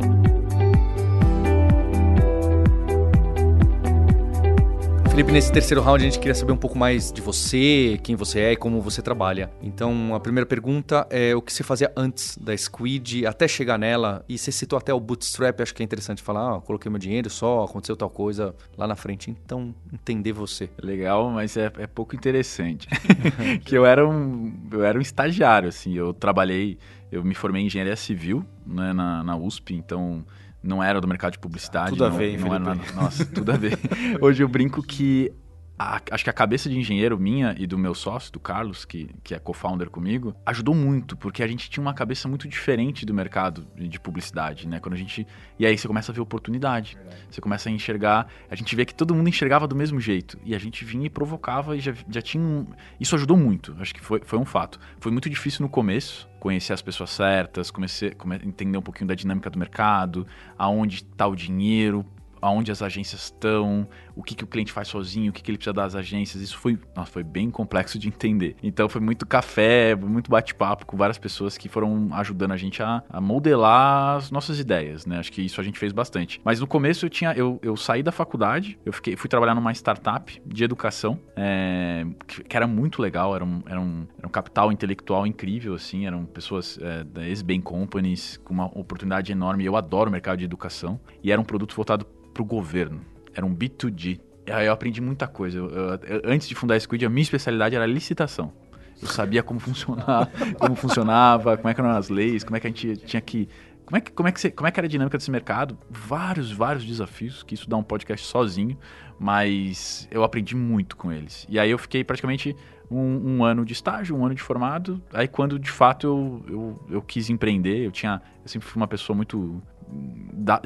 Felipe, 5.19 5.33
nesse 5.33 5.51
terceiro 5.51 5.83
round 5.83 6.01
a 6.01 6.05
gente 6.05 6.21
queria 6.21 6.33
saber 6.33 6.53
um 6.53 6.57
pouco 6.57 6.79
mais 6.79 7.11
de 7.11 7.21
você, 7.21 7.99
quem 8.05 8.15
você 8.15 8.39
é 8.39 8.53
e 8.53 8.57
como 8.57 8.81
você 8.81 9.03
trabalha. 9.03 9.51
Então, 9.61 10.15
a 10.15 10.21
primeira 10.21 10.47
pergunta 10.47 11.09
é 11.11 11.35
o 11.35 11.43
que 11.43 11.53
você 11.53 11.65
fazia 11.65 11.93
antes 11.97 12.39
da 12.39 12.57
Squid, 12.57 13.27
até 13.27 13.49
chegar 13.49 13.77
nela, 13.81 14.25
e 14.29 14.39
você 14.39 14.53
citou 14.53 14.79
até 14.79 14.95
o 14.95 15.01
Bootstrap, 15.01 15.61
acho 15.61 15.75
que 15.75 15.83
é 15.83 15.85
interessante 15.85 16.23
falar, 16.23 16.59
ah, 16.59 16.61
coloquei 16.61 16.89
meu 16.89 17.01
dinheiro 17.01 17.29
só, 17.29 17.65
aconteceu 17.65 17.97
tal 17.97 18.09
coisa 18.09 18.55
lá 18.77 18.87
na 18.87 18.95
frente. 18.95 19.29
Então, 19.29 19.75
entender 19.93 20.31
você. 20.31 20.71
Legal, 20.81 21.29
mas 21.31 21.57
é, 21.57 21.73
é 21.79 21.87
pouco 21.89 22.15
interessante. 22.15 22.87
que 23.67 23.77
eu 23.77 23.85
era, 23.85 24.09
um, 24.09 24.55
eu 24.71 24.85
era 24.85 24.97
um 24.97 25.03
estagiário, 25.03 25.69
assim, 25.69 25.95
eu 25.95 26.15
trabalhei, 26.15 26.79
eu 27.11 27.25
me 27.25 27.35
formei 27.35 27.63
em 27.63 27.67
engenharia 27.67 27.97
civil 27.97 28.45
né, 28.65 28.93
na, 28.93 29.25
na 29.25 29.37
USP, 29.37 29.75
então 29.75 30.25
não 30.63 30.83
era 30.83 31.01
do 31.01 31.09
mercado 31.09 31.33
de 31.33 31.39
publicidade. 31.39 31.91
Tudo 31.91 32.05
a 32.05 32.09
ver, 32.09 32.39
não, 32.39 32.49
não 32.49 32.55
era 32.73 32.93
Nossa, 32.95 33.25
tudo 33.25 33.53
a 33.53 33.57
ver. 33.57 33.79
Hoje 34.21 34.43
eu 34.43 34.49
brinco 34.49 34.83
que 34.83 35.33
a, 35.79 36.01
acho 36.11 36.25
que 36.25 36.31
a 36.31 36.33
cabeça 36.33 36.69
de 36.69 36.77
engenheiro 36.77 37.19
minha 37.19 37.55
e 37.57 37.67
do 37.67 37.79
meu 37.79 37.95
sócio, 37.95 38.33
do 38.33 38.41
Carlos, 38.41 38.85
que, 38.85 39.09
que 39.23 39.35
é 39.35 39.39
co-founder 39.39 39.89
comigo, 39.89 40.35
ajudou 40.45 40.75
muito, 40.75 41.17
porque 41.17 41.43
a 41.43 41.47
gente 41.47 41.71
tinha 41.71 41.81
uma 41.81 41.95
cabeça 41.95 42.27
muito 42.27 42.49
diferente 42.49 43.07
do 43.07 43.15
mercado 43.15 43.67
de 43.77 44.01
publicidade, 44.01 44.67
né? 44.67 44.81
Quando 44.81 44.95
a 44.95 44.97
gente. 44.97 45.27
E 45.59 45.65
aí 45.65 45.79
você 45.79 45.87
começa 45.87 46.11
a 46.11 46.15
ver 46.15 46.21
oportunidade. 46.21 46.97
Verdade. 46.97 47.23
Você 47.31 47.41
começa 47.41 47.69
a 47.69 47.73
enxergar. 47.73 48.27
A 48.51 48.57
gente 48.57 48.75
vê 48.75 48.85
que 48.85 48.95
todo 48.95 49.15
mundo 49.15 49.29
enxergava 49.29 49.69
do 49.69 49.77
mesmo 49.77 50.01
jeito. 50.01 50.39
E 50.45 50.55
a 50.55 50.59
gente 50.59 50.85
vinha 50.85 51.07
e 51.07 51.11
provocava 51.11 51.77
e 51.77 51.81
já, 51.81 51.95
já 52.09 52.21
tinha. 52.21 52.43
Um... 52.43 52.67
Isso 52.99 53.15
ajudou 53.15 53.37
muito. 53.37 53.77
Acho 53.79 53.95
que 53.95 54.01
foi, 54.01 54.21
foi 54.25 54.39
um 54.39 54.45
fato. 54.45 54.81
Foi 54.99 55.13
muito 55.13 55.31
difícil 55.31 55.63
no 55.63 55.69
começo 55.69 56.29
conhecer 56.41 56.73
as 56.73 56.83
pessoas 56.83 57.11
certas, 57.11 57.71
comecei, 57.71 58.11
a 58.11 58.47
entender 58.47 58.79
um 58.79 58.83
pouquinho 58.83 59.09
da 59.09 59.15
dinâmica 59.15 59.51
do 59.51 59.59
mercado, 59.59 60.25
aonde 60.57 60.97
está 60.97 61.27
o 61.27 61.35
dinheiro, 61.35 62.07
aonde 62.41 62.71
as 62.71 62.83
agências 62.83 63.23
estão, 63.23 63.89
o 64.19 64.23
que, 64.25 64.35
que 64.35 64.43
o 64.43 64.47
cliente 64.49 64.73
faz 64.73 64.89
sozinho, 64.89 65.31
o 65.31 65.33
que, 65.33 65.41
que 65.41 65.49
ele 65.49 65.57
precisa 65.57 65.73
das 65.73 65.95
agências. 65.95 66.43
Isso 66.43 66.59
foi, 66.59 66.77
nossa, 66.95 67.13
foi 67.13 67.23
bem 67.23 67.53
complexo 67.53 67.97
de 68.01 68.09
entender. 68.09 68.57
Então 68.61 68.89
foi 68.89 69.01
muito 69.01 69.25
café, 69.25 69.95
muito 69.95 70.29
bate-papo 70.29 70.85
com 70.85 70.97
várias 70.97 71.17
pessoas 71.17 71.57
que 71.57 71.69
foram 71.69 72.09
ajudando 72.13 72.51
a 72.51 72.57
gente 72.57 72.83
a, 72.83 73.05
a, 73.09 73.21
modelar 73.21 74.17
as 74.17 74.33
nossas 74.33 74.59
ideias, 74.59 75.07
né? 75.07 75.21
Acho 75.21 75.31
que 75.31 75.41
isso 75.41 75.61
a 75.61 75.65
gente 75.65 75.79
fez 75.79 75.93
bastante. 75.93 76.41
Mas 76.43 76.59
no 76.59 76.67
começo 76.67 77.07
eu 77.07 77.11
tinha, 77.11 77.33
eu, 77.35 77.61
eu 77.63 77.77
saí 77.77 78.03
da 78.03 78.11
faculdade, 78.11 78.77
eu 78.85 78.93
fiquei, 78.93 79.15
fui 79.15 79.29
trabalhar 79.31 79.55
numa 79.55 79.71
startup 79.71 80.43
de 80.45 80.65
educação, 80.65 81.21
é, 81.37 82.05
que, 82.27 82.43
que, 82.43 82.57
era 82.57 82.67
muito 82.67 83.01
legal, 83.01 83.37
era 83.37 83.45
um, 83.45 83.63
era, 83.67 83.81
um, 83.81 84.05
era 84.19 84.27
um 84.27 84.31
capital 84.31 84.73
intelectual 84.73 85.29
incrível, 85.29 85.75
assim, 85.75 86.07
eram 86.07 86.25
pessoas 86.25 86.77
é, 86.83 87.05
da 87.05 87.25
ex-Bain 87.25 87.61
Companies 87.61 88.37
com 88.39 88.53
uma 88.53 88.67
oportunidade 88.67 89.31
enorme. 89.31 89.65
Eu 89.65 89.77
adoro 89.77 90.09
o 90.09 90.13
mercado 90.13 90.39
de 90.39 90.45
educação 90.45 90.99
e 91.23 91.31
era 91.31 91.41
um 91.41 91.45
produto 91.45 91.77
voltado 91.77 92.05
para 92.05 92.43
o 92.43 92.45
governo. 92.45 93.01
Era 93.35 93.45
um 93.45 93.55
B2G. 93.55 94.21
Aí 94.51 94.67
eu 94.67 94.73
aprendi 94.73 95.01
muita 95.01 95.27
coisa. 95.27 95.59
Eu, 95.59 95.69
eu, 95.69 96.23
antes 96.25 96.49
de 96.49 96.55
fundar 96.55 96.75
a 96.75 96.81
Squid, 96.81 97.05
a 97.05 97.09
minha 97.09 97.23
especialidade 97.23 97.77
era 97.77 97.87
licitação. 97.87 98.53
Eu 99.01 99.09
sabia 99.09 99.43
como 99.43 99.61
funcionar, 99.61 100.31
como 100.59 100.75
funcionava, 100.75 101.57
como 101.57 101.69
é 101.69 101.75
que 101.75 101.81
eram 101.81 101.91
as 101.91 102.09
leis, 102.09 102.43
como 102.43 102.57
é 102.57 102.61
que 102.61 102.67
a 102.67 102.71
gente 102.71 102.97
tinha 102.97 103.21
que 103.21 103.49
como 103.89 103.97
é 103.97 104.01
que, 104.03 104.13
como 104.13 104.29
é 104.29 104.33
que, 104.33 104.39
você, 104.39 104.51
como 104.51 104.69
é 104.69 104.71
que 104.71 104.79
era 104.79 104.87
a 104.87 104.91
dinâmica 104.91 105.17
desse 105.17 105.31
mercado? 105.31 105.79
Vários, 105.89 106.53
vários 106.53 106.85
desafios, 106.85 107.43
que 107.43 107.55
isso 107.55 107.67
dá 107.67 107.75
um 107.75 107.83
podcast 107.83 108.27
sozinho, 108.27 108.77
mas 109.19 110.07
eu 110.11 110.23
aprendi 110.23 110.55
muito 110.55 110.95
com 110.95 111.11
eles. 111.11 111.47
E 111.49 111.59
aí 111.59 111.71
eu 111.71 111.79
fiquei 111.79 112.05
praticamente 112.05 112.55
um, 112.91 113.37
um 113.39 113.45
ano 113.45 113.65
de 113.65 113.73
estágio, 113.73 114.15
um 114.15 114.27
ano 114.27 114.35
de 114.35 114.43
formado. 114.43 115.03
Aí 115.11 115.27
quando 115.27 115.59
de 115.59 115.71
fato 115.71 116.07
eu, 116.07 116.45
eu, 116.47 116.87
eu 116.97 117.03
quis 117.03 117.31
empreender, 117.31 117.87
eu 117.87 117.91
tinha. 117.91 118.21
Eu 118.43 118.49
sempre 118.49 118.69
fui 118.69 118.79
uma 118.79 118.87
pessoa 118.87 119.17
muito. 119.17 119.63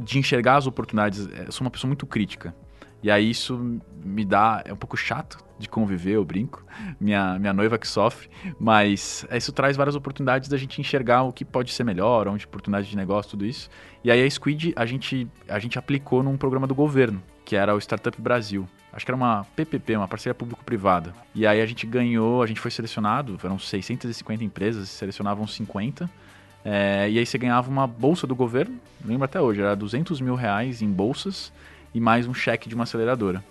De 0.03 0.18
enxergar 0.18 0.57
as 0.57 0.66
oportunidades. 0.66 1.29
Eu 1.47 1.53
sou 1.53 1.64
uma 1.64 1.70
pessoa 1.70 1.89
muito 1.89 2.07
crítica. 2.07 2.55
E 3.03 3.11
aí 3.11 3.31
isso 3.31 3.81
me 4.05 4.25
dá. 4.25 4.62
É 4.64 4.73
um 4.73 4.77
pouco 4.77 4.97
chato 4.97 5.39
de 5.59 5.68
conviver, 5.68 6.12
eu 6.12 6.25
brinco. 6.25 6.64
Minha, 7.01 7.39
minha 7.39 7.53
noiva 7.53 7.79
que 7.79 7.87
sofre. 7.87 8.29
Mas 8.59 9.27
isso 9.33 9.53
traz 9.53 9.77
várias 9.77 9.97
oportunidades 9.97 10.49
da 10.49 10.57
gente 10.57 10.81
enxergar 10.81 11.23
o 11.23 11.33
que 11.33 11.45
pode 11.45 11.73
ser 11.73 11.85
melhor, 11.85 12.29
onde 12.29 12.47
oportunidade 12.47 12.89
de 12.89 12.97
negócio, 12.97 13.33
tudo 13.33 13.45
isso. 13.45 13.68
E 14.05 14.11
aí 14.11 14.23
a 14.23 14.31
Squid 14.31 14.73
a 14.77 14.87
gente, 14.87 15.29
a 15.49 15.59
gente 15.59 15.79
aplicou 15.79 16.23
num 16.23 16.37
programa 16.37 16.66
do 16.66 16.75
governo, 16.75 17.23
que 17.45 17.57
era 17.57 17.75
o 17.75 17.79
Startup 17.79 18.20
Brasil. 18.20 18.68
Acho 18.93 19.07
que 19.07 19.11
era 19.11 19.16
uma 19.16 19.45
PPP, 19.57 19.97
uma 19.97 20.07
parceria 20.07 20.35
público-privada. 20.35 21.14
E 21.35 21.47
aí 21.47 21.61
a 21.61 21.66
gente 21.66 21.87
ganhou, 21.87 22.43
a 22.43 22.47
gente 22.47 22.61
foi 22.61 22.70
selecionado, 22.70 23.39
foram 23.39 23.59
650 23.59 24.45
empresas, 24.45 24.91
selecionavam 24.91 25.47
50. 25.47 26.11
É, 26.64 27.10
e 27.10 27.18
aí 27.18 27.26
você 27.26 27.36
ganhava 27.38 27.68
uma 27.70 27.86
bolsa 27.86 28.26
do 28.26 28.34
governo, 28.34 28.78
lembro 29.04 29.24
até 29.24 29.40
hoje, 29.40 29.60
era 29.60 29.74
200 29.74 30.20
mil 30.20 30.34
reais 30.34 30.80
em 30.80 30.88
bolsas 30.88 31.52
e 31.94 32.00
mais 32.00 32.26
um 32.26 32.34
cheque 32.34 32.68
de 32.68 32.74
uma 32.74 32.84
aceleradora. 32.84 33.44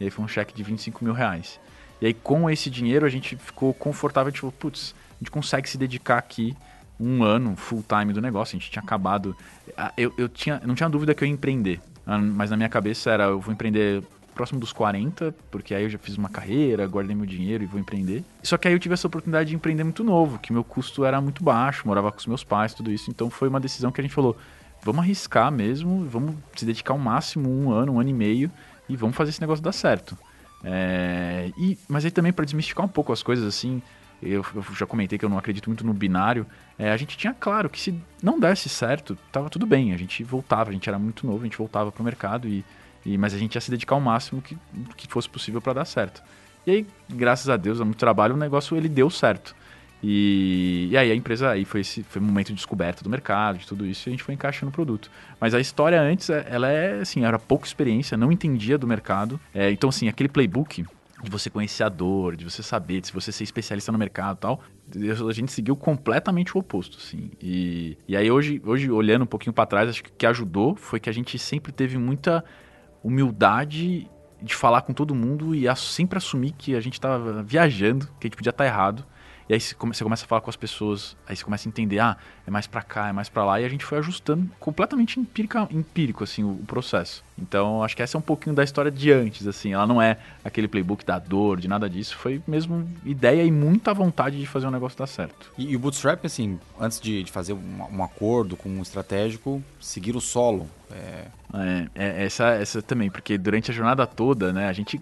E 0.00 0.04
aí 0.04 0.10
foi 0.10 0.24
um 0.24 0.28
cheque 0.28 0.54
de 0.54 0.62
25 0.62 1.04
mil 1.04 1.12
reais. 1.12 1.60
E 2.00 2.06
aí 2.06 2.14
com 2.14 2.48
esse 2.50 2.68
dinheiro 2.70 3.06
a 3.06 3.08
gente 3.08 3.36
ficou 3.36 3.72
confortável, 3.74 4.32
tipo, 4.32 4.50
putz, 4.52 4.94
a 5.10 5.18
gente 5.18 5.30
consegue 5.30 5.68
se 5.68 5.78
dedicar 5.78 6.18
aqui 6.18 6.56
um 6.98 7.22
ano 7.22 7.56
full 7.56 7.84
time 7.86 8.12
do 8.12 8.20
negócio. 8.20 8.56
A 8.56 8.58
gente 8.58 8.70
tinha 8.70 8.82
acabado. 8.82 9.36
Eu, 9.96 10.12
eu 10.16 10.28
tinha, 10.28 10.60
não 10.64 10.74
tinha 10.74 10.88
dúvida 10.88 11.14
que 11.14 11.22
eu 11.22 11.28
ia 11.28 11.34
empreender, 11.34 11.80
mas 12.06 12.50
na 12.50 12.56
minha 12.56 12.68
cabeça 12.68 13.10
era 13.10 13.24
eu 13.24 13.40
vou 13.40 13.52
empreender 13.52 14.02
próximo 14.38 14.60
dos 14.60 14.72
40, 14.72 15.34
porque 15.50 15.74
aí 15.74 15.82
eu 15.82 15.90
já 15.90 15.98
fiz 15.98 16.16
uma 16.16 16.28
carreira, 16.28 16.86
guardei 16.86 17.14
meu 17.16 17.26
dinheiro 17.26 17.64
e 17.64 17.66
vou 17.66 17.80
empreender. 17.80 18.22
Só 18.40 18.56
que 18.56 18.68
aí 18.68 18.74
eu 18.74 18.78
tive 18.78 18.94
essa 18.94 19.08
oportunidade 19.08 19.50
de 19.50 19.56
empreender 19.56 19.82
muito 19.82 20.04
novo, 20.04 20.38
que 20.38 20.52
meu 20.52 20.62
custo 20.62 21.04
era 21.04 21.20
muito 21.20 21.42
baixo, 21.42 21.86
morava 21.86 22.12
com 22.12 22.18
os 22.18 22.26
meus 22.26 22.44
pais, 22.44 22.72
tudo 22.72 22.92
isso. 22.92 23.10
Então 23.10 23.28
foi 23.28 23.48
uma 23.48 23.58
decisão 23.58 23.90
que 23.90 24.00
a 24.00 24.04
gente 24.04 24.14
falou: 24.14 24.36
vamos 24.80 25.00
arriscar 25.00 25.50
mesmo, 25.50 26.06
vamos 26.08 26.36
se 26.54 26.64
dedicar 26.64 26.94
ao 26.94 26.98
máximo 26.98 27.50
um 27.50 27.72
ano, 27.72 27.94
um 27.94 28.00
ano 28.00 28.08
e 28.08 28.14
meio 28.14 28.50
e 28.88 28.96
vamos 28.96 29.16
fazer 29.16 29.30
esse 29.30 29.40
negócio 29.40 29.62
dar 29.62 29.72
certo. 29.72 30.16
É, 30.62 31.50
e, 31.58 31.76
mas 31.88 32.04
aí 32.04 32.10
também 32.12 32.32
para 32.32 32.44
desmistificar 32.44 32.86
um 32.86 32.88
pouco 32.88 33.12
as 33.12 33.22
coisas 33.22 33.44
assim, 33.44 33.82
eu, 34.22 34.44
já 34.76 34.86
comentei 34.86 35.18
que 35.18 35.24
eu 35.24 35.28
não 35.28 35.38
acredito 35.38 35.68
muito 35.68 35.84
no 35.84 35.92
binário. 35.92 36.46
É, 36.78 36.92
a 36.92 36.96
gente 36.96 37.16
tinha 37.16 37.34
claro 37.34 37.68
que 37.68 37.80
se 37.80 38.00
não 38.22 38.38
desse 38.38 38.68
certo, 38.68 39.18
tava 39.32 39.50
tudo 39.50 39.66
bem. 39.66 39.92
A 39.92 39.96
gente 39.96 40.22
voltava, 40.22 40.70
a 40.70 40.72
gente 40.72 40.88
era 40.88 40.98
muito 40.98 41.26
novo, 41.26 41.40
a 41.40 41.44
gente 41.44 41.58
voltava 41.58 41.90
pro 41.90 42.04
mercado 42.04 42.48
e, 42.48 42.64
e 43.08 43.16
mas 43.16 43.32
a 43.32 43.38
gente 43.38 43.54
ia 43.54 43.60
se 43.60 43.70
dedicar 43.70 43.94
ao 43.94 44.00
máximo 44.00 44.42
que, 44.42 44.56
que 44.96 45.08
fosse 45.08 45.28
possível 45.28 45.60
para 45.60 45.72
dar 45.72 45.84
certo. 45.84 46.22
E 46.66 46.70
aí, 46.70 46.86
graças 47.08 47.48
a 47.48 47.56
Deus, 47.56 47.80
a 47.80 47.84
muito 47.84 47.96
trabalho, 47.96 48.34
o 48.34 48.36
negócio 48.36 48.76
ele 48.76 48.88
deu 48.88 49.08
certo. 49.08 49.56
E, 50.02 50.88
e, 50.92 50.96
aí 50.96 51.10
a 51.10 51.14
empresa 51.14 51.50
aí 51.50 51.64
foi 51.64 51.80
esse 51.80 52.04
foi 52.04 52.22
um 52.22 52.26
momento 52.26 52.48
de 52.48 52.54
descoberta 52.54 53.02
do 53.02 53.10
mercado, 53.10 53.58
de 53.58 53.66
tudo 53.66 53.84
isso, 53.86 54.08
e 54.08 54.10
a 54.10 54.12
gente 54.12 54.22
foi 54.22 54.34
encaixando 54.34 54.70
o 54.70 54.72
produto. 54.72 55.10
Mas 55.40 55.54
a 55.54 55.60
história 55.60 56.00
antes, 56.00 56.28
é, 56.30 56.46
ela 56.48 56.68
é 56.68 57.00
assim, 57.00 57.24
era 57.24 57.38
pouca 57.38 57.66
experiência, 57.66 58.16
não 58.16 58.30
entendia 58.30 58.76
do 58.76 58.86
mercado. 58.86 59.40
É, 59.54 59.70
então, 59.70 59.88
assim, 59.88 60.06
aquele 60.06 60.28
playbook 60.28 60.84
de 61.22 61.30
você 61.30 61.50
conhecer 61.50 61.82
a 61.82 61.88
dor, 61.88 62.36
de 62.36 62.44
você 62.44 62.62
saber, 62.62 63.00
de 63.00 63.10
você 63.10 63.32
ser 63.32 63.42
especialista 63.42 63.90
no 63.90 63.98
mercado 63.98 64.36
e 64.36 64.40
tal, 64.40 64.62
a 65.28 65.32
gente 65.32 65.50
seguiu 65.50 65.74
completamente 65.74 66.56
o 66.56 66.60
oposto, 66.60 66.98
assim. 66.98 67.30
E, 67.42 67.96
e 68.06 68.16
aí 68.16 68.30
hoje, 68.30 68.62
hoje, 68.64 68.90
olhando 68.90 69.22
um 69.22 69.26
pouquinho 69.26 69.52
para 69.52 69.66
trás, 69.66 69.88
acho 69.88 70.04
que 70.04 70.10
o 70.10 70.12
que 70.16 70.26
ajudou 70.26 70.76
foi 70.76 71.00
que 71.00 71.10
a 71.10 71.12
gente 71.12 71.38
sempre 71.38 71.72
teve 71.72 71.98
muita 71.98 72.44
humildade 73.08 74.08
de 74.40 74.54
falar 74.54 74.82
com 74.82 74.92
todo 74.92 75.14
mundo 75.14 75.54
e 75.54 75.64
sempre 75.74 76.18
assumir 76.18 76.52
que 76.52 76.76
a 76.76 76.80
gente 76.80 76.94
estava 76.94 77.42
viajando, 77.42 78.06
que 78.20 78.26
a 78.26 78.28
gente 78.28 78.36
podia 78.36 78.50
estar 78.50 78.64
errado 78.64 79.04
e 79.48 79.54
aí 79.54 79.60
você 79.60 79.74
começa 79.74 80.04
a 80.24 80.28
falar 80.28 80.42
com 80.42 80.50
as 80.50 80.56
pessoas, 80.56 81.16
aí 81.26 81.34
você 81.34 81.42
começa 81.42 81.66
a 81.66 81.70
entender, 81.70 81.98
ah, 82.00 82.16
é 82.46 82.50
mais 82.50 82.66
para 82.66 82.82
cá, 82.82 83.08
é 83.08 83.12
mais 83.12 83.30
para 83.30 83.44
lá, 83.44 83.60
e 83.60 83.64
a 83.64 83.68
gente 83.68 83.84
foi 83.84 83.98
ajustando 83.98 84.48
completamente 84.60 85.18
empírica, 85.18 85.66
empírico, 85.70 86.22
assim, 86.22 86.44
o, 86.44 86.50
o, 86.50 86.64
processo. 86.66 87.24
Então, 87.38 87.82
acho 87.82 87.96
que 87.96 88.02
essa 88.02 88.16
é 88.16 88.18
um 88.18 88.22
pouquinho 88.22 88.54
da 88.54 88.62
história 88.62 88.90
de 88.90 89.10
antes, 89.10 89.46
assim, 89.46 89.72
ela 89.72 89.86
não 89.86 90.02
é 90.02 90.18
aquele 90.44 90.68
playbook 90.68 91.04
da 91.04 91.18
dor, 91.18 91.58
de 91.60 91.66
nada 91.66 91.88
disso, 91.88 92.14
foi 92.16 92.42
mesmo 92.46 92.86
ideia 93.06 93.42
e 93.42 93.50
muita 93.50 93.94
vontade 93.94 94.38
de 94.38 94.46
fazer 94.46 94.66
o 94.66 94.68
um 94.68 94.72
negócio 94.72 94.98
dar 94.98 95.06
certo. 95.06 95.50
E, 95.56 95.72
e, 95.72 95.76
o 95.76 95.78
Bootstrap, 95.78 96.26
assim, 96.26 96.60
antes 96.78 97.00
de, 97.00 97.22
de 97.22 97.32
fazer 97.32 97.54
um, 97.54 97.86
um, 97.90 98.04
acordo 98.04 98.54
com 98.54 98.68
um 98.68 98.82
estratégico, 98.82 99.62
seguir 99.80 100.14
o 100.14 100.20
solo. 100.20 100.68
É... 100.90 101.24
É, 101.54 101.88
é, 101.94 102.24
essa, 102.26 102.48
essa 102.48 102.82
também, 102.82 103.10
porque 103.10 103.38
durante 103.38 103.70
a 103.70 103.74
jornada 103.74 104.06
toda, 104.06 104.52
né, 104.52 104.68
a 104.68 104.72
gente 104.74 105.00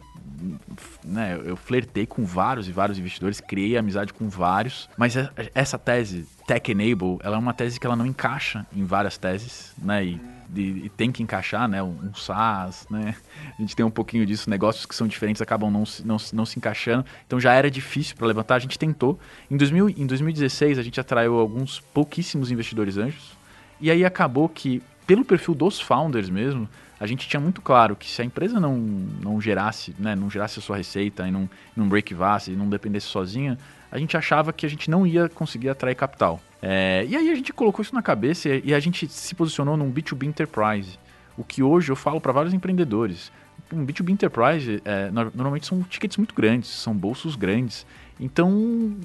né, 1.04 1.40
eu 1.44 1.56
flertei 1.56 2.06
com 2.06 2.24
vários 2.24 2.68
e 2.68 2.72
vários 2.72 2.98
investidores, 2.98 3.40
criei 3.40 3.76
amizade 3.76 4.12
com 4.12 4.28
vários, 4.28 4.88
mas 4.96 5.16
é, 5.16 5.30
essa 5.54 5.78
tese 5.78 6.26
Tech 6.46 6.70
Enable, 6.70 7.18
ela 7.22 7.36
é 7.36 7.38
uma 7.38 7.52
tese 7.52 7.80
que 7.80 7.86
ela 7.86 7.96
não 7.96 8.06
encaixa 8.06 8.66
em 8.74 8.84
várias 8.84 9.18
teses, 9.18 9.72
né, 9.78 10.04
e, 10.04 10.20
e, 10.54 10.60
e 10.86 10.88
tem 10.88 11.10
que 11.10 11.22
encaixar, 11.22 11.68
né, 11.68 11.82
um, 11.82 12.14
SaaS, 12.14 12.86
né, 12.90 13.14
a 13.58 13.60
gente 13.60 13.74
tem 13.74 13.84
um 13.84 13.90
pouquinho 13.90 14.24
disso, 14.24 14.48
negócios 14.48 14.86
que 14.86 14.94
são 14.94 15.06
diferentes 15.06 15.42
acabam 15.42 15.70
não, 15.70 15.84
não, 16.04 16.16
não 16.32 16.46
se 16.46 16.58
encaixando, 16.58 17.04
então 17.26 17.40
já 17.40 17.52
era 17.52 17.70
difícil 17.70 18.16
para 18.16 18.26
levantar, 18.26 18.56
a 18.56 18.60
gente 18.60 18.78
tentou, 18.78 19.18
em, 19.50 19.56
2000, 19.56 19.90
em 19.90 20.06
2016 20.06 20.78
a 20.78 20.82
gente 20.82 21.00
atraiu 21.00 21.38
alguns 21.38 21.80
pouquíssimos 21.80 22.50
investidores 22.50 22.96
anjos, 22.96 23.36
e 23.80 23.90
aí 23.90 24.04
acabou 24.04 24.48
que, 24.48 24.82
pelo 25.06 25.24
perfil 25.24 25.54
dos 25.54 25.80
founders 25.80 26.30
mesmo, 26.30 26.68
a 26.98 27.06
gente 27.06 27.28
tinha 27.28 27.40
muito 27.40 27.60
claro 27.60 27.94
que 27.94 28.08
se 28.08 28.22
a 28.22 28.24
empresa 28.24 28.58
não, 28.58 28.76
não 28.76 29.40
gerasse, 29.40 29.94
né, 29.98 30.14
não 30.14 30.30
gerasse 30.30 30.58
a 30.58 30.62
sua 30.62 30.76
receita 30.76 31.26
e 31.28 31.30
não, 31.30 31.48
não 31.76 31.88
break-vasse 31.88 32.52
e 32.52 32.56
não 32.56 32.68
dependesse 32.68 33.06
sozinha, 33.06 33.58
a 33.90 33.98
gente 33.98 34.16
achava 34.16 34.52
que 34.52 34.64
a 34.64 34.68
gente 34.68 34.90
não 34.90 35.06
ia 35.06 35.28
conseguir 35.28 35.68
atrair 35.68 35.94
capital. 35.94 36.40
É, 36.62 37.04
e 37.08 37.14
aí 37.14 37.30
a 37.30 37.34
gente 37.34 37.52
colocou 37.52 37.82
isso 37.82 37.94
na 37.94 38.02
cabeça 38.02 38.48
e, 38.48 38.74
a 38.74 38.80
gente 38.80 39.06
se 39.08 39.34
posicionou 39.34 39.76
num 39.76 39.92
B2B 39.92 40.24
Enterprise, 40.24 40.98
o 41.36 41.44
que 41.44 41.62
hoje 41.62 41.92
eu 41.92 41.96
falo 41.96 42.20
para 42.20 42.32
vários 42.32 42.54
empreendedores. 42.54 43.30
Um 43.72 43.84
B2B 43.84 44.10
Enterprise 44.10 44.80
é, 44.84 45.10
normalmente 45.10 45.66
são 45.66 45.82
tickets 45.82 46.16
muito 46.16 46.34
grandes, 46.34 46.70
são 46.70 46.94
bolsos 46.94 47.36
grandes. 47.36 47.86
Então 48.18 48.96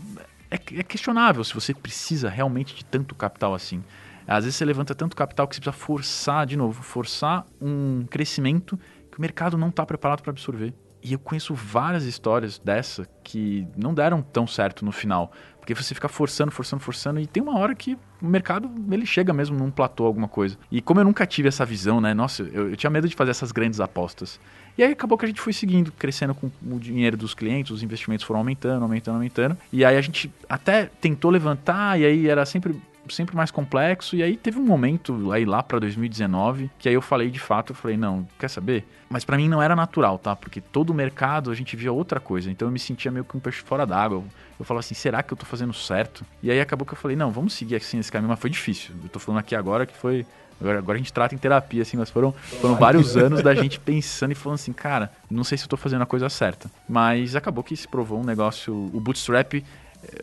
é, 0.49 0.55
é 0.55 0.83
questionável 0.83 1.43
se 1.43 1.53
você 1.53 1.73
precisa 1.73 2.29
realmente 2.29 2.75
de 2.75 2.85
tanto 2.85 3.15
capital 3.15 3.53
assim. 3.53 3.83
Às 4.32 4.45
vezes 4.45 4.57
você 4.57 4.65
levanta 4.65 4.95
tanto 4.95 5.15
capital 5.15 5.47
que 5.47 5.55
você 5.55 5.61
precisa 5.61 5.77
forçar, 5.77 6.45
de 6.45 6.55
novo, 6.55 6.82
forçar 6.82 7.45
um 7.61 8.05
crescimento 8.09 8.79
que 9.11 9.17
o 9.17 9.21
mercado 9.21 9.57
não 9.57 9.67
está 9.67 9.86
preparado 9.86 10.21
para 10.21 10.32
absorver. 10.32 10.73
E 11.03 11.13
eu 11.13 11.19
conheço 11.19 11.53
várias 11.53 12.05
histórias 12.05 12.59
dessa 12.59 13.07
que 13.23 13.67
não 13.75 13.93
deram 13.93 14.21
tão 14.21 14.47
certo 14.47 14.86
no 14.86 14.91
final. 14.91 15.32
Porque 15.59 15.73
você 15.75 15.93
fica 15.93 16.07
forçando, 16.07 16.51
forçando, 16.51 16.82
forçando, 16.82 17.19
e 17.19 17.27
tem 17.27 17.41
uma 17.41 17.57
hora 17.57 17.75
que 17.75 17.97
o 18.21 18.25
mercado 18.25 18.71
ele 18.91 19.05
chega 19.05 19.34
mesmo 19.34 19.57
num 19.57 19.69
platô, 19.69 20.05
alguma 20.05 20.27
coisa. 20.27 20.57
E 20.71 20.82
como 20.82 20.99
eu 20.99 21.03
nunca 21.03 21.25
tive 21.25 21.49
essa 21.49 21.65
visão, 21.65 21.99
né? 21.99 22.13
Nossa, 22.13 22.43
eu, 22.43 22.69
eu 22.69 22.75
tinha 22.77 22.89
medo 22.89 23.09
de 23.09 23.15
fazer 23.15 23.32
essas 23.32 23.51
grandes 23.51 23.79
apostas. 23.79 24.39
E 24.77 24.84
aí 24.84 24.91
acabou 24.93 25.17
que 25.17 25.25
a 25.25 25.27
gente 25.27 25.41
foi 25.41 25.53
seguindo, 25.53 25.91
crescendo 25.91 26.34
com 26.34 26.49
o 26.65 26.79
dinheiro 26.79 27.17
dos 27.17 27.34
clientes, 27.34 27.71
os 27.71 27.84
investimentos 27.84 28.25
foram 28.25 28.39
aumentando, 28.39 28.82
aumentando, 28.84 29.15
aumentando. 29.15 29.57
E 29.73 29.84
aí 29.84 29.97
a 29.97 30.01
gente 30.01 30.32
até 30.47 30.86
tentou 30.86 31.29
levantar, 31.29 31.99
e 31.99 32.05
aí 32.05 32.27
era 32.27 32.45
sempre 32.45 32.79
sempre 33.09 33.35
mais 33.35 33.51
complexo. 33.51 34.15
E 34.15 34.23
aí 34.23 34.37
teve 34.37 34.59
um 34.59 34.65
momento 34.65 35.31
aí 35.31 35.45
lá 35.45 35.61
para 35.63 35.79
2019 35.79 36.69
que 36.77 36.87
aí 36.87 36.95
eu 36.95 37.01
falei 37.01 37.29
de 37.29 37.39
fato, 37.39 37.71
eu 37.71 37.75
falei, 37.75 37.97
não, 37.97 38.27
quer 38.39 38.49
saber? 38.49 38.85
Mas 39.09 39.25
para 39.25 39.37
mim 39.37 39.49
não 39.49 39.61
era 39.61 39.75
natural, 39.75 40.17
tá? 40.17 40.35
Porque 40.35 40.61
todo 40.61 40.91
o 40.91 40.93
mercado 40.93 41.51
a 41.51 41.55
gente 41.55 41.75
via 41.75 41.91
outra 41.91 42.19
coisa. 42.19 42.49
Então 42.49 42.67
eu 42.67 42.71
me 42.71 42.79
sentia 42.79 43.11
meio 43.11 43.25
que 43.25 43.35
um 43.35 43.39
peixe 43.39 43.61
fora 43.61 43.85
d'água. 43.85 44.23
Eu, 44.59 44.65
falava 44.65 44.81
assim, 44.81 44.95
será 44.95 45.23
que 45.23 45.33
eu 45.33 45.37
tô 45.37 45.45
fazendo 45.45 45.73
certo? 45.73 46.25
E 46.41 46.51
aí 46.51 46.59
acabou 46.59 46.85
que 46.85 46.93
eu 46.93 46.97
falei, 46.97 47.17
não, 47.17 47.31
vamos 47.31 47.53
seguir 47.53 47.75
assim 47.75 47.99
esse 47.99 48.11
caminho, 48.11 48.29
mas 48.29 48.39
foi 48.39 48.49
difícil. 48.49 48.93
Eu 49.03 49.09
tô 49.09 49.19
falando 49.19 49.39
aqui 49.39 49.55
agora 49.55 49.85
que 49.85 49.97
foi 49.97 50.25
Agora, 50.61 50.77
agora, 50.77 50.95
a 50.95 50.99
gente 50.99 51.11
trata 51.11 51.33
em 51.33 51.39
terapia, 51.39 51.81
assim, 51.81 51.97
mas 51.97 52.11
foram, 52.11 52.31
foram 52.61 52.75
vários 52.75 53.17
anos 53.17 53.41
da 53.41 53.55
gente 53.55 53.79
pensando 53.79 54.31
e 54.31 54.35
falando 54.35 54.55
assim, 54.55 54.71
cara, 54.71 55.11
não 55.27 55.43
sei 55.43 55.57
se 55.57 55.63
eu 55.63 55.67
tô 55.67 55.75
fazendo 55.75 56.03
a 56.03 56.05
coisa 56.05 56.29
certa. 56.29 56.69
Mas 56.87 57.35
acabou 57.35 57.63
que 57.63 57.75
se 57.75 57.87
provou 57.87 58.19
um 58.19 58.23
negócio. 58.23 58.73
O 58.93 58.99
Bootstrap, 58.99 59.63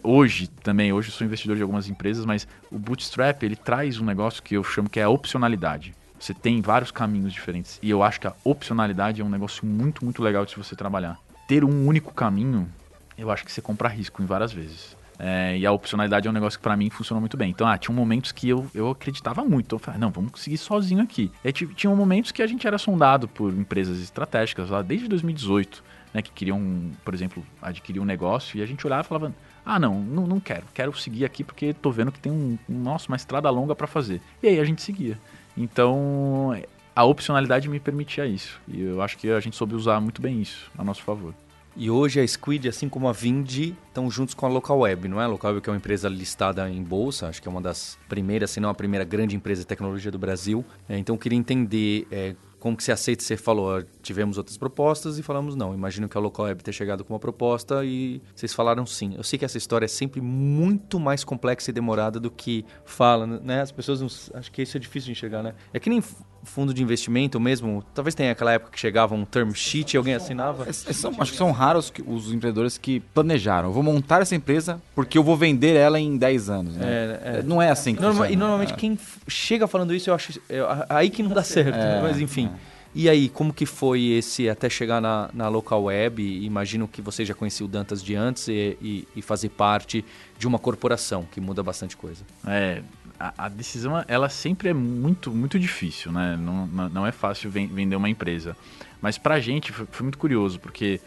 hoje 0.03 0.49
também, 0.49 0.93
hoje 0.93 1.09
eu 1.09 1.13
sou 1.13 1.27
investidor 1.27 1.57
de 1.57 1.63
algumas 1.63 1.89
empresas, 1.89 2.25
mas 2.25 2.47
o 2.71 2.79
Bootstrap, 2.79 3.43
ele 3.43 3.57
traz 3.57 3.99
um 4.01 4.05
negócio 4.05 4.43
que 4.43 4.55
eu 4.55 4.65
chamo 4.65 4.89
que 4.89 5.01
é 5.01 5.05
a 5.05 5.09
opcionalidade. 5.09 5.95
Você 6.19 6.35
tem 6.35 6.61
vários 6.61 6.91
caminhos 6.91 7.33
diferentes. 7.33 7.79
E 7.83 7.91
eu 7.91 8.03
acho 8.03 8.21
que 8.21 8.27
a 8.27 8.35
opcionalidade 8.45 9.21
é 9.21 9.25
um 9.25 9.29
negócio 9.29 9.65
muito, 9.65 10.05
muito 10.05 10.23
legal 10.23 10.45
de 10.45 10.57
você 10.57 10.75
trabalhar. 10.75 11.19
Ter 11.47 11.65
um 11.65 11.87
único 11.87 12.13
caminho, 12.13 12.69
eu 13.17 13.31
acho 13.31 13.45
que 13.45 13.53
você 13.53 13.63
compra 13.63 13.89
risco 13.89 14.23
em 14.23 14.27
várias 14.27 14.53
vezes. 14.53 14.97
É, 15.19 15.59
e 15.59 15.67
a 15.67 15.73
opcionalidade 15.73 16.29
é 16.29 16.31
um 16.31 16.35
negócio 16.35 16.59
que 16.59 16.63
para 16.63 16.77
mim 16.77 16.91
funcionou 16.91 17.21
muito 17.21 17.37
bem. 17.37 17.51
Então, 17.51 17.67
ah, 17.67 17.77
tinha 17.77 17.95
momentos 17.95 18.31
que 18.31 18.49
eu, 18.49 18.69
eu 18.73 18.91
acreditava 18.91 19.45
muito. 19.45 19.75
Eu 19.75 19.79
falei, 19.79 19.99
não, 19.99 20.11
vamos 20.11 20.31
conseguir 20.31 20.59
sozinho 20.59 21.03
aqui. 21.03 21.31
E 21.45 21.53
tinha 21.53 21.95
momentos 21.95 22.31
que 22.31 22.43
a 22.43 22.47
gente 22.47 22.67
era 22.67 22.79
sondado 22.79 23.27
por 23.27 23.53
empresas 23.53 23.99
estratégicas 24.01 24.71
lá 24.71 24.81
desde 24.81 25.09
2018, 25.09 25.83
né, 26.15 26.23
que 26.23 26.31
queriam, 26.31 26.91
por 27.05 27.15
exemplo, 27.15 27.45
adquirir 27.61 28.01
um 28.01 28.05
negócio 28.05 28.59
e 28.59 28.63
a 28.63 28.67
gente 28.67 28.87
olhava 28.87 29.03
e 29.03 29.09
falava, 29.09 29.35
ah, 29.69 29.79
não, 29.79 30.01
não, 30.01 30.27
não 30.27 30.41
quero. 30.41 30.65
Quero 30.73 30.99
seguir 30.99 31.27
aqui 31.27 31.45
porque 31.45 31.75
tô 31.75 31.91
vendo 31.91 32.11
que 32.11 32.19
tem 32.19 32.33
um, 32.33 32.59
nossa, 32.67 33.07
uma 33.09 33.17
estrada 33.17 33.51
longa 33.51 33.75
para 33.75 33.87
fazer. 33.87 34.19
E 34.43 34.49
aí 34.49 34.59
a 34.59 34.65
gente 34.65 34.81
seguia. 34.81 35.19
Então, 35.55 36.59
a 36.97 37.05
opcionalidade 37.05 37.69
me 37.69 37.79
permitia 37.79 38.25
isso. 38.25 38.59
E 38.67 38.81
eu 38.81 39.03
acho 39.03 39.19
que 39.19 39.31
a 39.31 39.39
gente 39.41 39.55
soube 39.55 39.75
usar 39.75 40.01
muito 40.01 40.23
bem 40.23 40.41
isso 40.41 40.71
a 40.79 40.83
nosso 40.83 41.03
favor. 41.03 41.35
E 41.77 41.91
hoje 41.91 42.19
a 42.19 42.27
Squid, 42.27 42.67
assim 42.67 42.89
como 42.89 43.09
a 43.09 43.13
Vind, 43.13 43.75
estão 43.87 44.11
juntos 44.11 44.35
com 44.35 44.47
a 44.47 44.49
Local 44.49 44.79
Web, 44.79 45.07
não 45.07 45.21
é? 45.21 45.25
A 45.25 45.29
Local 45.29 45.51
Web 45.51 45.63
que 45.63 45.69
é 45.69 45.73
uma 45.73 45.77
empresa 45.77 46.09
listada 46.09 46.69
em 46.71 46.83
bolsa, 46.83 47.29
acho 47.29 47.43
que 47.43 47.47
é 47.47 47.51
uma 47.51 47.61
das 47.61 47.99
primeiras, 48.09 48.51
se 48.51 48.61
não 48.61 48.71
a 48.71 48.75
primeira 48.75 49.05
grande 49.05 49.37
empresa 49.37 49.61
de 49.61 49.67
tecnologia 49.67 50.11
do 50.11 50.19
Brasil. 50.19 50.65
É, 50.89 50.97
então 50.97 51.15
eu 51.15 51.19
queria 51.19 51.39
entender 51.39 52.09
é, 52.11 52.35
como 52.59 52.77
que 52.77 52.83
você 52.83 52.93
aceita, 52.93 53.23
você 53.23 53.37
falou, 53.37 53.83
tivemos 54.03 54.39
outras 54.39 54.57
propostas 54.57 55.19
e 55.19 55.23
falamos 55.23 55.55
não. 55.55 55.75
Imagino 55.75 56.09
que 56.09 56.17
a 56.17 56.21
Local 56.21 56.47
Web 56.47 56.63
tenha 56.63 56.73
chegado 56.73 57.05
com 57.05 57.13
uma 57.13 57.21
proposta 57.21 57.85
e 57.85 58.21
vocês 58.35 58.53
falaram 58.53 58.85
sim. 58.85 59.15
Eu 59.17 59.23
sei 59.23 59.39
que 59.39 59.45
essa 59.45 59.59
história 59.59 59.85
é 59.85 59.89
sempre 59.89 60.21
muito 60.21 60.99
mais 60.99 61.25
complexa 61.25 61.71
e 61.71 61.75
demorada 61.75 62.19
do 62.19 62.31
que 62.31 62.65
fala, 62.85 63.27
né? 63.27 63.61
As 63.61 63.71
pessoas, 63.71 64.01
não, 64.01 64.09
acho 64.39 64.51
que 64.51 64.63
isso 64.63 64.77
é 64.77 64.81
difícil 64.81 65.07
de 65.07 65.13
enxergar, 65.13 65.43
né? 65.43 65.55
É 65.73 65.79
que 65.79 65.89
nem 65.89 66.03
fundo 66.49 66.75
de 66.75 66.83
investimento 66.83 67.39
mesmo, 67.39 67.85
talvez 67.95 68.15
tenha 68.15 68.33
aquela 68.33 68.53
época 68.53 68.73
que 68.73 68.81
chegava 68.81 69.15
um 69.15 69.25
term 69.25 69.53
sheet 69.53 69.95
e 69.95 69.97
alguém 69.97 70.15
assinava. 70.15 70.65
É, 70.65 70.71
é, 70.71 70.73
são, 70.73 71.13
acho 71.19 71.33
que 71.33 71.39
são 71.39 71.53
raros 71.53 71.93
os 72.07 72.33
empreendedores 72.33 72.79
que 72.79 73.01
planejaram. 73.01 73.69
Eu 73.69 73.73
vou 73.73 73.83
montar 73.83 74.23
essa 74.23 74.35
empresa 74.35 74.81
porque 74.95 75.17
eu 75.17 75.23
vou 75.23 75.37
vender 75.37 75.77
ela 75.77 76.01
em 76.01 76.17
10 76.17 76.51
anos. 76.51 76.77
Né? 76.77 76.87
É, 76.87 77.39
é. 77.39 77.43
Não 77.43 77.61
é 77.61 77.71
assim 77.71 77.95
que 77.95 78.03
Norma, 78.03 78.31
E 78.31 78.37
normalmente 78.37 78.75
quem 78.75 78.99
chega 79.29 79.67
falando 79.69 79.95
isso, 79.95 80.11
eu 80.11 80.15
acho 80.15 80.41
é, 80.49 80.61
aí 80.89 81.11
que 81.11 81.23
não 81.23 81.31
dá 81.31 81.43
certo. 81.43 81.77
Né? 81.77 82.01
Mas 82.03 82.19
enfim. 82.19 82.51
E 82.95 83.09
aí, 83.09 83.29
como 83.29 83.53
que 83.53 83.67
foi 83.67 84.03
esse 84.07 84.49
até 84.49 84.69
chegar 84.69 85.01
na, 85.01 85.31
na 85.33 85.49
local 85.49 85.85
web? 85.85 86.23
Imagino 86.45 86.89
que 86.89 87.03
você 87.03 87.25
já 87.25 87.35
conhecia 87.35 87.65
o 87.65 87.69
Dantas 87.69 88.03
de 88.03 88.15
antes 88.15 88.49
e, 88.49 88.77
e, 88.81 89.09
e 89.15 89.23
fazer 89.23 89.51
parte 89.51 90.05
de 90.39 90.47
uma 90.47 90.59
corporação, 90.59 91.27
que 91.31 91.41
muda 91.41 91.63
bastante 91.63 91.97
coisa. 91.97 92.25
É, 92.47 92.83
a, 93.19 93.47
a, 93.47 93.49
decisão 93.49 94.05
ela 94.07 94.29
sempre 94.29 94.69
é 94.69 94.75
muito 94.75 95.31
muito 95.31 95.59
difícil, 95.59 96.13
né? 96.13 96.37
Não, 96.37 96.67
não 96.67 97.07
é 97.07 97.13
fácil 97.13 97.51
vender 97.51 97.97
uma 97.97 98.09
empresa. 98.09 98.57
Mas 99.01 99.19
pra 99.19 99.41
gente 99.41 99.73
foi, 99.73 99.87
foi 99.91 100.05
muito 100.05 100.19
curioso, 100.19 100.61
porque 100.61 101.01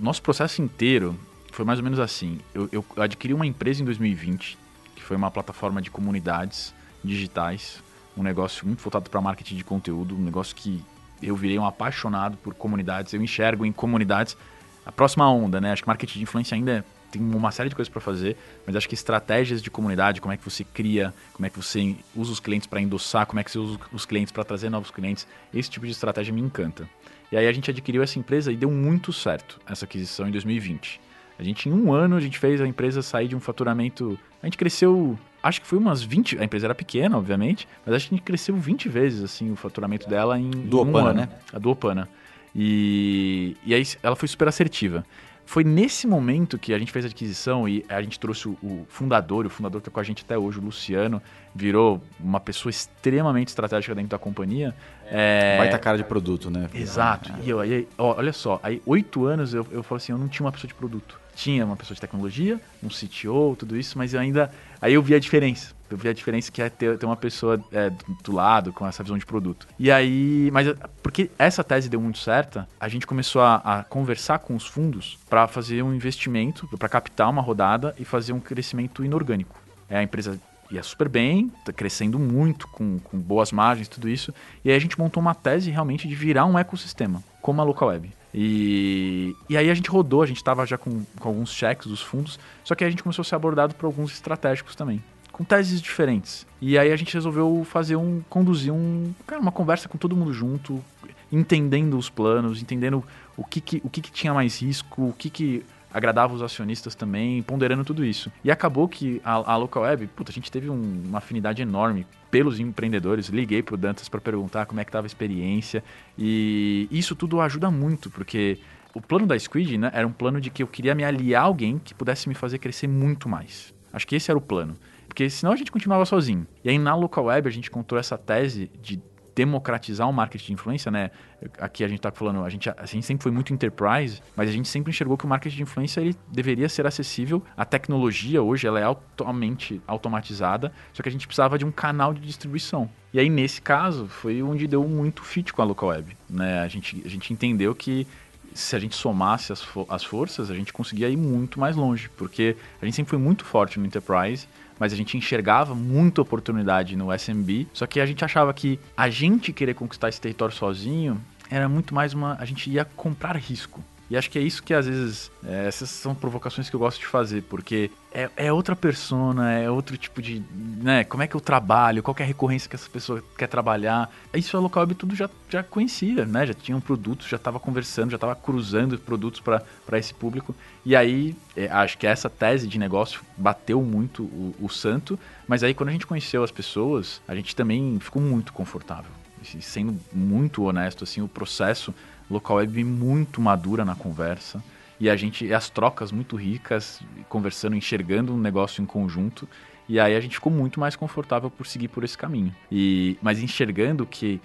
nosso 0.00 0.22
processo 0.22 0.62
inteiro 0.62 1.18
foi 1.50 1.64
mais 1.64 1.78
ou 1.78 1.84
menos 1.84 1.98
assim. 1.98 2.38
Eu, 2.54 2.68
eu, 2.72 2.84
adquiri 2.96 3.34
uma 3.34 3.46
empresa 3.46 3.82
em 3.82 3.84
2020, 3.84 4.58
que 4.94 5.02
foi 5.02 5.16
uma 5.16 5.30
plataforma 5.30 5.82
de 5.82 5.90
comunidades 5.90 6.74
digitais, 7.04 7.82
um 8.16 8.22
negócio 8.22 8.66
muito 8.66 8.82
voltado 8.82 9.10
para 9.10 9.20
marketing 9.20 9.56
de 9.56 9.64
conteúdo, 9.64 10.16
um 10.16 10.22
negócio 10.22 10.54
que 10.56 10.82
eu 11.22 11.36
virei 11.36 11.58
um 11.58 11.66
apaixonado 11.66 12.36
por 12.38 12.54
comunidades. 12.54 13.12
Eu 13.12 13.22
enxergo 13.22 13.64
em 13.64 13.72
comunidades 13.72 14.36
a 14.84 14.90
próxima 14.90 15.30
onda, 15.30 15.60
né? 15.60 15.72
Acho 15.72 15.82
que 15.82 15.88
marketing 15.88 16.18
de 16.18 16.22
influência 16.22 16.54
ainda 16.54 16.72
é 16.72 16.84
tem 17.12 17.22
uma 17.22 17.50
série 17.50 17.68
de 17.68 17.74
coisas 17.74 17.92
para 17.92 18.00
fazer, 18.00 18.36
mas 18.66 18.74
acho 18.74 18.88
que 18.88 18.94
estratégias 18.94 19.62
de 19.62 19.70
comunidade, 19.70 20.20
como 20.20 20.32
é 20.32 20.36
que 20.36 20.44
você 20.44 20.64
cria, 20.64 21.12
como 21.34 21.46
é 21.46 21.50
que 21.50 21.56
você 21.56 21.94
usa 22.16 22.32
os 22.32 22.40
clientes 22.40 22.66
para 22.66 22.80
endossar, 22.80 23.26
como 23.26 23.38
é 23.38 23.44
que 23.44 23.50
você 23.50 23.58
usa 23.58 23.78
os 23.92 24.06
clientes 24.06 24.32
para 24.32 24.42
trazer 24.42 24.70
novos 24.70 24.90
clientes, 24.90 25.26
esse 25.52 25.70
tipo 25.70 25.84
de 25.84 25.92
estratégia 25.92 26.32
me 26.32 26.40
encanta. 26.40 26.88
E 27.30 27.36
aí 27.36 27.46
a 27.46 27.52
gente 27.52 27.70
adquiriu 27.70 28.02
essa 28.02 28.18
empresa 28.18 28.50
e 28.50 28.56
deu 28.56 28.70
muito 28.70 29.12
certo 29.12 29.60
essa 29.66 29.84
aquisição 29.84 30.26
em 30.26 30.30
2020. 30.30 31.00
A 31.38 31.42
gente, 31.42 31.68
em 31.68 31.72
um 31.72 31.92
ano, 31.92 32.16
a 32.16 32.20
gente 32.20 32.38
fez 32.38 32.60
a 32.60 32.66
empresa 32.66 33.02
sair 33.02 33.28
de 33.28 33.34
um 33.34 33.40
faturamento. 33.40 34.18
A 34.42 34.46
gente 34.46 34.56
cresceu, 34.56 35.18
acho 35.42 35.60
que 35.60 35.66
foi 35.66 35.78
umas 35.78 36.02
20. 36.02 36.38
A 36.38 36.44
empresa 36.44 36.66
era 36.66 36.74
pequena, 36.74 37.16
obviamente, 37.16 37.66
mas 37.84 37.94
acho 37.94 38.08
que 38.08 38.14
a 38.14 38.16
gente 38.16 38.24
cresceu 38.24 38.54
20 38.54 38.88
vezes 38.88 39.22
assim 39.24 39.50
o 39.50 39.56
faturamento 39.56 40.08
dela 40.08 40.38
em. 40.38 40.50
Do 40.50 40.82
um 40.82 40.96
ano, 40.96 41.12
né? 41.14 41.28
A 41.52 41.58
do 41.58 41.70
Opana. 41.70 42.08
E, 42.54 43.56
e 43.64 43.74
aí 43.74 43.82
ela 44.02 44.14
foi 44.14 44.28
super 44.28 44.46
assertiva. 44.46 45.04
Foi 45.44 45.64
nesse 45.64 46.06
momento 46.06 46.58
que 46.58 46.72
a 46.72 46.78
gente 46.78 46.90
fez 46.90 47.04
a 47.04 47.08
aquisição 47.08 47.68
e 47.68 47.84
a 47.88 48.00
gente 48.00 48.18
trouxe 48.18 48.48
o, 48.48 48.86
fundador, 48.88 49.44
o 49.44 49.50
fundador 49.50 49.80
que 49.80 49.88
está 49.88 49.94
com 49.94 50.00
a 50.00 50.02
gente 50.02 50.22
até 50.24 50.38
hoje, 50.38 50.58
o 50.58 50.62
Luciano, 50.62 51.20
virou 51.54 52.02
uma 52.18 52.40
pessoa 52.40 52.70
extremamente 52.70 53.48
estratégica 53.48 53.94
dentro 53.94 54.10
da 54.10 54.18
companhia. 54.18 54.74
É... 55.06 55.58
Baita 55.58 55.78
cara 55.78 55.98
de 55.98 56.04
produto, 56.04 56.50
né? 56.50 56.70
Exato. 56.74 57.32
É. 57.32 57.44
E 57.44 57.50
eu, 57.50 57.60
aí, 57.60 57.88
olha 57.98 58.32
só, 58.32 58.60
aí 58.62 58.80
oito 58.86 59.26
anos 59.26 59.52
eu, 59.52 59.66
eu 59.70 59.82
falo 59.82 59.96
assim, 59.98 60.12
eu 60.12 60.18
não 60.18 60.28
tinha 60.28 60.46
uma 60.46 60.52
pessoa 60.52 60.68
de 60.68 60.74
produto. 60.74 61.21
Tinha 61.34 61.64
uma 61.64 61.76
pessoa 61.76 61.94
de 61.94 62.00
tecnologia, 62.00 62.60
um 62.82 62.88
CTO, 62.88 63.56
tudo 63.58 63.76
isso, 63.76 63.96
mas 63.96 64.14
eu 64.14 64.20
ainda. 64.20 64.52
Aí 64.80 64.94
eu 64.94 65.02
vi 65.02 65.14
a 65.14 65.18
diferença. 65.18 65.74
Eu 65.90 65.98
vi 65.98 66.08
a 66.08 66.12
diferença 66.12 66.50
que 66.50 66.62
é 66.62 66.70
ter, 66.70 66.96
ter 66.96 67.04
uma 67.04 67.16
pessoa 67.16 67.62
é, 67.70 67.90
do, 67.90 68.16
do, 68.24 68.32
lado 68.32 68.72
com 68.72 68.86
essa 68.86 69.02
visão 69.02 69.18
de 69.18 69.26
produto. 69.26 69.68
E 69.78 69.90
aí, 69.90 70.50
mas 70.50 70.66
porque 71.02 71.30
essa 71.38 71.62
tese 71.62 71.88
deu 71.88 72.00
muito 72.00 72.18
certa, 72.18 72.66
a 72.80 72.88
gente 72.88 73.06
começou 73.06 73.42
a, 73.42 73.56
a 73.56 73.84
conversar 73.84 74.38
com 74.38 74.56
os 74.56 74.66
fundos 74.66 75.18
para 75.28 75.46
fazer 75.46 75.82
um 75.82 75.94
investimento, 75.94 76.66
para 76.78 76.88
captar 76.88 77.28
uma 77.28 77.42
rodada 77.42 77.94
e 77.98 78.04
fazer 78.04 78.32
um 78.32 78.40
crescimento 78.40 79.04
inorgânico. 79.04 79.60
É, 79.88 79.98
a 79.98 80.02
empresa 80.02 80.40
ia 80.72 80.82
super 80.82 81.08
bem, 81.08 81.50
tá 81.64 81.72
crescendo 81.72 82.18
muito, 82.18 82.66
com, 82.68 82.98
com 82.98 83.18
boas 83.18 83.52
margens, 83.52 83.88
tudo 83.88 84.08
isso. 84.08 84.32
E 84.64 84.70
aí 84.70 84.76
a 84.76 84.80
gente 84.80 84.98
montou 84.98 85.20
uma 85.20 85.34
tese 85.34 85.70
realmente 85.70 86.08
de 86.08 86.14
virar 86.14 86.46
um 86.46 86.58
ecossistema, 86.58 87.22
como 87.40 87.60
a 87.60 87.64
Local 87.64 87.88
Web. 87.88 88.10
E, 88.34 89.36
e 89.48 89.56
aí 89.56 89.68
a 89.70 89.74
gente 89.74 89.90
rodou, 89.90 90.22
a 90.22 90.26
gente 90.26 90.38
estava 90.38 90.64
já 90.64 90.78
com, 90.78 91.04
com 91.18 91.28
alguns 91.28 91.52
cheques 91.52 91.86
dos 91.86 92.00
fundos, 92.00 92.38
só 92.64 92.74
que 92.74 92.82
a 92.82 92.90
gente 92.90 93.02
começou 93.02 93.22
a 93.22 93.24
ser 93.24 93.34
abordado 93.34 93.74
por 93.74 93.86
alguns 93.86 94.12
estratégicos 94.12 94.74
também 94.74 95.02
com 95.32 95.42
teses 95.42 95.80
diferentes. 95.80 96.46
E 96.60 96.78
aí 96.78 96.92
a 96.92 96.96
gente 96.96 97.14
resolveu 97.14 97.64
fazer 97.64 97.96
um 97.96 98.22
conduzir 98.28 98.72
um, 98.72 99.12
cara, 99.26 99.40
uma 99.40 99.50
conversa 99.50 99.88
com 99.88 99.96
todo 99.96 100.14
mundo 100.14 100.32
junto, 100.32 100.84
entendendo 101.32 101.96
os 101.96 102.10
planos, 102.10 102.60
entendendo 102.60 103.02
o 103.36 103.42
que, 103.42 103.60
que 103.60 103.82
o 103.82 103.88
que, 103.88 104.02
que 104.02 104.12
tinha 104.12 104.34
mais 104.34 104.60
risco, 104.60 105.08
o 105.08 105.12
que, 105.14 105.30
que 105.30 105.64
agradava 105.92 106.34
os 106.34 106.42
acionistas 106.42 106.94
também, 106.94 107.42
ponderando 107.42 107.84
tudo 107.84 108.04
isso. 108.04 108.32
E 108.42 108.50
acabou 108.50 108.88
que 108.88 109.20
a, 109.24 109.52
a 109.52 109.56
Local 109.56 109.82
Web, 109.82 110.06
puta, 110.08 110.30
a 110.30 110.34
gente 110.34 110.50
teve 110.50 110.70
um, 110.70 111.02
uma 111.06 111.18
afinidade 111.18 111.60
enorme 111.60 112.06
pelos 112.30 112.58
empreendedores. 112.58 113.28
Liguei 113.28 113.62
pro 113.62 113.76
Dantas 113.76 114.08
para 114.08 114.20
perguntar 114.20 114.66
como 114.66 114.80
é 114.80 114.84
que 114.84 114.88
estava 114.88 115.06
a 115.06 115.08
experiência. 115.08 115.84
E 116.18 116.88
isso 116.90 117.14
tudo 117.14 117.40
ajuda 117.40 117.70
muito, 117.70 118.10
porque 118.10 118.58
o 118.94 119.00
plano 119.00 119.26
da 119.26 119.38
Squid 119.38 119.78
né, 119.78 119.90
era 119.92 120.06
um 120.06 120.12
plano 120.12 120.40
de 120.40 120.50
que 120.50 120.62
eu 120.62 120.66
queria 120.66 120.94
me 120.94 121.04
aliar 121.04 121.42
a 121.42 121.46
alguém 121.46 121.78
que 121.78 121.94
pudesse 121.94 122.28
me 122.28 122.34
fazer 122.34 122.58
crescer 122.58 122.86
muito 122.86 123.28
mais. 123.28 123.74
Acho 123.92 124.06
que 124.06 124.16
esse 124.16 124.30
era 124.30 124.38
o 124.38 124.40
plano. 124.40 124.74
Porque 125.06 125.28
senão 125.28 125.52
a 125.52 125.56
gente 125.56 125.70
continuava 125.70 126.06
sozinho. 126.06 126.46
E 126.64 126.70
aí 126.70 126.78
na 126.78 126.94
local 126.94 127.24
web 127.26 127.46
a 127.46 127.52
gente 127.52 127.68
encontrou 127.68 128.00
essa 128.00 128.16
tese 128.16 128.70
de 128.80 128.98
democratizar 129.34 130.08
o 130.08 130.12
marketing 130.12 130.46
de 130.46 130.52
influência, 130.52 130.90
né? 130.90 131.10
Aqui 131.58 131.82
a 131.82 131.88
gente 131.88 131.98
está 131.98 132.10
falando, 132.10 132.44
a 132.44 132.50
gente, 132.50 132.68
a 132.68 132.86
gente 132.86 133.04
sempre 133.04 133.22
foi 133.22 133.32
muito 133.32 133.52
enterprise, 133.52 134.22
mas 134.36 134.48
a 134.48 134.52
gente 134.52 134.68
sempre 134.68 134.90
enxergou 134.90 135.16
que 135.16 135.24
o 135.24 135.28
marketing 135.28 135.56
de 135.56 135.62
influência 135.62 136.00
ele 136.00 136.16
deveria 136.28 136.68
ser 136.68 136.86
acessível. 136.86 137.42
A 137.56 137.64
tecnologia 137.64 138.42
hoje 138.42 138.66
ela 138.66 138.78
é 138.78 138.84
altamente 138.84 139.80
automatizada, 139.86 140.72
só 140.92 141.02
que 141.02 141.08
a 141.08 141.12
gente 141.12 141.26
precisava 141.26 141.58
de 141.58 141.64
um 141.64 141.72
canal 141.72 142.14
de 142.14 142.20
distribuição. 142.20 142.88
E 143.12 143.18
aí 143.18 143.28
nesse 143.28 143.60
caso 143.60 144.06
foi 144.06 144.42
onde 144.42 144.66
deu 144.66 144.86
muito 144.86 145.22
fit 145.22 145.52
com 145.52 145.62
a 145.62 145.64
local 145.64 145.90
web, 145.90 146.16
né? 146.28 146.60
A 146.60 146.68
gente, 146.68 147.02
a 147.04 147.08
gente 147.08 147.32
entendeu 147.32 147.74
que 147.74 148.06
se 148.54 148.76
a 148.76 148.78
gente 148.78 148.94
somasse 148.94 149.52
as, 149.52 149.62
fo 149.62 149.86
as 149.88 150.04
forças, 150.04 150.50
a 150.50 150.54
gente 150.54 150.72
conseguia 150.72 151.08
ir 151.08 151.16
muito 151.16 151.58
mais 151.58 151.76
longe, 151.76 152.10
porque 152.16 152.56
a 152.80 152.84
gente 152.84 152.94
sempre 152.94 153.10
foi 153.10 153.18
muito 153.18 153.44
forte 153.44 153.78
no 153.78 153.86
enterprise 153.86 154.46
mas 154.78 154.92
a 154.92 154.96
gente 154.96 155.16
enxergava 155.16 155.74
muita 155.74 156.22
oportunidade 156.22 156.96
no 156.96 157.12
SMB, 157.12 157.68
só 157.72 157.86
que 157.86 158.00
a 158.00 158.06
gente 158.06 158.24
achava 158.24 158.52
que 158.52 158.78
a 158.96 159.08
gente 159.08 159.52
querer 159.52 159.74
conquistar 159.74 160.08
esse 160.08 160.20
território 160.20 160.54
sozinho 160.54 161.20
era 161.50 161.68
muito 161.68 161.94
mais 161.94 162.14
uma. 162.14 162.36
A 162.40 162.44
gente 162.46 162.70
ia 162.70 162.84
comprar 162.84 163.36
risco. 163.36 163.84
E 164.12 164.16
acho 164.16 164.28
que 164.28 164.38
é 164.38 164.42
isso 164.42 164.62
que 164.62 164.74
às 164.74 164.86
vezes, 164.86 165.30
é, 165.42 165.66
essas 165.66 165.88
são 165.88 166.14
provocações 166.14 166.68
que 166.68 166.76
eu 166.76 166.80
gosto 166.80 167.00
de 167.00 167.06
fazer, 167.06 167.42
porque 167.44 167.90
é, 168.12 168.28
é, 168.36 168.52
outra 168.52 168.76
persona, 168.76 169.52
é 169.52 169.70
outro 169.70 169.96
tipo 169.96 170.20
de, 170.20 170.42
né, 170.54 171.02
como 171.02 171.22
é 171.22 171.26
que 171.26 171.34
eu 171.34 171.40
trabalho, 171.40 172.02
qual 172.02 172.14
é 172.18 172.22
a 172.22 172.26
recorrência 172.26 172.68
que 172.68 172.76
essa 172.76 172.90
pessoa 172.90 173.24
quer 173.38 173.46
trabalhar. 173.46 174.12
Isso 174.34 174.54
a 174.54 174.60
Local 174.60 174.82
Web 174.82 174.96
tudo 174.96 175.16
já, 175.16 175.30
já 175.48 175.62
conhecia, 175.62 176.26
né, 176.26 176.44
já 176.44 176.52
tinham 176.52 176.78
produtos, 176.78 177.26
já 177.26 177.38
estava 177.38 177.58
conversando, 177.58 178.10
já 178.10 178.16
estava 178.16 178.36
cruzando 178.36 178.98
produtos 178.98 179.40
para 179.40 179.98
esse 179.98 180.12
público. 180.12 180.54
E 180.84 180.94
aí, 180.94 181.34
é, 181.56 181.68
acho 181.68 181.96
que 181.96 182.06
essa 182.06 182.28
tese 182.28 182.68
de 182.68 182.78
negócio 182.78 183.22
bateu 183.34 183.80
muito 183.80 184.24
o, 184.24 184.54
o 184.60 184.68
santo, 184.68 185.18
mas 185.48 185.62
aí 185.62 185.72
quando 185.72 185.88
a 185.88 185.92
gente 185.92 186.06
conheceu 186.06 186.44
as 186.44 186.50
pessoas, 186.50 187.22
a 187.26 187.34
gente 187.34 187.56
também 187.56 187.98
ficou 187.98 188.20
muito 188.20 188.52
confortável. 188.52 189.21
Sendo 189.60 189.98
muito 190.12 190.64
honesto, 190.64 191.04
assim, 191.04 191.20
o 191.20 191.28
processo 191.28 191.94
local 192.30 192.56
web 192.56 192.84
muito 192.84 193.40
madura 193.40 193.84
na 193.84 193.94
conversa 193.94 194.62
e 195.02 195.10
a 195.10 195.16
gente 195.16 195.52
as 195.52 195.68
trocas 195.68 196.12
muito 196.12 196.36
ricas, 196.36 197.00
conversando, 197.28 197.74
enxergando 197.74 198.32
um 198.32 198.38
negócio 198.38 198.80
em 198.80 198.86
conjunto. 198.86 199.48
E 199.88 199.98
aí 199.98 200.14
a 200.14 200.20
gente 200.20 200.36
ficou 200.36 200.52
muito 200.52 200.78
mais 200.78 200.94
confortável 200.94 201.50
por 201.50 201.66
seguir 201.66 201.88
por 201.88 202.04
esse 202.04 202.16
caminho. 202.16 202.54
E 202.70 203.18
mas 203.20 203.40
enxergando 203.40 204.06
que 204.06 204.40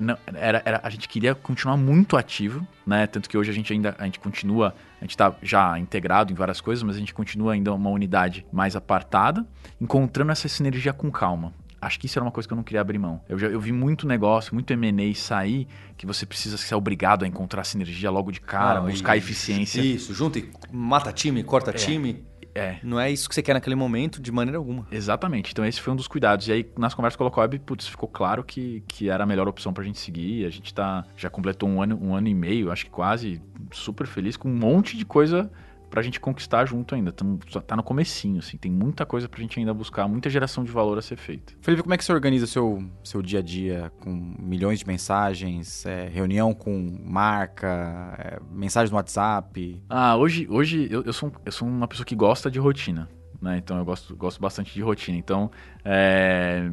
não, 0.00 0.16
era, 0.32 0.62
era, 0.64 0.80
a 0.82 0.88
gente 0.88 1.08
queria 1.08 1.34
continuar 1.34 1.76
muito 1.76 2.16
ativo, 2.16 2.66
né? 2.86 3.06
Tanto 3.06 3.28
que 3.28 3.36
hoje 3.36 3.50
a 3.50 3.52
gente 3.52 3.70
ainda 3.70 3.94
a 3.98 4.04
gente 4.06 4.18
continua, 4.18 4.74
a 4.98 5.04
gente 5.04 5.10
está 5.10 5.34
já 5.42 5.78
integrado 5.78 6.32
em 6.32 6.34
várias 6.34 6.60
coisas, 6.60 6.82
mas 6.82 6.96
a 6.96 6.98
gente 6.98 7.12
continua 7.12 7.52
ainda 7.52 7.74
uma 7.74 7.90
unidade 7.90 8.46
mais 8.50 8.74
apartada, 8.74 9.46
encontrando 9.78 10.32
essa 10.32 10.48
sinergia 10.48 10.94
com 10.94 11.10
calma 11.10 11.52
acho 11.80 11.98
que 11.98 12.06
isso 12.06 12.18
era 12.18 12.24
uma 12.24 12.30
coisa 12.30 12.46
que 12.46 12.52
eu 12.52 12.56
não 12.56 12.62
queria 12.62 12.80
abrir 12.80 12.98
mão. 12.98 13.20
Eu, 13.28 13.38
já, 13.38 13.48
eu 13.48 13.60
vi 13.60 13.72
muito 13.72 14.06
negócio, 14.06 14.54
muito 14.54 14.72
M&A 14.72 15.14
sair, 15.14 15.66
que 15.96 16.06
você 16.06 16.26
precisa 16.26 16.56
ser 16.56 16.74
obrigado 16.74 17.24
a 17.24 17.28
encontrar 17.28 17.64
sinergia 17.64 18.10
logo 18.10 18.30
de 18.30 18.40
cara, 18.40 18.80
ah, 18.80 18.82
buscar 18.82 19.16
eficiência. 19.16 19.80
Isso, 19.80 20.12
junta 20.12 20.38
e 20.38 20.50
mata 20.70 21.12
time, 21.12 21.42
corta 21.42 21.70
é. 21.70 21.74
time. 21.74 22.24
É. 22.54 22.78
Não 22.82 22.98
é 22.98 23.10
isso 23.10 23.28
que 23.28 23.34
você 23.34 23.42
quer 23.42 23.54
naquele 23.54 23.76
momento, 23.76 24.20
de 24.20 24.32
maneira 24.32 24.58
alguma. 24.58 24.86
Exatamente. 24.90 25.52
Então 25.52 25.64
esse 25.64 25.80
foi 25.80 25.92
um 25.92 25.96
dos 25.96 26.08
cuidados. 26.08 26.48
E 26.48 26.52
aí, 26.52 26.70
nas 26.76 26.92
conversas 26.92 27.16
com 27.16 27.22
a 27.22 27.26
Locob, 27.26 27.58
putz, 27.60 27.86
ficou 27.86 28.08
claro 28.08 28.42
que, 28.42 28.82
que 28.88 29.08
era 29.08 29.22
a 29.22 29.26
melhor 29.26 29.46
opção 29.46 29.72
pra 29.72 29.84
gente 29.84 29.98
seguir. 29.98 30.44
A 30.44 30.50
gente 30.50 30.74
tá, 30.74 31.04
já 31.16 31.30
completou 31.30 31.68
um 31.68 31.80
ano, 31.80 31.98
um 32.02 32.14
ano 32.14 32.26
e 32.26 32.34
meio, 32.34 32.72
acho 32.72 32.86
que 32.86 32.90
quase, 32.90 33.40
super 33.70 34.06
feliz, 34.08 34.36
com 34.36 34.48
um 34.48 34.56
monte 34.56 34.96
de 34.96 35.04
coisa 35.04 35.50
pra 35.88 36.02
gente 36.02 36.20
conquistar 36.20 36.64
junto 36.66 36.94
ainda. 36.94 37.12
Tamo, 37.12 37.38
tá 37.66 37.76
no 37.76 37.82
comecinho, 37.82 38.38
assim. 38.38 38.56
Tem 38.56 38.70
muita 38.70 39.04
coisa 39.06 39.28
pra 39.28 39.40
gente 39.40 39.58
ainda 39.58 39.72
buscar, 39.72 40.08
muita 40.08 40.30
geração 40.30 40.64
de 40.64 40.70
valor 40.70 40.98
a 40.98 41.02
ser 41.02 41.16
feita. 41.16 41.54
Felipe, 41.60 41.82
como 41.82 41.94
é 41.94 41.98
que 41.98 42.04
você 42.04 42.12
organiza 42.12 42.46
seu, 42.46 42.82
seu 43.02 43.22
dia 43.22 43.40
a 43.40 43.42
dia 43.42 43.92
com 44.00 44.10
milhões 44.38 44.80
de 44.80 44.86
mensagens, 44.86 45.84
é, 45.86 46.08
reunião 46.08 46.54
com 46.54 46.98
marca, 47.04 48.14
é, 48.18 48.38
mensagens 48.50 48.90
no 48.90 48.96
WhatsApp? 48.96 49.82
Ah, 49.88 50.16
hoje, 50.16 50.46
hoje 50.50 50.88
eu, 50.90 51.02
eu, 51.02 51.12
sou, 51.12 51.32
eu 51.44 51.52
sou 51.52 51.66
uma 51.66 51.88
pessoa 51.88 52.06
que 52.06 52.14
gosta 52.14 52.50
de 52.50 52.58
rotina. 52.58 53.08
Né? 53.40 53.58
Então 53.58 53.78
eu 53.78 53.84
gosto, 53.84 54.16
gosto 54.16 54.40
bastante 54.40 54.74
de 54.74 54.82
rotina. 54.82 55.16
Então 55.16 55.50
é, 55.90 56.70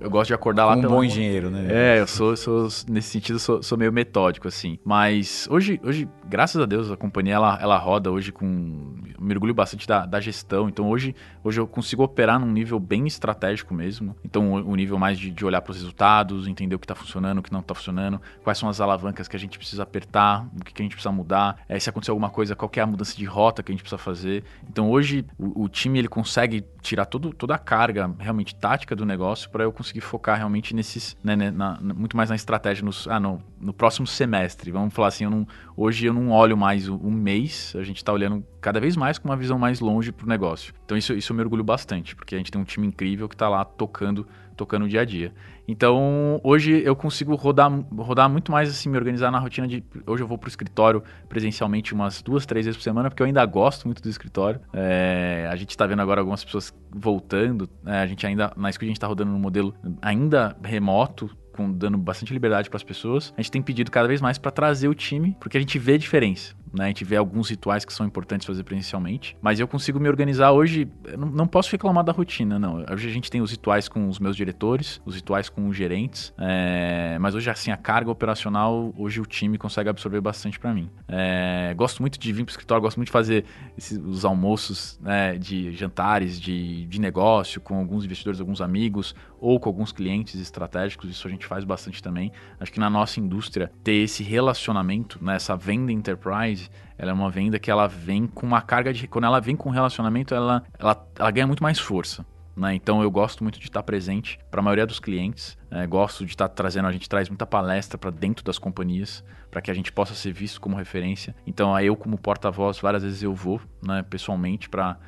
eu 0.00 0.08
gosto 0.08 0.28
de 0.28 0.34
acordar 0.34 0.66
lá. 0.66 0.76
Um 0.76 0.82
bom 0.82 1.02
engenheiro, 1.02 1.50
né? 1.50 1.66
É, 1.68 2.00
eu 2.00 2.06
sou, 2.06 2.36
sou 2.36 2.68
nesse 2.88 3.08
sentido 3.08 3.40
sou, 3.40 3.60
sou, 3.60 3.76
meio 3.76 3.92
metódico 3.92 4.46
assim. 4.46 4.78
Mas 4.84 5.48
hoje, 5.50 5.80
hoje, 5.82 6.08
graças 6.28 6.62
a 6.62 6.64
Deus, 6.64 6.88
a 6.88 6.96
companhia 6.96 7.34
ela, 7.34 7.58
ela 7.60 7.76
roda 7.76 8.12
hoje 8.12 8.30
com 8.30 8.94
eu 9.18 9.26
mergulho 9.26 9.52
bastante 9.52 9.86
da, 9.86 10.06
da 10.06 10.20
gestão. 10.20 10.68
Então 10.68 10.88
hoje, 10.88 11.12
hoje 11.42 11.58
eu 11.58 11.66
consigo 11.66 12.04
operar 12.04 12.38
num 12.38 12.52
nível 12.52 12.78
bem 12.78 13.04
estratégico 13.04 13.74
mesmo. 13.74 14.14
Então 14.24 14.52
o, 14.52 14.70
o 14.70 14.76
nível 14.76 14.96
mais 14.96 15.18
de, 15.18 15.30
de 15.30 15.44
olhar 15.44 15.60
para 15.60 15.72
os 15.72 15.78
resultados, 15.78 16.46
entender 16.46 16.76
o 16.76 16.78
que 16.78 16.84
está 16.84 16.94
funcionando, 16.94 17.38
o 17.38 17.42
que 17.42 17.52
não 17.52 17.60
está 17.60 17.74
funcionando, 17.74 18.20
quais 18.44 18.58
são 18.58 18.68
as 18.68 18.80
alavancas 18.80 19.26
que 19.26 19.34
a 19.34 19.40
gente 19.40 19.58
precisa 19.58 19.82
apertar, 19.82 20.46
o 20.56 20.64
que, 20.64 20.72
que 20.72 20.82
a 20.82 20.84
gente 20.84 20.94
precisa 20.94 21.10
mudar, 21.10 21.58
é, 21.68 21.80
se 21.80 21.90
acontecer 21.90 22.12
alguma 22.12 22.30
coisa, 22.30 22.54
qual 22.54 22.70
é 22.76 22.80
a 22.80 22.86
mudança 22.86 23.16
de 23.16 23.24
rota 23.24 23.60
que 23.60 23.72
a 23.72 23.74
gente 23.74 23.82
precisa 23.82 23.98
fazer. 23.98 24.44
Então 24.68 24.88
hoje 24.88 25.24
o, 25.36 25.64
o 25.64 25.68
time 25.68 25.98
ele 25.98 26.08
consegue 26.08 26.64
tirar 26.80 27.06
todo, 27.06 27.32
toda 27.32 27.54
a 27.54 27.58
carga 27.58 28.14
realmente 28.18 28.51
tática 28.54 28.94
do 28.94 29.04
negócio 29.04 29.50
para 29.50 29.64
eu 29.64 29.72
conseguir 29.72 30.00
focar 30.00 30.36
realmente 30.36 30.74
nesses, 30.74 31.16
né, 31.22 31.34
né, 31.36 31.50
na, 31.50 31.78
muito 31.80 32.16
mais 32.16 32.30
na 32.30 32.36
estratégia 32.36 32.84
nos, 32.84 33.06
ah, 33.08 33.18
no, 33.18 33.42
no 33.60 33.72
próximo 33.72 34.06
semestre. 34.06 34.70
Vamos 34.70 34.94
falar 34.94 35.08
assim, 35.08 35.24
eu 35.24 35.30
não, 35.30 35.46
hoje 35.76 36.06
eu 36.06 36.12
não 36.12 36.30
olho 36.30 36.56
mais 36.56 36.88
um 36.88 37.10
mês, 37.10 37.74
a 37.76 37.82
gente 37.82 37.98
está 37.98 38.12
olhando 38.12 38.44
cada 38.60 38.80
vez 38.80 38.96
mais 38.96 39.18
com 39.18 39.28
uma 39.28 39.36
visão 39.36 39.58
mais 39.58 39.80
longe 39.80 40.12
para 40.12 40.24
o 40.24 40.28
negócio. 40.28 40.74
Então 40.84 40.96
isso, 40.96 41.12
isso 41.14 41.32
eu 41.32 41.36
me 41.36 41.42
orgulho 41.42 41.64
bastante, 41.64 42.14
porque 42.14 42.34
a 42.34 42.38
gente 42.38 42.50
tem 42.50 42.60
um 42.60 42.64
time 42.64 42.86
incrível 42.86 43.28
que 43.28 43.34
está 43.34 43.48
lá 43.48 43.64
tocando 43.64 44.26
tocando 44.56 44.84
o 44.84 44.88
dia 44.88 45.00
a 45.00 45.04
dia. 45.04 45.32
Então, 45.66 46.40
hoje 46.42 46.82
eu 46.84 46.94
consigo 46.96 47.34
rodar, 47.34 47.70
rodar 47.96 48.28
muito 48.28 48.50
mais 48.50 48.68
assim, 48.68 48.88
me 48.88 48.96
organizar 48.96 49.30
na 49.30 49.38
rotina 49.38 49.66
de. 49.66 49.82
Hoje 50.06 50.22
eu 50.22 50.26
vou 50.26 50.36
para 50.36 50.46
o 50.46 50.48
escritório 50.48 51.02
presencialmente 51.28 51.94
umas 51.94 52.20
duas, 52.20 52.44
três 52.44 52.66
vezes 52.66 52.76
por 52.76 52.82
semana, 52.82 53.08
porque 53.08 53.22
eu 53.22 53.26
ainda 53.26 53.44
gosto 53.46 53.86
muito 53.86 54.02
do 54.02 54.08
escritório. 54.08 54.60
É, 54.72 55.48
a 55.50 55.56
gente 55.56 55.70
está 55.70 55.86
vendo 55.86 56.02
agora 56.02 56.20
algumas 56.20 56.44
pessoas 56.44 56.74
voltando. 56.90 57.68
É, 57.86 57.98
a 57.98 58.06
gente 58.06 58.26
ainda. 58.26 58.52
Na 58.56 58.70
Squid 58.72 58.88
a 58.88 58.90
gente 58.90 58.96
está 58.96 59.06
rodando 59.06 59.30
no 59.30 59.38
modelo 59.38 59.74
ainda 60.00 60.56
remoto, 60.62 61.30
com, 61.52 61.70
dando 61.70 61.96
bastante 61.96 62.32
liberdade 62.32 62.68
para 62.68 62.76
as 62.76 62.82
pessoas. 62.82 63.32
A 63.36 63.42
gente 63.42 63.50
tem 63.50 63.62
pedido 63.62 63.90
cada 63.90 64.08
vez 64.08 64.20
mais 64.20 64.38
para 64.38 64.50
trazer 64.50 64.88
o 64.88 64.94
time, 64.94 65.36
porque 65.38 65.56
a 65.56 65.60
gente 65.60 65.78
vê 65.78 65.94
a 65.94 65.98
diferença. 65.98 66.54
Né? 66.72 66.84
A 66.84 66.88
gente 66.88 67.04
vê 67.04 67.16
alguns 67.16 67.50
rituais 67.50 67.84
que 67.84 67.92
são 67.92 68.06
importantes 68.06 68.46
fazer 68.46 68.64
presencialmente, 68.64 69.36
mas 69.42 69.60
eu 69.60 69.68
consigo 69.68 70.00
me 70.00 70.08
organizar 70.08 70.52
hoje. 70.52 70.88
Não, 71.18 71.28
não, 71.28 71.46
posso 71.46 71.70
reclamar 71.70 72.02
da 72.02 72.12
rotina, 72.12 72.58
não. 72.58 72.84
Hoje 72.90 73.08
a 73.08 73.12
gente 73.12 73.30
tem 73.30 73.40
os 73.40 73.50
rituais 73.50 73.88
com 73.88 74.08
os 74.08 74.18
meus 74.18 74.36
diretores, 74.36 75.00
os 75.04 75.14
rituais 75.14 75.48
com 75.48 75.68
os 75.68 75.76
gerentes, 75.76 76.32
é, 76.38 77.18
mas 77.20 77.34
hoje, 77.34 77.50
assim, 77.50 77.70
a 77.70 77.76
carga 77.76 78.10
operacional, 78.10 78.92
hoje 78.96 79.20
o 79.20 79.26
time 79.26 79.58
consegue 79.58 79.90
absorver 79.90 80.20
bastante 80.20 80.58
para 80.58 80.72
mim. 80.72 80.90
É, 81.08 81.74
gosto 81.76 82.02
muito 82.02 82.18
de 82.18 82.32
vir 82.32 82.44
para 82.44 82.50
o 82.50 82.52
escritório, 82.52 82.82
gosto 82.82 82.96
muito 82.96 83.08
de 83.08 83.12
fazer 83.12 83.44
esses, 83.76 83.98
os 83.98 84.24
almoços 84.24 84.98
né, 85.02 85.36
de 85.36 85.72
jantares 85.72 86.40
de, 86.40 86.86
de 86.86 87.00
negócio 87.00 87.60
com 87.60 87.78
alguns 87.78 88.04
investidores, 88.04 88.40
alguns 88.40 88.60
amigos, 88.60 89.14
ou 89.42 89.58
com 89.58 89.68
alguns 89.68 89.90
clientes 89.90 90.40
estratégicos, 90.40 91.10
isso 91.10 91.26
a 91.26 91.30
gente 91.30 91.44
faz 91.44 91.64
bastante 91.64 92.00
também. 92.00 92.30
Acho 92.60 92.72
que 92.72 92.78
na 92.78 92.88
nossa 92.88 93.18
indústria, 93.18 93.72
ter 93.82 93.94
esse 93.94 94.22
relacionamento, 94.22 95.18
né, 95.20 95.34
essa 95.34 95.56
venda 95.56 95.90
enterprise, 95.90 96.70
ela 96.96 97.10
é 97.10 97.14
uma 97.14 97.28
venda 97.28 97.58
que 97.58 97.68
ela 97.68 97.88
vem 97.88 98.28
com 98.28 98.46
uma 98.46 98.62
carga 98.62 98.92
de. 98.92 99.08
Quando 99.08 99.24
ela 99.24 99.40
vem 99.40 99.56
com 99.56 99.68
relacionamento, 99.68 100.32
ela, 100.32 100.62
ela, 100.78 101.08
ela 101.18 101.30
ganha 101.32 101.46
muito 101.48 101.60
mais 101.60 101.80
força. 101.80 102.24
Né? 102.56 102.76
Então 102.76 103.02
eu 103.02 103.10
gosto 103.10 103.42
muito 103.42 103.58
de 103.58 103.64
estar 103.66 103.82
presente 103.82 104.38
para 104.48 104.60
a 104.60 104.62
maioria 104.62 104.86
dos 104.86 105.00
clientes. 105.00 105.58
É, 105.70 105.84
gosto 105.88 106.24
de 106.24 106.30
estar 106.30 106.48
trazendo, 106.48 106.86
a 106.86 106.92
gente 106.92 107.08
traz 107.08 107.28
muita 107.28 107.44
palestra 107.44 107.98
para 107.98 108.10
dentro 108.10 108.44
das 108.44 108.58
companhias, 108.58 109.24
para 109.50 109.60
que 109.60 109.72
a 109.72 109.74
gente 109.74 109.90
possa 109.90 110.14
ser 110.14 110.32
visto 110.32 110.60
como 110.60 110.76
referência. 110.76 111.34
Então 111.44 111.74
aí 111.74 111.86
eu, 111.86 111.96
como 111.96 112.16
porta-voz, 112.16 112.78
várias 112.78 113.02
vezes 113.02 113.24
eu 113.24 113.34
vou 113.34 113.60
né, 113.82 114.04
pessoalmente 114.08 114.68
para 114.68 114.98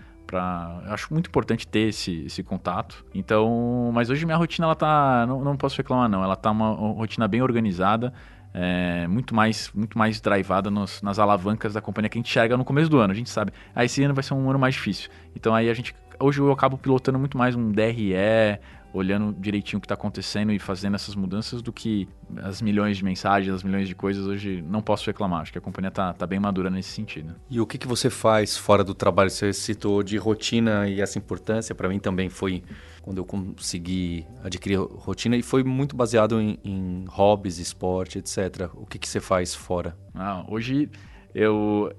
Eu 0.87 0.93
acho 0.93 1.13
muito 1.13 1.29
importante 1.29 1.67
ter 1.67 1.89
esse, 1.89 2.25
esse 2.27 2.43
contato. 2.43 3.05
Então, 3.15 3.91
mas 3.93 4.11
hoje 4.11 4.25
minha 4.25 4.37
rotina 4.37 4.67
ela 4.67 4.75
tá, 4.75 5.27
não, 5.27 5.45
não 5.45 5.57
posso 5.57 5.77
reclamar 5.77 6.09
não, 6.09 6.23
ela 6.23 6.37
tá 6.37 6.51
uma 6.51 6.71
rotina 6.71 7.29
bem 7.29 7.43
organizada 7.43 8.13
é, 8.55 9.09
muito 9.09 9.35
mais 9.35 9.71
muito 9.75 9.99
mais 9.99 10.21
drivada 10.21 10.71
nos, 10.71 11.03
nas 11.03 11.19
alavancas 11.19 11.75
da 11.75 11.81
companhia 11.81 12.09
que 12.09 12.17
a 12.17 12.21
gente 12.21 12.31
enxerga 12.31 12.57
no 12.57 12.65
começo 12.65 12.89
do 12.89 12.99
ano. 12.99 13.13
A 13.13 13.17
gente 13.17 13.29
sabe, 13.29 13.53
ah, 13.75 13.85
esse 13.85 14.03
ano 14.03 14.15
vai 14.15 14.23
ser 14.23 14.35
um 14.35 14.49
ano 14.49 14.59
mais 14.59 14.75
difícil. 14.75 15.11
Então 15.35 15.53
aí 15.53 15.69
a 15.69 15.75
gente 15.75 15.95
hoje 16.21 16.41
eu 16.41 16.53
acabo 16.53 16.79
pilotando 16.79 17.19
muito 17.19 17.37
mais 17.37 17.57
um 17.57 17.73
DRE, 17.73 18.15
olhando 18.95 19.35
direitinho 19.39 19.79
o 19.79 19.81
que 19.81 19.87
está 19.87 19.95
acontecendo 19.95 20.53
e 20.53 20.59
fazendo 20.59 20.95
essas 20.95 21.17
mudanças 21.17 21.61
do 21.61 21.73
que 21.73 22.09
as 22.37 22.63
milhões 22.63 22.97
de 22.97 23.05
mensagens, 23.05 23.53
as 23.53 23.65
milhões 23.65 23.89
de 23.89 23.95
coisas. 23.95 24.25
Hoje 24.25 24.63
não 24.63 24.81
posso 24.81 25.05
reclamar. 25.07 25.43
Acho 25.43 25.53
que 25.53 25.59
a 25.59 25.61
companhia 25.61 25.89
está 25.89 26.13
tá 26.13 26.27
bem 26.27 26.39
madura 26.39 26.71
nesse 26.71 26.91
sentido. 26.91 27.35
E 27.51 27.61
o 27.61 27.67
que, 27.67 27.77
que 27.77 27.89
você 27.89 28.09
faz 28.09 28.57
fora 28.57 28.85
do 28.85 28.95
trabalho? 28.95 29.29
Você 29.29 29.53
citou 29.53 30.03
de 30.03 30.17
rotina 30.17 30.89
e 30.89 31.01
essa 31.01 31.19
importância. 31.19 31.75
Para 31.75 31.89
mim 31.89 31.99
também 31.99 32.29
foi 32.29 32.63
quando 33.03 33.19
eu 33.19 33.25
consegui 33.25 34.25
adquirir 34.43 34.79
rotina 34.79 35.37
e 35.37 35.43
foi 35.43 35.65
muito 35.65 35.97
baseado 35.97 36.41
em, 36.41 36.59
em 36.65 37.05
hobbies, 37.09 37.59
esporte, 37.59 38.19
etc. 38.19 38.71
O 38.75 38.87
que, 38.87 38.99
que 38.99 39.09
você 39.09 39.21
faz 39.21 39.55
fora? 39.55 39.97
Ah, 40.15 40.45
hoje 40.49 40.89
eu 41.35 41.93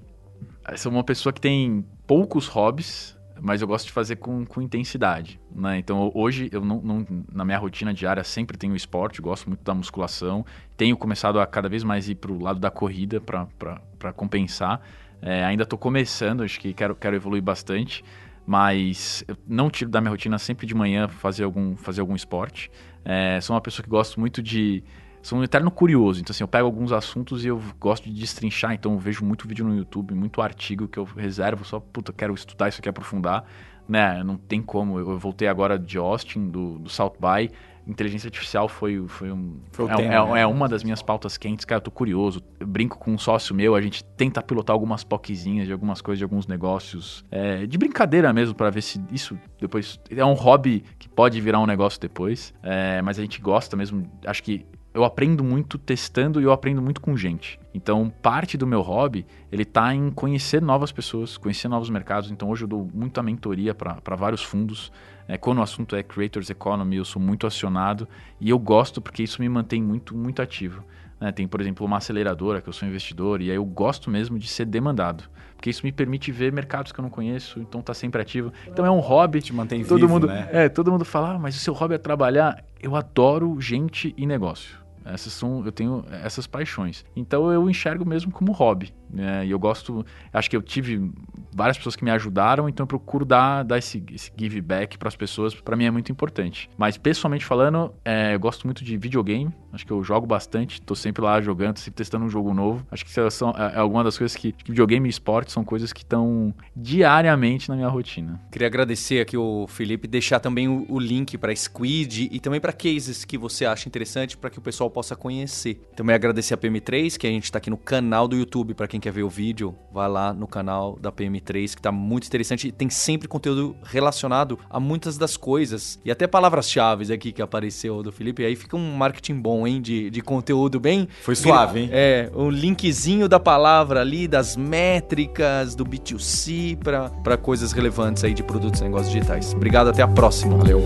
sou 0.77 0.91
uma 0.91 1.03
pessoa 1.03 1.33
que 1.33 1.41
tem 1.41 1.85
poucos 2.07 2.47
hobbies, 2.47 3.14
mas 3.41 3.61
eu 3.61 3.67
gosto 3.67 3.87
de 3.87 3.91
fazer 3.91 4.17
com, 4.17 4.45
com 4.45 4.61
intensidade. 4.61 5.39
Né? 5.53 5.77
Então 5.77 6.11
hoje 6.13 6.49
eu 6.51 6.63
não, 6.63 6.81
não, 6.81 7.07
na 7.31 7.45
minha 7.45 7.57
rotina 7.57 7.93
diária 7.93 8.23
sempre 8.23 8.57
tenho 8.57 8.75
esporte, 8.75 9.21
gosto 9.21 9.47
muito 9.47 9.63
da 9.63 9.73
musculação, 9.73 10.45
tenho 10.77 10.95
começado 10.97 11.39
a 11.39 11.45
cada 11.45 11.69
vez 11.69 11.83
mais 11.83 12.09
ir 12.09 12.15
para 12.15 12.31
o 12.31 12.41
lado 12.41 12.59
da 12.59 12.71
corrida 12.71 13.21
para 13.21 14.13
compensar. 14.13 14.81
É, 15.21 15.43
ainda 15.43 15.63
estou 15.63 15.79
começando, 15.79 16.43
acho 16.43 16.59
que 16.59 16.73
quero, 16.73 16.95
quero 16.95 17.15
evoluir 17.15 17.41
bastante 17.41 18.03
mas 18.45 19.23
eu 19.27 19.35
não 19.47 19.69
tiro 19.69 19.89
da 19.89 19.99
minha 19.99 20.11
rotina 20.11 20.37
sempre 20.37 20.67
de 20.67 20.75
manhã 20.75 21.07
fazer 21.07 21.43
algum, 21.43 21.75
fazer 21.75 22.01
algum 22.01 22.15
esporte. 22.15 22.69
É, 23.03 23.39
sou 23.41 23.55
uma 23.55 23.61
pessoa 23.61 23.83
que 23.83 23.89
gosto 23.89 24.19
muito 24.19 24.41
de. 24.41 24.83
Sou 25.25 25.39
um 25.39 25.43
eterno 25.43 25.71
curioso, 25.71 26.21
então 26.21 26.31
assim, 26.31 26.43
eu 26.43 26.47
pego 26.47 26.67
alguns 26.67 26.91
assuntos 26.91 27.43
e 27.43 27.47
eu 27.47 27.59
gosto 27.79 28.03
de 28.03 28.13
destrinchar, 28.13 28.73
então 28.73 28.93
eu 28.93 28.99
vejo 28.99 29.25
muito 29.25 29.47
vídeo 29.47 29.65
no 29.65 29.75
YouTube, 29.75 30.13
muito 30.13 30.39
artigo 30.39 30.87
que 30.87 30.99
eu 30.99 31.03
reservo 31.03 31.65
só, 31.65 31.79
puta, 31.79 32.13
quero 32.13 32.31
estudar 32.35 32.69
isso 32.69 32.79
aqui, 32.79 32.87
aprofundar, 32.87 33.43
né? 33.89 34.23
Não 34.23 34.37
tem 34.37 34.61
como. 34.61 34.99
Eu 34.99 35.17
voltei 35.17 35.47
agora 35.47 35.79
de 35.79 35.97
Austin, 35.97 36.47
do, 36.47 36.77
do 36.77 36.89
South 36.91 37.15
By, 37.19 37.51
inteligência 37.87 38.27
artificial 38.27 38.69
foi, 38.69 39.03
foi 39.07 39.31
um. 39.31 39.57
Foi 39.71 39.89
é, 39.89 39.95
tema, 39.95 40.13
é- 40.13 40.33
né? 40.33 40.41
é 40.41 40.45
uma 40.45 40.69
das 40.69 40.83
minhas 40.83 41.01
pautas 41.01 41.37
quentes, 41.37 41.65
cara. 41.65 41.79
Eu 41.79 41.83
tô 41.85 41.89
curioso. 41.89 42.43
Eu 42.59 42.67
brinco 42.67 42.99
com 42.99 43.11
um 43.11 43.17
sócio 43.17 43.55
meu, 43.55 43.73
a 43.73 43.81
gente 43.81 44.03
tenta 44.03 44.43
pilotar 44.43 44.75
algumas 44.75 45.03
POCzinhas 45.03 45.65
de 45.65 45.73
algumas 45.73 46.01
coisas, 46.01 46.19
de 46.19 46.23
alguns 46.23 46.45
negócios. 46.45 47.25
é, 47.31 47.65
de 47.65 47.77
brincadeira 47.79 48.31
mesmo, 48.31 48.53
pra 48.53 48.69
ver 48.69 48.83
se 48.83 49.01
isso 49.11 49.35
depois. 49.59 49.99
É 50.07 50.23
um 50.23 50.33
hobby 50.33 50.83
que 50.99 51.09
pode 51.09 51.41
virar 51.41 51.59
um 51.59 51.65
negócio 51.65 51.99
depois. 51.99 52.53
é, 52.61 53.01
mas 53.01 53.17
a 53.17 53.23
gente 53.23 53.41
gosta 53.41 53.75
mesmo. 53.75 54.07
Acho 54.23 54.43
que 54.43 54.67
eu 54.95 55.03
aprendo 55.03 55.43
muito 55.43 55.77
testando 55.77 56.39
e 56.39 56.45
eu 56.45 56.53
aprendo 56.53 56.81
muito 56.81 57.01
com 57.01 57.17
gente. 57.17 57.59
Então, 57.73 58.09
parte 58.21 58.57
do 58.57 58.65
meu 58.65 58.81
hobby, 58.81 59.25
ele 59.51 59.65
tá 59.65 59.93
em 59.93 60.09
conhecer 60.09 60.61
novas 60.61 60.89
pessoas, 60.89 61.35
conhecer 61.35 61.67
novos 61.67 61.89
mercados. 61.89 62.31
Então, 62.31 62.49
hoje 62.49 62.63
eu 62.63 62.67
dou 62.67 62.89
muita 62.93 63.21
mentoria 63.21 63.75
para 63.75 64.15
vários 64.15 64.41
fundos. 64.41 64.93
É, 65.27 65.37
quando 65.37 65.57
o 65.57 65.61
assunto 65.61 65.97
é 65.97 66.01
Creators 66.01 66.49
Economy, 66.49 66.95
eu 66.95 67.03
sou 67.03 67.21
muito 67.21 67.45
acionado 67.45 68.07
e 68.39 68.49
eu 68.49 68.57
gosto 68.57 69.01
porque 69.01 69.21
isso 69.21 69.41
me 69.41 69.49
mantém 69.49 69.83
muito, 69.83 70.15
muito 70.15 70.41
ativo. 70.41 70.81
né? 71.19 71.29
tem, 71.33 71.45
por 71.45 71.59
exemplo, 71.59 71.85
uma 71.85 71.97
aceleradora 71.97 72.61
que 72.61 72.69
eu 72.69 72.73
sou 72.73 72.87
investidor 72.87 73.41
e 73.41 73.49
aí 73.49 73.57
eu 73.57 73.65
gosto 73.65 74.09
mesmo 74.09 74.39
de 74.39 74.47
ser 74.47 74.65
demandado. 74.65 75.25
Porque 75.57 75.69
isso 75.69 75.85
me 75.85 75.91
permite 75.91 76.31
ver 76.31 76.53
mercados 76.53 76.93
que 76.93 76.99
eu 76.99 77.03
não 77.03 77.09
conheço, 77.09 77.59
então 77.59 77.81
tá 77.81 77.93
sempre 77.93 78.21
ativo. 78.21 78.53
Então 78.65 78.85
é 78.85 78.91
um 78.91 78.99
hobby. 78.99 79.41
Te 79.41 79.53
mantém 79.53 79.83
todo 79.83 79.99
vivo, 79.99 80.13
mundo, 80.13 80.27
né? 80.27 80.47
É, 80.53 80.69
todo 80.69 80.89
mundo 80.89 81.03
fala, 81.03 81.31
ah, 81.31 81.39
mas 81.39 81.57
o 81.57 81.59
seu 81.59 81.73
hobby 81.73 81.95
é 81.95 81.97
trabalhar. 81.97 82.63
Eu 82.79 82.95
adoro 82.95 83.59
gente 83.59 84.13
e 84.15 84.25
negócio. 84.25 84.84
Essas 85.05 85.33
são, 85.33 85.63
eu 85.63 85.71
tenho 85.71 86.03
essas 86.09 86.47
paixões. 86.47 87.05
Então 87.15 87.51
eu 87.51 87.69
enxergo 87.69 88.03
mesmo 88.03 88.31
como 88.31 88.51
hobby. 88.51 88.93
Né? 89.09 89.45
E 89.45 89.51
eu 89.51 89.59
gosto. 89.59 90.05
Acho 90.31 90.49
que 90.49 90.55
eu 90.55 90.61
tive 90.61 91.11
várias 91.53 91.77
pessoas 91.77 91.95
que 91.95 92.03
me 92.03 92.11
ajudaram, 92.11 92.67
então 92.67 92.83
eu 92.83 92.87
procuro 92.87 93.25
dar, 93.25 93.63
dar 93.63 93.77
esse, 93.77 94.03
esse 94.11 94.31
give 94.37 94.59
back 94.61 94.97
para 94.97 95.07
as 95.07 95.15
pessoas. 95.15 95.55
Para 95.55 95.75
mim 95.75 95.85
é 95.85 95.91
muito 95.91 96.11
importante. 96.11 96.69
Mas 96.77 96.97
pessoalmente 96.97 97.45
falando, 97.45 97.93
é, 98.03 98.35
eu 98.35 98.39
gosto 98.39 98.65
muito 98.65 98.83
de 98.83 98.97
videogame. 98.97 99.53
Acho 99.71 99.85
que 99.85 99.91
eu 99.91 100.03
jogo 100.03 100.25
bastante. 100.25 100.81
Tô 100.81 100.95
sempre 100.95 101.23
lá 101.23 101.41
jogando, 101.41 101.77
sempre 101.77 101.97
testando 101.97 102.25
um 102.25 102.29
jogo 102.29 102.53
novo. 102.53 102.85
Acho 102.91 103.05
que 103.05 103.11
são, 103.31 103.51
é, 103.51 103.75
é 103.75 103.79
alguma 103.79 104.03
das 104.03 104.17
coisas 104.17 104.35
que, 104.35 104.51
que 104.51 104.71
videogame 104.71 105.07
e 105.07 105.09
esporte 105.09 105.51
são 105.51 105.63
coisas 105.63 105.93
que 105.93 106.03
estão 106.03 106.53
diariamente 106.75 107.69
na 107.69 107.75
minha 107.75 107.87
rotina. 107.87 108.39
Queria 108.51 108.67
agradecer 108.67 109.21
aqui 109.21 109.37
o 109.37 109.65
Felipe, 109.67 110.07
deixar 110.07 110.39
também 110.39 110.67
o, 110.67 110.85
o 110.89 110.99
link 110.99 111.37
para 111.37 111.55
Squid 111.55 112.29
e 112.31 112.39
também 112.39 112.59
para 112.59 112.73
cases 112.73 113.25
que 113.25 113.37
você 113.37 113.65
acha 113.65 113.87
interessante 113.87 114.37
para 114.37 114.49
que 114.49 114.59
o 114.59 114.61
pessoal 114.61 114.89
possa 114.89 115.15
conhecer. 115.15 115.81
Também 115.95 116.15
agradecer 116.15 116.53
a 116.53 116.57
PM3, 116.57 117.17
que 117.17 117.27
a 117.27 117.29
gente 117.29 117.45
está 117.45 117.57
aqui 117.57 117.69
no 117.69 117.77
canal 117.77 118.27
do 118.27 118.35
YouTube, 118.35 118.73
para 118.73 118.87
quem 118.95 118.99
quer 119.01 119.11
ver 119.11 119.23
o 119.23 119.29
vídeo, 119.29 119.75
vai 119.91 120.07
lá 120.07 120.33
no 120.33 120.47
canal 120.47 120.97
da 121.01 121.11
PM3, 121.11 121.75
que 121.75 121.81
tá 121.81 121.91
muito 121.91 122.27
interessante 122.27 122.69
e 122.69 122.71
tem 122.71 122.89
sempre 122.89 123.27
conteúdo 123.27 123.75
relacionado 123.83 124.57
a 124.69 124.79
muitas 124.79 125.17
das 125.17 125.35
coisas 125.35 125.99
e 126.05 126.11
até 126.11 126.25
palavras-chave 126.25 127.11
aqui 127.13 127.33
que 127.33 127.41
apareceu 127.41 128.01
do 128.01 128.11
Felipe. 128.11 128.41
E 128.41 128.45
aí 128.45 128.55
fica 128.55 128.77
um 128.77 128.95
marketing 128.95 129.39
bom, 129.39 129.67
hein, 129.67 129.81
de, 129.81 130.09
de 130.09 130.21
conteúdo 130.21 130.79
bem 130.79 131.09
Foi 131.21 131.35
suave, 131.35 131.81
hein? 131.81 131.89
é, 131.91 132.31
um 132.33 132.49
linkzinho 132.49 133.27
da 133.27 133.39
palavra 133.39 133.99
ali, 133.99 134.27
das 134.27 134.55
métricas, 134.55 135.75
do 135.75 135.85
B2C 135.85 136.77
para 137.21 137.37
coisas 137.37 137.73
relevantes 137.73 138.23
aí 138.23 138.33
de 138.33 138.43
produtos 138.43 138.79
e 138.79 138.83
negócios 138.83 139.11
digitais. 139.11 139.53
Obrigado, 139.53 139.89
até 139.89 140.01
a 140.01 140.07
próxima. 140.07 140.55
Valeu. 140.55 140.81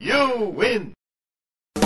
You 0.00 0.52
win! 0.56 0.91